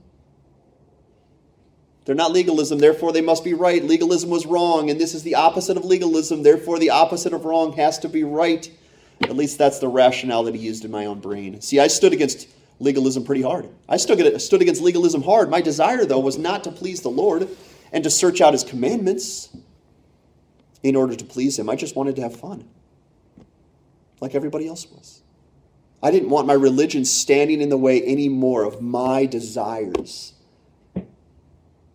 They're 2.05 2.15
not 2.15 2.31
legalism, 2.31 2.79
therefore 2.79 3.11
they 3.11 3.21
must 3.21 3.43
be 3.43 3.53
right. 3.53 3.83
Legalism 3.83 4.29
was 4.29 4.45
wrong, 4.45 4.89
and 4.89 4.99
this 4.99 5.13
is 5.13 5.23
the 5.23 5.35
opposite 5.35 5.75
of 5.75 5.83
legalism, 5.83 6.41
therefore 6.41 6.79
the 6.79 6.91
opposite 6.91 7.33
of 7.33 7.43
wrong 7.43 7.73
has 7.73 7.99
to 7.99 8.09
be 8.09 8.23
right. 8.23 8.71
At 9.23 9.35
least 9.35 9.57
that's 9.57 9.79
the 9.79 9.89
rationale 9.89 10.43
that 10.43 10.55
he 10.55 10.61
used 10.61 10.85
in 10.85 10.91
my 10.91 11.05
own 11.05 11.19
brain. 11.19 11.59
See, 11.59 11.79
I 11.79 11.87
stood 11.87 12.13
against 12.13 12.47
legalism 12.79 13.25
pretty 13.25 13.41
hard. 13.41 13.67
I 13.89 13.97
stood 13.97 14.21
against 14.21 14.81
legalism 14.81 15.23
hard. 15.23 15.49
My 15.49 15.59
desire, 15.59 16.05
though, 16.05 16.19
was 16.19 16.37
not 16.37 16.63
to 16.63 16.71
please 16.71 17.01
the 17.01 17.09
Lord 17.09 17.49
and 17.91 18.03
to 18.03 18.09
search 18.09 18.39
out 18.39 18.53
his 18.53 18.63
commandments 18.63 19.49
in 20.83 20.95
order 20.95 21.15
to 21.15 21.25
please 21.25 21.59
him. 21.59 21.69
I 21.69 21.75
just 21.75 21.95
wanted 21.95 22.15
to 22.17 22.21
have 22.21 22.39
fun, 22.39 22.69
like 24.19 24.35
everybody 24.35 24.67
else 24.67 24.89
was. 24.89 25.21
I 26.01 26.11
didn't 26.11 26.29
want 26.29 26.47
my 26.47 26.53
religion 26.53 27.05
standing 27.05 27.61
in 27.61 27.69
the 27.69 27.77
way 27.77 28.05
anymore 28.05 28.63
of 28.63 28.81
my 28.81 29.25
desires. 29.25 30.33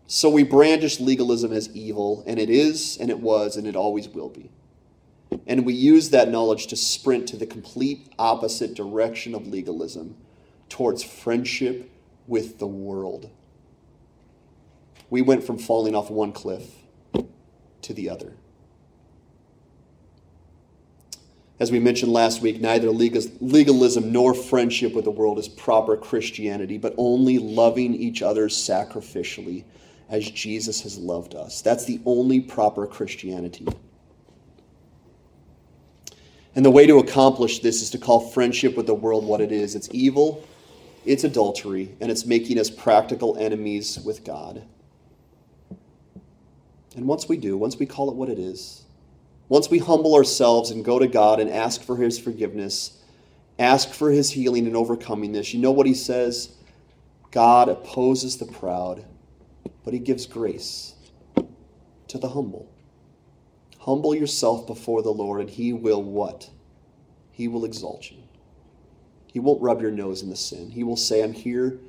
So 0.06 0.28
we 0.28 0.42
brandish 0.42 1.00
legalism 1.00 1.52
as 1.52 1.74
evil, 1.74 2.22
and 2.26 2.38
it 2.38 2.50
is, 2.50 2.98
and 2.98 3.10
it 3.10 3.20
was, 3.20 3.56
and 3.56 3.66
it 3.66 3.76
always 3.76 4.08
will 4.08 4.28
be. 4.28 4.50
And 5.46 5.64
we 5.64 5.72
use 5.72 6.10
that 6.10 6.28
knowledge 6.28 6.66
to 6.68 6.76
sprint 6.76 7.28
to 7.28 7.36
the 7.36 7.46
complete 7.46 8.12
opposite 8.18 8.74
direction 8.74 9.34
of 9.34 9.46
legalism 9.46 10.16
towards 10.68 11.02
friendship 11.02 11.90
with 12.26 12.58
the 12.58 12.66
world. 12.66 13.30
We 15.08 15.22
went 15.22 15.44
from 15.44 15.58
falling 15.58 15.94
off 15.94 16.10
one 16.10 16.32
cliff 16.32 16.64
to 17.82 17.94
the 17.94 18.10
other. 18.10 18.34
As 21.62 21.70
we 21.70 21.78
mentioned 21.78 22.12
last 22.12 22.42
week, 22.42 22.60
neither 22.60 22.90
legalism 22.90 24.10
nor 24.10 24.34
friendship 24.34 24.94
with 24.94 25.04
the 25.04 25.12
world 25.12 25.38
is 25.38 25.46
proper 25.46 25.96
Christianity, 25.96 26.76
but 26.76 26.92
only 26.96 27.38
loving 27.38 27.94
each 27.94 28.20
other 28.20 28.48
sacrificially 28.48 29.62
as 30.08 30.28
Jesus 30.28 30.80
has 30.80 30.98
loved 30.98 31.36
us. 31.36 31.62
That's 31.62 31.84
the 31.84 32.00
only 32.04 32.40
proper 32.40 32.84
Christianity. 32.84 33.68
And 36.56 36.64
the 36.64 36.70
way 36.72 36.84
to 36.88 36.98
accomplish 36.98 37.60
this 37.60 37.80
is 37.80 37.90
to 37.90 37.98
call 37.98 38.32
friendship 38.32 38.76
with 38.76 38.88
the 38.88 38.94
world 38.94 39.24
what 39.24 39.40
it 39.40 39.52
is 39.52 39.76
it's 39.76 39.88
evil, 39.92 40.44
it's 41.04 41.22
adultery, 41.22 41.94
and 42.00 42.10
it's 42.10 42.26
making 42.26 42.58
us 42.58 42.70
practical 42.70 43.38
enemies 43.38 44.00
with 44.00 44.24
God. 44.24 44.64
And 46.96 47.06
once 47.06 47.28
we 47.28 47.36
do, 47.36 47.56
once 47.56 47.76
we 47.76 47.86
call 47.86 48.10
it 48.10 48.16
what 48.16 48.30
it 48.30 48.40
is, 48.40 48.81
once 49.48 49.70
we 49.70 49.78
humble 49.78 50.14
ourselves 50.14 50.70
and 50.70 50.84
go 50.84 50.98
to 50.98 51.06
God 51.06 51.40
and 51.40 51.50
ask 51.50 51.82
for 51.82 51.96
His 51.96 52.18
forgiveness, 52.18 53.02
ask 53.58 53.92
for 53.92 54.10
His 54.10 54.30
healing 54.30 54.66
and 54.66 54.76
overcoming 54.76 55.32
this, 55.32 55.52
you 55.52 55.60
know 55.60 55.72
what 55.72 55.86
He 55.86 55.94
says? 55.94 56.56
God 57.30 57.68
opposes 57.68 58.36
the 58.38 58.46
proud, 58.46 59.04
but 59.84 59.94
He 59.94 59.98
gives 59.98 60.26
grace 60.26 60.94
to 62.08 62.18
the 62.18 62.28
humble. 62.28 62.70
Humble 63.78 64.14
yourself 64.14 64.66
before 64.66 65.02
the 65.02 65.10
Lord, 65.10 65.40
and 65.40 65.50
He 65.50 65.72
will 65.72 66.02
what? 66.02 66.50
He 67.32 67.48
will 67.48 67.64
exalt 67.64 68.10
you. 68.10 68.18
He 69.26 69.40
won't 69.40 69.62
rub 69.62 69.80
your 69.80 69.90
nose 69.90 70.22
in 70.22 70.28
the 70.28 70.36
sin. 70.36 70.70
He 70.70 70.84
will 70.84 70.96
say, 70.96 71.22
I'm 71.22 71.32
here 71.32 71.80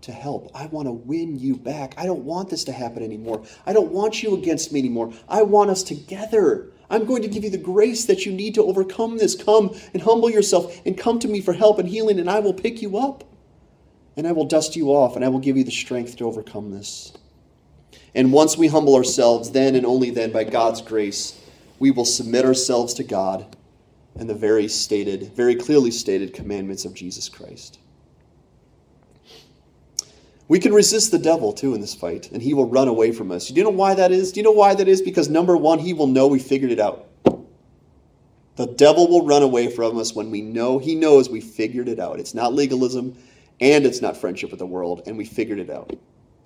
to 0.00 0.12
help. 0.12 0.50
I 0.54 0.66
want 0.66 0.86
to 0.86 0.92
win 0.92 1.38
you 1.38 1.56
back. 1.56 1.94
I 1.96 2.06
don't 2.06 2.24
want 2.24 2.50
this 2.50 2.64
to 2.64 2.72
happen 2.72 3.02
anymore. 3.02 3.44
I 3.66 3.72
don't 3.72 3.92
want 3.92 4.22
you 4.22 4.34
against 4.34 4.72
me 4.72 4.80
anymore. 4.80 5.12
I 5.28 5.42
want 5.42 5.70
us 5.70 5.82
together. 5.82 6.72
I'm 6.90 7.04
going 7.04 7.22
to 7.22 7.28
give 7.28 7.44
you 7.44 7.50
the 7.50 7.58
grace 7.58 8.06
that 8.06 8.24
you 8.24 8.32
need 8.32 8.54
to 8.54 8.62
overcome 8.62 9.18
this. 9.18 9.34
Come 9.34 9.74
and 9.92 10.02
humble 10.02 10.30
yourself 10.30 10.80
and 10.86 10.96
come 10.96 11.18
to 11.18 11.28
me 11.28 11.40
for 11.40 11.52
help 11.52 11.78
and 11.78 11.88
healing, 11.88 12.18
and 12.18 12.30
I 12.30 12.40
will 12.40 12.54
pick 12.54 12.80
you 12.80 12.96
up. 12.96 13.24
And 14.16 14.26
I 14.26 14.32
will 14.32 14.46
dust 14.46 14.74
you 14.74 14.88
off, 14.88 15.14
and 15.14 15.24
I 15.24 15.28
will 15.28 15.38
give 15.38 15.56
you 15.56 15.62
the 15.62 15.70
strength 15.70 16.16
to 16.16 16.24
overcome 16.24 16.72
this. 16.72 17.12
And 18.16 18.32
once 18.32 18.58
we 18.58 18.66
humble 18.66 18.96
ourselves, 18.96 19.52
then 19.52 19.76
and 19.76 19.86
only 19.86 20.10
then, 20.10 20.32
by 20.32 20.42
God's 20.42 20.82
grace, 20.82 21.40
we 21.78 21.92
will 21.92 22.04
submit 22.04 22.44
ourselves 22.44 22.94
to 22.94 23.04
God 23.04 23.56
and 24.16 24.28
the 24.28 24.34
very 24.34 24.66
stated, 24.66 25.32
very 25.34 25.54
clearly 25.54 25.92
stated 25.92 26.34
commandments 26.34 26.84
of 26.84 26.94
Jesus 26.94 27.28
Christ. 27.28 27.78
We 30.48 30.58
can 30.58 30.72
resist 30.72 31.10
the 31.10 31.18
devil 31.18 31.52
too 31.52 31.74
in 31.74 31.80
this 31.82 31.94
fight, 31.94 32.32
and 32.32 32.42
he 32.42 32.54
will 32.54 32.68
run 32.68 32.88
away 32.88 33.12
from 33.12 33.30
us. 33.30 33.48
Do 33.48 33.54
you 33.54 33.64
know 33.64 33.70
why 33.70 33.94
that 33.94 34.10
is? 34.10 34.32
Do 34.32 34.40
you 34.40 34.44
know 34.44 34.50
why 34.50 34.74
that 34.74 34.88
is? 34.88 35.02
Because 35.02 35.28
number 35.28 35.56
one, 35.56 35.78
he 35.78 35.92
will 35.92 36.06
know 36.06 36.26
we 36.26 36.38
figured 36.38 36.72
it 36.72 36.80
out. 36.80 37.06
The 38.56 38.66
devil 38.66 39.08
will 39.08 39.26
run 39.26 39.42
away 39.42 39.70
from 39.70 39.98
us 39.98 40.14
when 40.14 40.30
we 40.30 40.40
know 40.40 40.78
he 40.78 40.94
knows 40.94 41.28
we 41.28 41.40
figured 41.40 41.88
it 41.88 42.00
out. 42.00 42.18
It's 42.18 42.34
not 42.34 42.54
legalism 42.54 43.16
and 43.60 43.84
it's 43.84 44.00
not 44.00 44.16
friendship 44.16 44.50
with 44.50 44.58
the 44.58 44.66
world, 44.66 45.02
and 45.06 45.18
we 45.18 45.24
figured 45.24 45.58
it 45.58 45.70
out. 45.70 45.92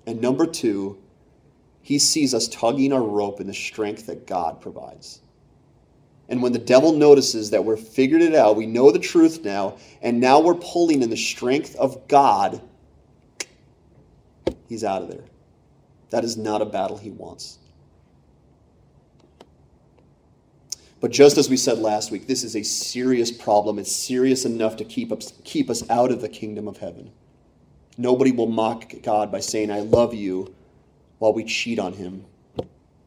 And 0.05 0.19
number 0.19 0.45
two, 0.45 0.97
he 1.81 1.97
sees 1.97 2.33
us 2.33 2.47
tugging 2.47 2.91
our 2.91 3.01
rope 3.01 3.39
in 3.39 3.47
the 3.47 3.53
strength 3.53 4.07
that 4.07 4.27
God 4.27 4.61
provides. 4.61 5.21
And 6.29 6.41
when 6.41 6.53
the 6.53 6.59
devil 6.59 6.93
notices 6.93 7.51
that 7.51 7.65
we're 7.65 7.77
figured 7.77 8.21
it 8.21 8.33
out, 8.33 8.55
we 8.55 8.65
know 8.65 8.91
the 8.91 8.99
truth 8.99 9.43
now, 9.43 9.77
and 10.01 10.19
now 10.19 10.39
we're 10.39 10.55
pulling 10.55 11.03
in 11.03 11.09
the 11.09 11.17
strength 11.17 11.75
of 11.75 12.07
God 12.07 12.61
he's 14.67 14.83
out 14.83 15.01
of 15.01 15.09
there. 15.09 15.23
That 16.09 16.23
is 16.23 16.37
not 16.37 16.61
a 16.61 16.65
battle 16.65 16.97
he 16.97 17.09
wants. 17.09 17.57
But 20.99 21.11
just 21.11 21.37
as 21.37 21.49
we 21.49 21.57
said 21.57 21.79
last 21.79 22.11
week, 22.11 22.27
this 22.27 22.43
is 22.45 22.55
a 22.55 22.63
serious 22.63 23.29
problem. 23.29 23.77
It's 23.77 23.93
serious 23.93 24.45
enough 24.45 24.77
to 24.77 24.85
keep 24.85 25.11
us, 25.11 25.33
keep 25.43 25.69
us 25.69 25.89
out 25.89 26.11
of 26.11 26.21
the 26.21 26.29
kingdom 26.29 26.67
of 26.67 26.77
heaven. 26.77 27.11
Nobody 27.97 28.31
will 28.31 28.47
mock 28.47 28.93
God 29.03 29.31
by 29.31 29.41
saying, 29.41 29.69
I 29.69 29.81
love 29.81 30.13
you, 30.13 30.55
while 31.19 31.33
we 31.33 31.43
cheat 31.43 31.79
on 31.79 31.93
him 31.93 32.25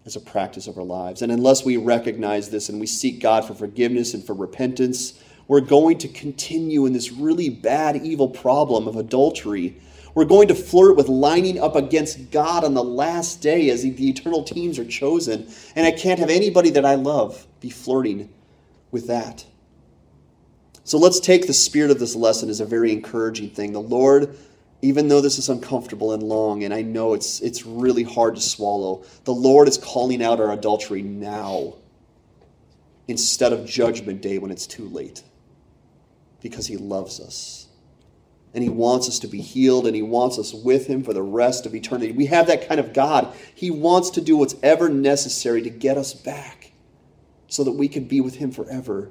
as 0.04 0.16
a 0.16 0.20
practice 0.20 0.66
of 0.66 0.78
our 0.78 0.84
lives. 0.84 1.22
And 1.22 1.32
unless 1.32 1.64
we 1.64 1.76
recognize 1.76 2.50
this 2.50 2.68
and 2.68 2.78
we 2.80 2.86
seek 2.86 3.20
God 3.20 3.44
for 3.44 3.54
forgiveness 3.54 4.14
and 4.14 4.24
for 4.24 4.34
repentance, 4.34 5.20
we're 5.48 5.60
going 5.60 5.98
to 5.98 6.08
continue 6.08 6.86
in 6.86 6.92
this 6.92 7.12
really 7.12 7.48
bad, 7.48 7.96
evil 8.04 8.28
problem 8.28 8.88
of 8.88 8.96
adultery 8.96 9.80
we're 10.16 10.24
going 10.24 10.48
to 10.48 10.54
flirt 10.54 10.96
with 10.96 11.10
lining 11.10 11.60
up 11.60 11.76
against 11.76 12.30
God 12.30 12.64
on 12.64 12.72
the 12.72 12.82
last 12.82 13.42
day 13.42 13.68
as 13.68 13.82
the 13.82 14.08
eternal 14.08 14.42
teams 14.42 14.78
are 14.78 14.84
chosen. 14.86 15.46
And 15.76 15.86
I 15.86 15.90
can't 15.90 16.18
have 16.18 16.30
anybody 16.30 16.70
that 16.70 16.86
I 16.86 16.94
love 16.94 17.46
be 17.60 17.68
flirting 17.68 18.32
with 18.90 19.08
that. 19.08 19.44
So 20.84 20.96
let's 20.96 21.20
take 21.20 21.46
the 21.46 21.52
spirit 21.52 21.90
of 21.90 21.98
this 21.98 22.16
lesson 22.16 22.48
as 22.48 22.60
a 22.60 22.64
very 22.64 22.92
encouraging 22.92 23.50
thing. 23.50 23.74
The 23.74 23.80
Lord, 23.82 24.34
even 24.80 25.08
though 25.08 25.20
this 25.20 25.36
is 25.36 25.50
uncomfortable 25.50 26.14
and 26.14 26.22
long, 26.22 26.64
and 26.64 26.72
I 26.72 26.80
know 26.80 27.12
it's, 27.12 27.40
it's 27.40 27.66
really 27.66 28.02
hard 28.02 28.36
to 28.36 28.40
swallow, 28.40 29.04
the 29.24 29.34
Lord 29.34 29.68
is 29.68 29.76
calling 29.76 30.22
out 30.22 30.40
our 30.40 30.52
adultery 30.52 31.02
now 31.02 31.74
instead 33.06 33.52
of 33.52 33.66
judgment 33.66 34.22
day 34.22 34.38
when 34.38 34.50
it's 34.50 34.66
too 34.66 34.88
late 34.88 35.22
because 36.40 36.66
He 36.66 36.78
loves 36.78 37.20
us 37.20 37.65
and 38.54 38.62
He 38.62 38.70
wants 38.70 39.08
us 39.08 39.18
to 39.20 39.28
be 39.28 39.40
healed, 39.40 39.86
and 39.86 39.94
He 39.94 40.02
wants 40.02 40.38
us 40.38 40.54
with 40.54 40.86
Him 40.86 41.02
for 41.02 41.12
the 41.12 41.22
rest 41.22 41.66
of 41.66 41.74
eternity. 41.74 42.12
We 42.12 42.26
have 42.26 42.46
that 42.46 42.68
kind 42.68 42.80
of 42.80 42.92
God. 42.92 43.34
He 43.54 43.70
wants 43.70 44.10
to 44.10 44.20
do 44.20 44.36
what's 44.36 44.56
ever 44.62 44.88
necessary 44.88 45.62
to 45.62 45.70
get 45.70 45.98
us 45.98 46.14
back 46.14 46.72
so 47.48 47.64
that 47.64 47.72
we 47.72 47.88
can 47.88 48.04
be 48.04 48.20
with 48.20 48.36
Him 48.36 48.50
forever. 48.50 49.10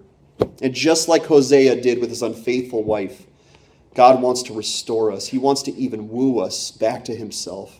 And 0.62 0.74
just 0.74 1.08
like 1.08 1.26
Hosea 1.26 1.82
did 1.82 2.00
with 2.00 2.10
his 2.10 2.22
unfaithful 2.22 2.84
wife, 2.84 3.26
God 3.94 4.22
wants 4.22 4.44
to 4.44 4.54
restore 4.54 5.12
us. 5.12 5.28
He 5.28 5.38
wants 5.38 5.62
to 5.64 5.74
even 5.74 6.10
woo 6.10 6.40
us 6.40 6.72
back 6.72 7.06
to 7.06 7.16
Himself 7.16 7.80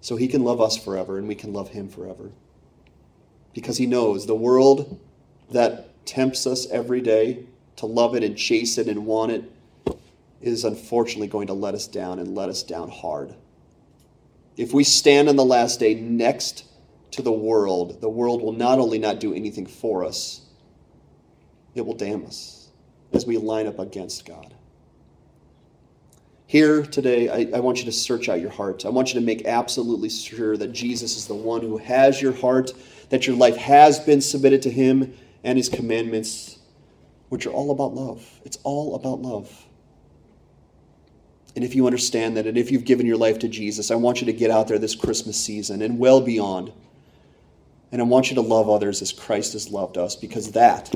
so 0.00 0.16
He 0.16 0.28
can 0.28 0.44
love 0.44 0.60
us 0.60 0.76
forever 0.76 1.18
and 1.18 1.26
we 1.26 1.34
can 1.34 1.52
love 1.52 1.70
Him 1.70 1.88
forever. 1.88 2.30
Because 3.54 3.78
He 3.78 3.86
knows 3.86 4.26
the 4.26 4.34
world 4.34 5.00
that 5.50 6.04
tempts 6.06 6.46
us 6.46 6.68
every 6.70 7.00
day 7.00 7.44
to 7.76 7.86
love 7.86 8.14
it 8.14 8.22
and 8.22 8.36
chase 8.36 8.78
it 8.78 8.88
and 8.88 9.06
want 9.06 9.32
it 9.32 9.44
is 10.42 10.64
unfortunately 10.64 11.28
going 11.28 11.46
to 11.46 11.54
let 11.54 11.74
us 11.74 11.86
down 11.86 12.18
and 12.18 12.34
let 12.34 12.48
us 12.48 12.62
down 12.62 12.90
hard. 12.90 13.34
If 14.56 14.74
we 14.74 14.84
stand 14.84 15.28
on 15.28 15.36
the 15.36 15.44
last 15.44 15.80
day 15.80 15.94
next 15.94 16.64
to 17.12 17.22
the 17.22 17.32
world, 17.32 18.00
the 18.00 18.08
world 18.08 18.42
will 18.42 18.52
not 18.52 18.78
only 18.78 18.98
not 18.98 19.20
do 19.20 19.32
anything 19.32 19.66
for 19.66 20.04
us, 20.04 20.42
it 21.74 21.86
will 21.86 21.94
damn 21.94 22.26
us 22.26 22.68
as 23.12 23.26
we 23.26 23.36
line 23.38 23.66
up 23.66 23.78
against 23.78 24.26
God. 24.26 24.54
Here 26.46 26.82
today, 26.82 27.30
I, 27.30 27.56
I, 27.56 27.60
want 27.60 27.78
you 27.78 27.86
to 27.86 27.92
search 27.92 28.28
out 28.28 28.40
your 28.40 28.50
heart. 28.50 28.84
I 28.84 28.90
want 28.90 29.14
you 29.14 29.20
to 29.20 29.24
make 29.24 29.46
absolutely 29.46 30.10
sure 30.10 30.54
that 30.58 30.72
Jesus 30.72 31.16
is 31.16 31.26
the 31.26 31.34
one 31.34 31.62
who 31.62 31.78
has 31.78 32.20
your 32.20 32.34
heart, 32.34 32.72
that 33.08 33.26
your 33.26 33.36
life 33.36 33.56
has 33.56 33.98
been 33.98 34.20
submitted 34.20 34.60
to 34.62 34.70
Him 34.70 35.14
and 35.44 35.56
His 35.56 35.70
commandments, 35.70 36.58
which 37.30 37.46
are 37.46 37.50
all 37.50 37.70
about 37.70 37.94
love. 37.94 38.28
It's 38.44 38.58
all 38.64 38.96
about 38.96 39.22
love. 39.22 39.66
And 41.54 41.64
if 41.64 41.74
you 41.74 41.86
understand 41.86 42.36
that, 42.36 42.46
and 42.46 42.56
if 42.56 42.70
you've 42.70 42.84
given 42.84 43.06
your 43.06 43.18
life 43.18 43.38
to 43.40 43.48
Jesus, 43.48 43.90
I 43.90 43.94
want 43.94 44.20
you 44.20 44.26
to 44.26 44.32
get 44.32 44.50
out 44.50 44.68
there 44.68 44.78
this 44.78 44.94
Christmas 44.94 45.38
season 45.38 45.82
and 45.82 45.98
well 45.98 46.20
beyond. 46.20 46.72
And 47.90 48.00
I 48.00 48.04
want 48.04 48.30
you 48.30 48.36
to 48.36 48.40
love 48.40 48.70
others 48.70 49.02
as 49.02 49.12
Christ 49.12 49.52
has 49.52 49.68
loved 49.68 49.98
us, 49.98 50.16
because 50.16 50.52
that, 50.52 50.94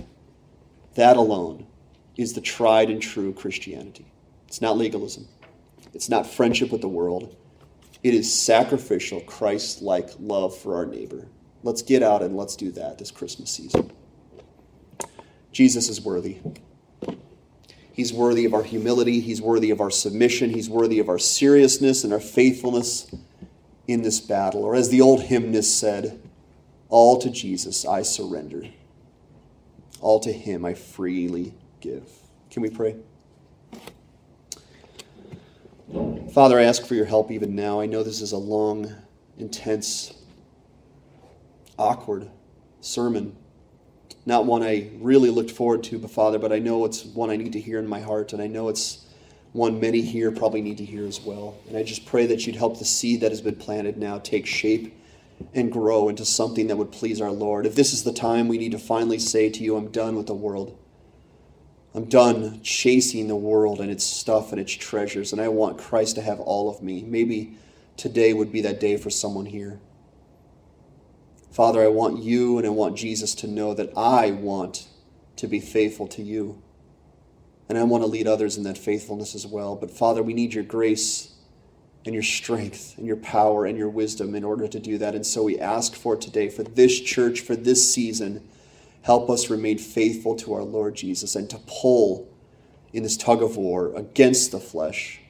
that 0.95 1.19
alone, 1.19 1.67
is 2.17 2.33
the 2.33 2.41
tried 2.41 2.89
and 2.89 3.03
true 3.03 3.35
Christianity. 3.35 4.07
It's 4.49 4.63
not 4.63 4.79
legalism, 4.79 5.29
it's 5.93 6.09
not 6.09 6.27
friendship 6.27 6.73
with 6.73 6.81
the 6.81 6.89
world, 6.89 7.37
It 8.03 8.15
is 8.15 8.33
sacrificial, 8.33 9.21
Christ 9.23 9.83
like 9.83 10.11
love 10.21 10.57
for 10.57 10.77
our 10.77 10.87
neighbor. 10.87 11.27
Let's 11.65 11.83
get 11.83 12.05
out 12.05 12.23
and 12.23 12.37
let's 12.37 12.55
do 12.55 12.71
that 12.71 12.99
this 12.99 13.11
Christmas 13.11 13.51
season. 13.51 13.91
Jesus 15.51 15.89
is 15.89 16.01
worthy. 16.01 16.39
He's 17.97 18.13
worthy 18.13 18.45
of 18.45 18.53
our 18.53 18.63
humility. 18.63 19.21
He's 19.21 19.41
worthy 19.41 19.71
of 19.71 19.81
our 19.81 19.91
submission. 19.91 20.51
He's 20.51 20.69
worthy 20.69 20.99
of 20.99 21.09
our 21.09 21.19
seriousness 21.19 22.05
and 22.05 22.13
our 22.13 22.21
faithfulness 22.21 23.11
in 23.89 24.03
this 24.03 24.21
battle. 24.21 24.65
Or 24.65 24.75
as 24.75 24.91
the 24.91 25.01
old 25.01 25.23
hymnist 25.23 25.81
said, 25.81 26.21
all 26.91 27.19
to 27.19 27.31
Jesus 27.31 27.87
I 27.87 28.03
surrender. 28.03 28.65
All 30.03 30.21
to 30.21 30.31
him 30.31 30.67
I 30.67 30.75
freely 30.75 31.55
give. 31.81 32.07
Can 32.51 32.61
we 32.61 32.69
pray? 32.69 32.97
Father, 36.35 36.59
I 36.59 36.65
ask 36.65 36.85
for 36.85 36.97
your 36.97 37.07
help 37.07 37.31
even 37.31 37.57
now. 37.57 37.81
I 37.81 37.87
know 37.87 38.03
this 38.03 38.21
is 38.21 38.33
a 38.33 38.37
long, 38.37 38.95
intense, 39.39 40.13
awkward 41.79 42.29
sermon. 42.83 43.35
Not 44.27 44.45
one 44.45 44.65
I 44.65 44.91
really 44.99 45.31
looked 45.31 45.53
forward 45.53 45.85
to, 45.85 45.99
but 45.99 46.11
Father, 46.11 46.39
but 46.39 46.53
I 46.53 46.59
know 46.59 46.85
it's 46.85 47.05
one 47.05 47.31
I 47.31 47.37
need 47.37 47.53
to 47.53 47.61
hear 47.61 47.79
in 47.79 47.87
my 47.87 48.01
heart, 48.01 48.33
and 48.33 48.43
I 48.43 48.49
know 48.49 48.69
it's 48.69 49.07
one 49.53 49.81
many 49.81 50.03
here 50.03 50.31
probably 50.33 50.61
need 50.61 50.79
to 50.79 50.85
hear 50.85 51.07
as 51.07 51.21
well. 51.21 51.57
And 51.69 51.77
I 51.77 51.85
just 51.85 52.05
pray 52.05 52.27
that 52.27 52.47
you'd 52.47 52.57
help 52.57 52.79
the 52.79 52.85
seed 52.85 53.21
that 53.23 53.31
has 53.31 53.41
been 53.41 53.57
planted 53.57 53.97
now 53.97 54.19
take 54.19 54.45
shape 54.45 54.95
and 55.55 55.71
grow 55.71 56.09
into 56.09 56.25
something 56.25 56.67
that 56.67 56.77
would 56.77 56.93
please 56.93 57.21
our 57.21 57.31
Lord. 57.31 57.67
If 57.67 57.77
this 57.77 57.93
is 57.93 58.03
the 58.03 58.13
time 58.13 58.49
we 58.49 58.59
need 58.59 58.73
to 58.73 58.79
finally 58.79 59.19
say 59.19 59.49
to 59.49 59.63
you, 59.63 59.77
I'm 59.77 59.91
done 59.91 60.17
with 60.17 60.27
the 60.27 60.35
world. 60.35 60.77
I'm 61.95 62.07
done 62.07 62.61
chasing 62.63 63.29
the 63.29 63.37
world 63.37 63.81
and 63.81 63.91
its 63.91 64.05
stuff 64.05 64.51
and 64.51 64.61
its 64.61 64.73
treasures, 64.73 65.33
and 65.33 65.41
I 65.41 65.49
want 65.49 65.79
Christ 65.79 66.17
to 66.17 66.23
have 66.23 66.41
all 66.41 66.69
of 66.69 66.83
me. 66.83 67.03
Maybe 67.03 67.57
today 67.97 68.35
would 68.35 68.53
be 68.53 68.61
that 68.63 68.81
day 68.81 68.97
for 68.97 69.09
someone 69.09 69.47
here. 69.47 69.81
Father, 71.57 71.83
I 71.83 71.89
want 71.89 72.23
you 72.23 72.59
and 72.59 72.67
I 72.67 72.71
want 72.71 72.97
Jesus 72.97 73.35
to 73.37 73.47
know 73.47 73.75
that 73.75 73.91
I 73.97 74.31
want 74.31 74.87
to 75.37 75.47
be 75.47 75.59
faithful 75.59 76.07
to 76.09 76.23
you. 76.23 76.63
And 77.69 77.77
I 77.79 77.83
want 77.83 78.03
to 78.03 78.07
lead 78.07 78.29
others 78.29 78.57
in 78.57 78.63
that 78.65 78.79
faithfulness 78.79 79.35
as 79.35 79.47
well. 79.47 79.75
But 79.75 79.91
Father, 79.91 80.23
we 80.23 80.35
need 80.35 80.55
your 80.55 80.65
grace 80.65 81.35
and 82.05 82.15
your 82.15 82.23
strength 82.23 82.95
and 82.99 83.07
your 83.07 83.17
power 83.17 83.67
and 83.67 83.77
your 83.77 83.89
wisdom 83.89 84.35
in 84.35 84.45
order 84.45 84.69
to 84.69 84.79
do 84.79 84.99
that. 84.99 85.15
And 85.15 85.27
so 85.27 85.43
we 85.43 85.59
ask 85.59 85.95
for 85.95 86.15
today, 86.15 86.49
for 86.49 86.63
this 86.63 87.01
church, 87.01 87.41
for 87.41 87.57
this 87.57 87.93
season 87.93 88.47
Help 89.07 89.31
us 89.31 89.51
remain 89.51 89.79
faithful 89.79 90.35
to 90.35 90.53
our 90.53 90.65
Lord 90.65 90.97
Jesus 90.97 91.37
and 91.37 91.49
to 91.51 91.61
pull 91.69 92.29
in 92.93 93.05
this 93.05 93.17
tug 93.17 93.41
of 93.41 93.57
war 93.57 93.95
against 93.95 94.51
the 94.51 94.59
flesh 94.59 95.21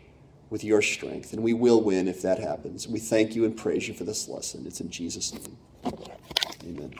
with 0.51 0.65
your 0.65 0.83
strength. 0.83 1.33
And 1.33 1.43
we 1.43 1.53
will 1.53 1.83
win 1.83 2.09
if 2.09 2.23
that 2.23 2.39
happens. 2.39 2.87
We 2.89 2.99
thank 2.99 3.35
you 3.35 3.45
and 3.45 3.57
praise 3.57 3.89
you 3.89 3.95
for 3.95 4.05
this 4.05 4.29
lesson. 4.29 4.65
It's 4.67 4.81
in 4.81 4.91
Jesus' 4.91 5.33
name. 5.33 5.57
Amen. 6.65 6.95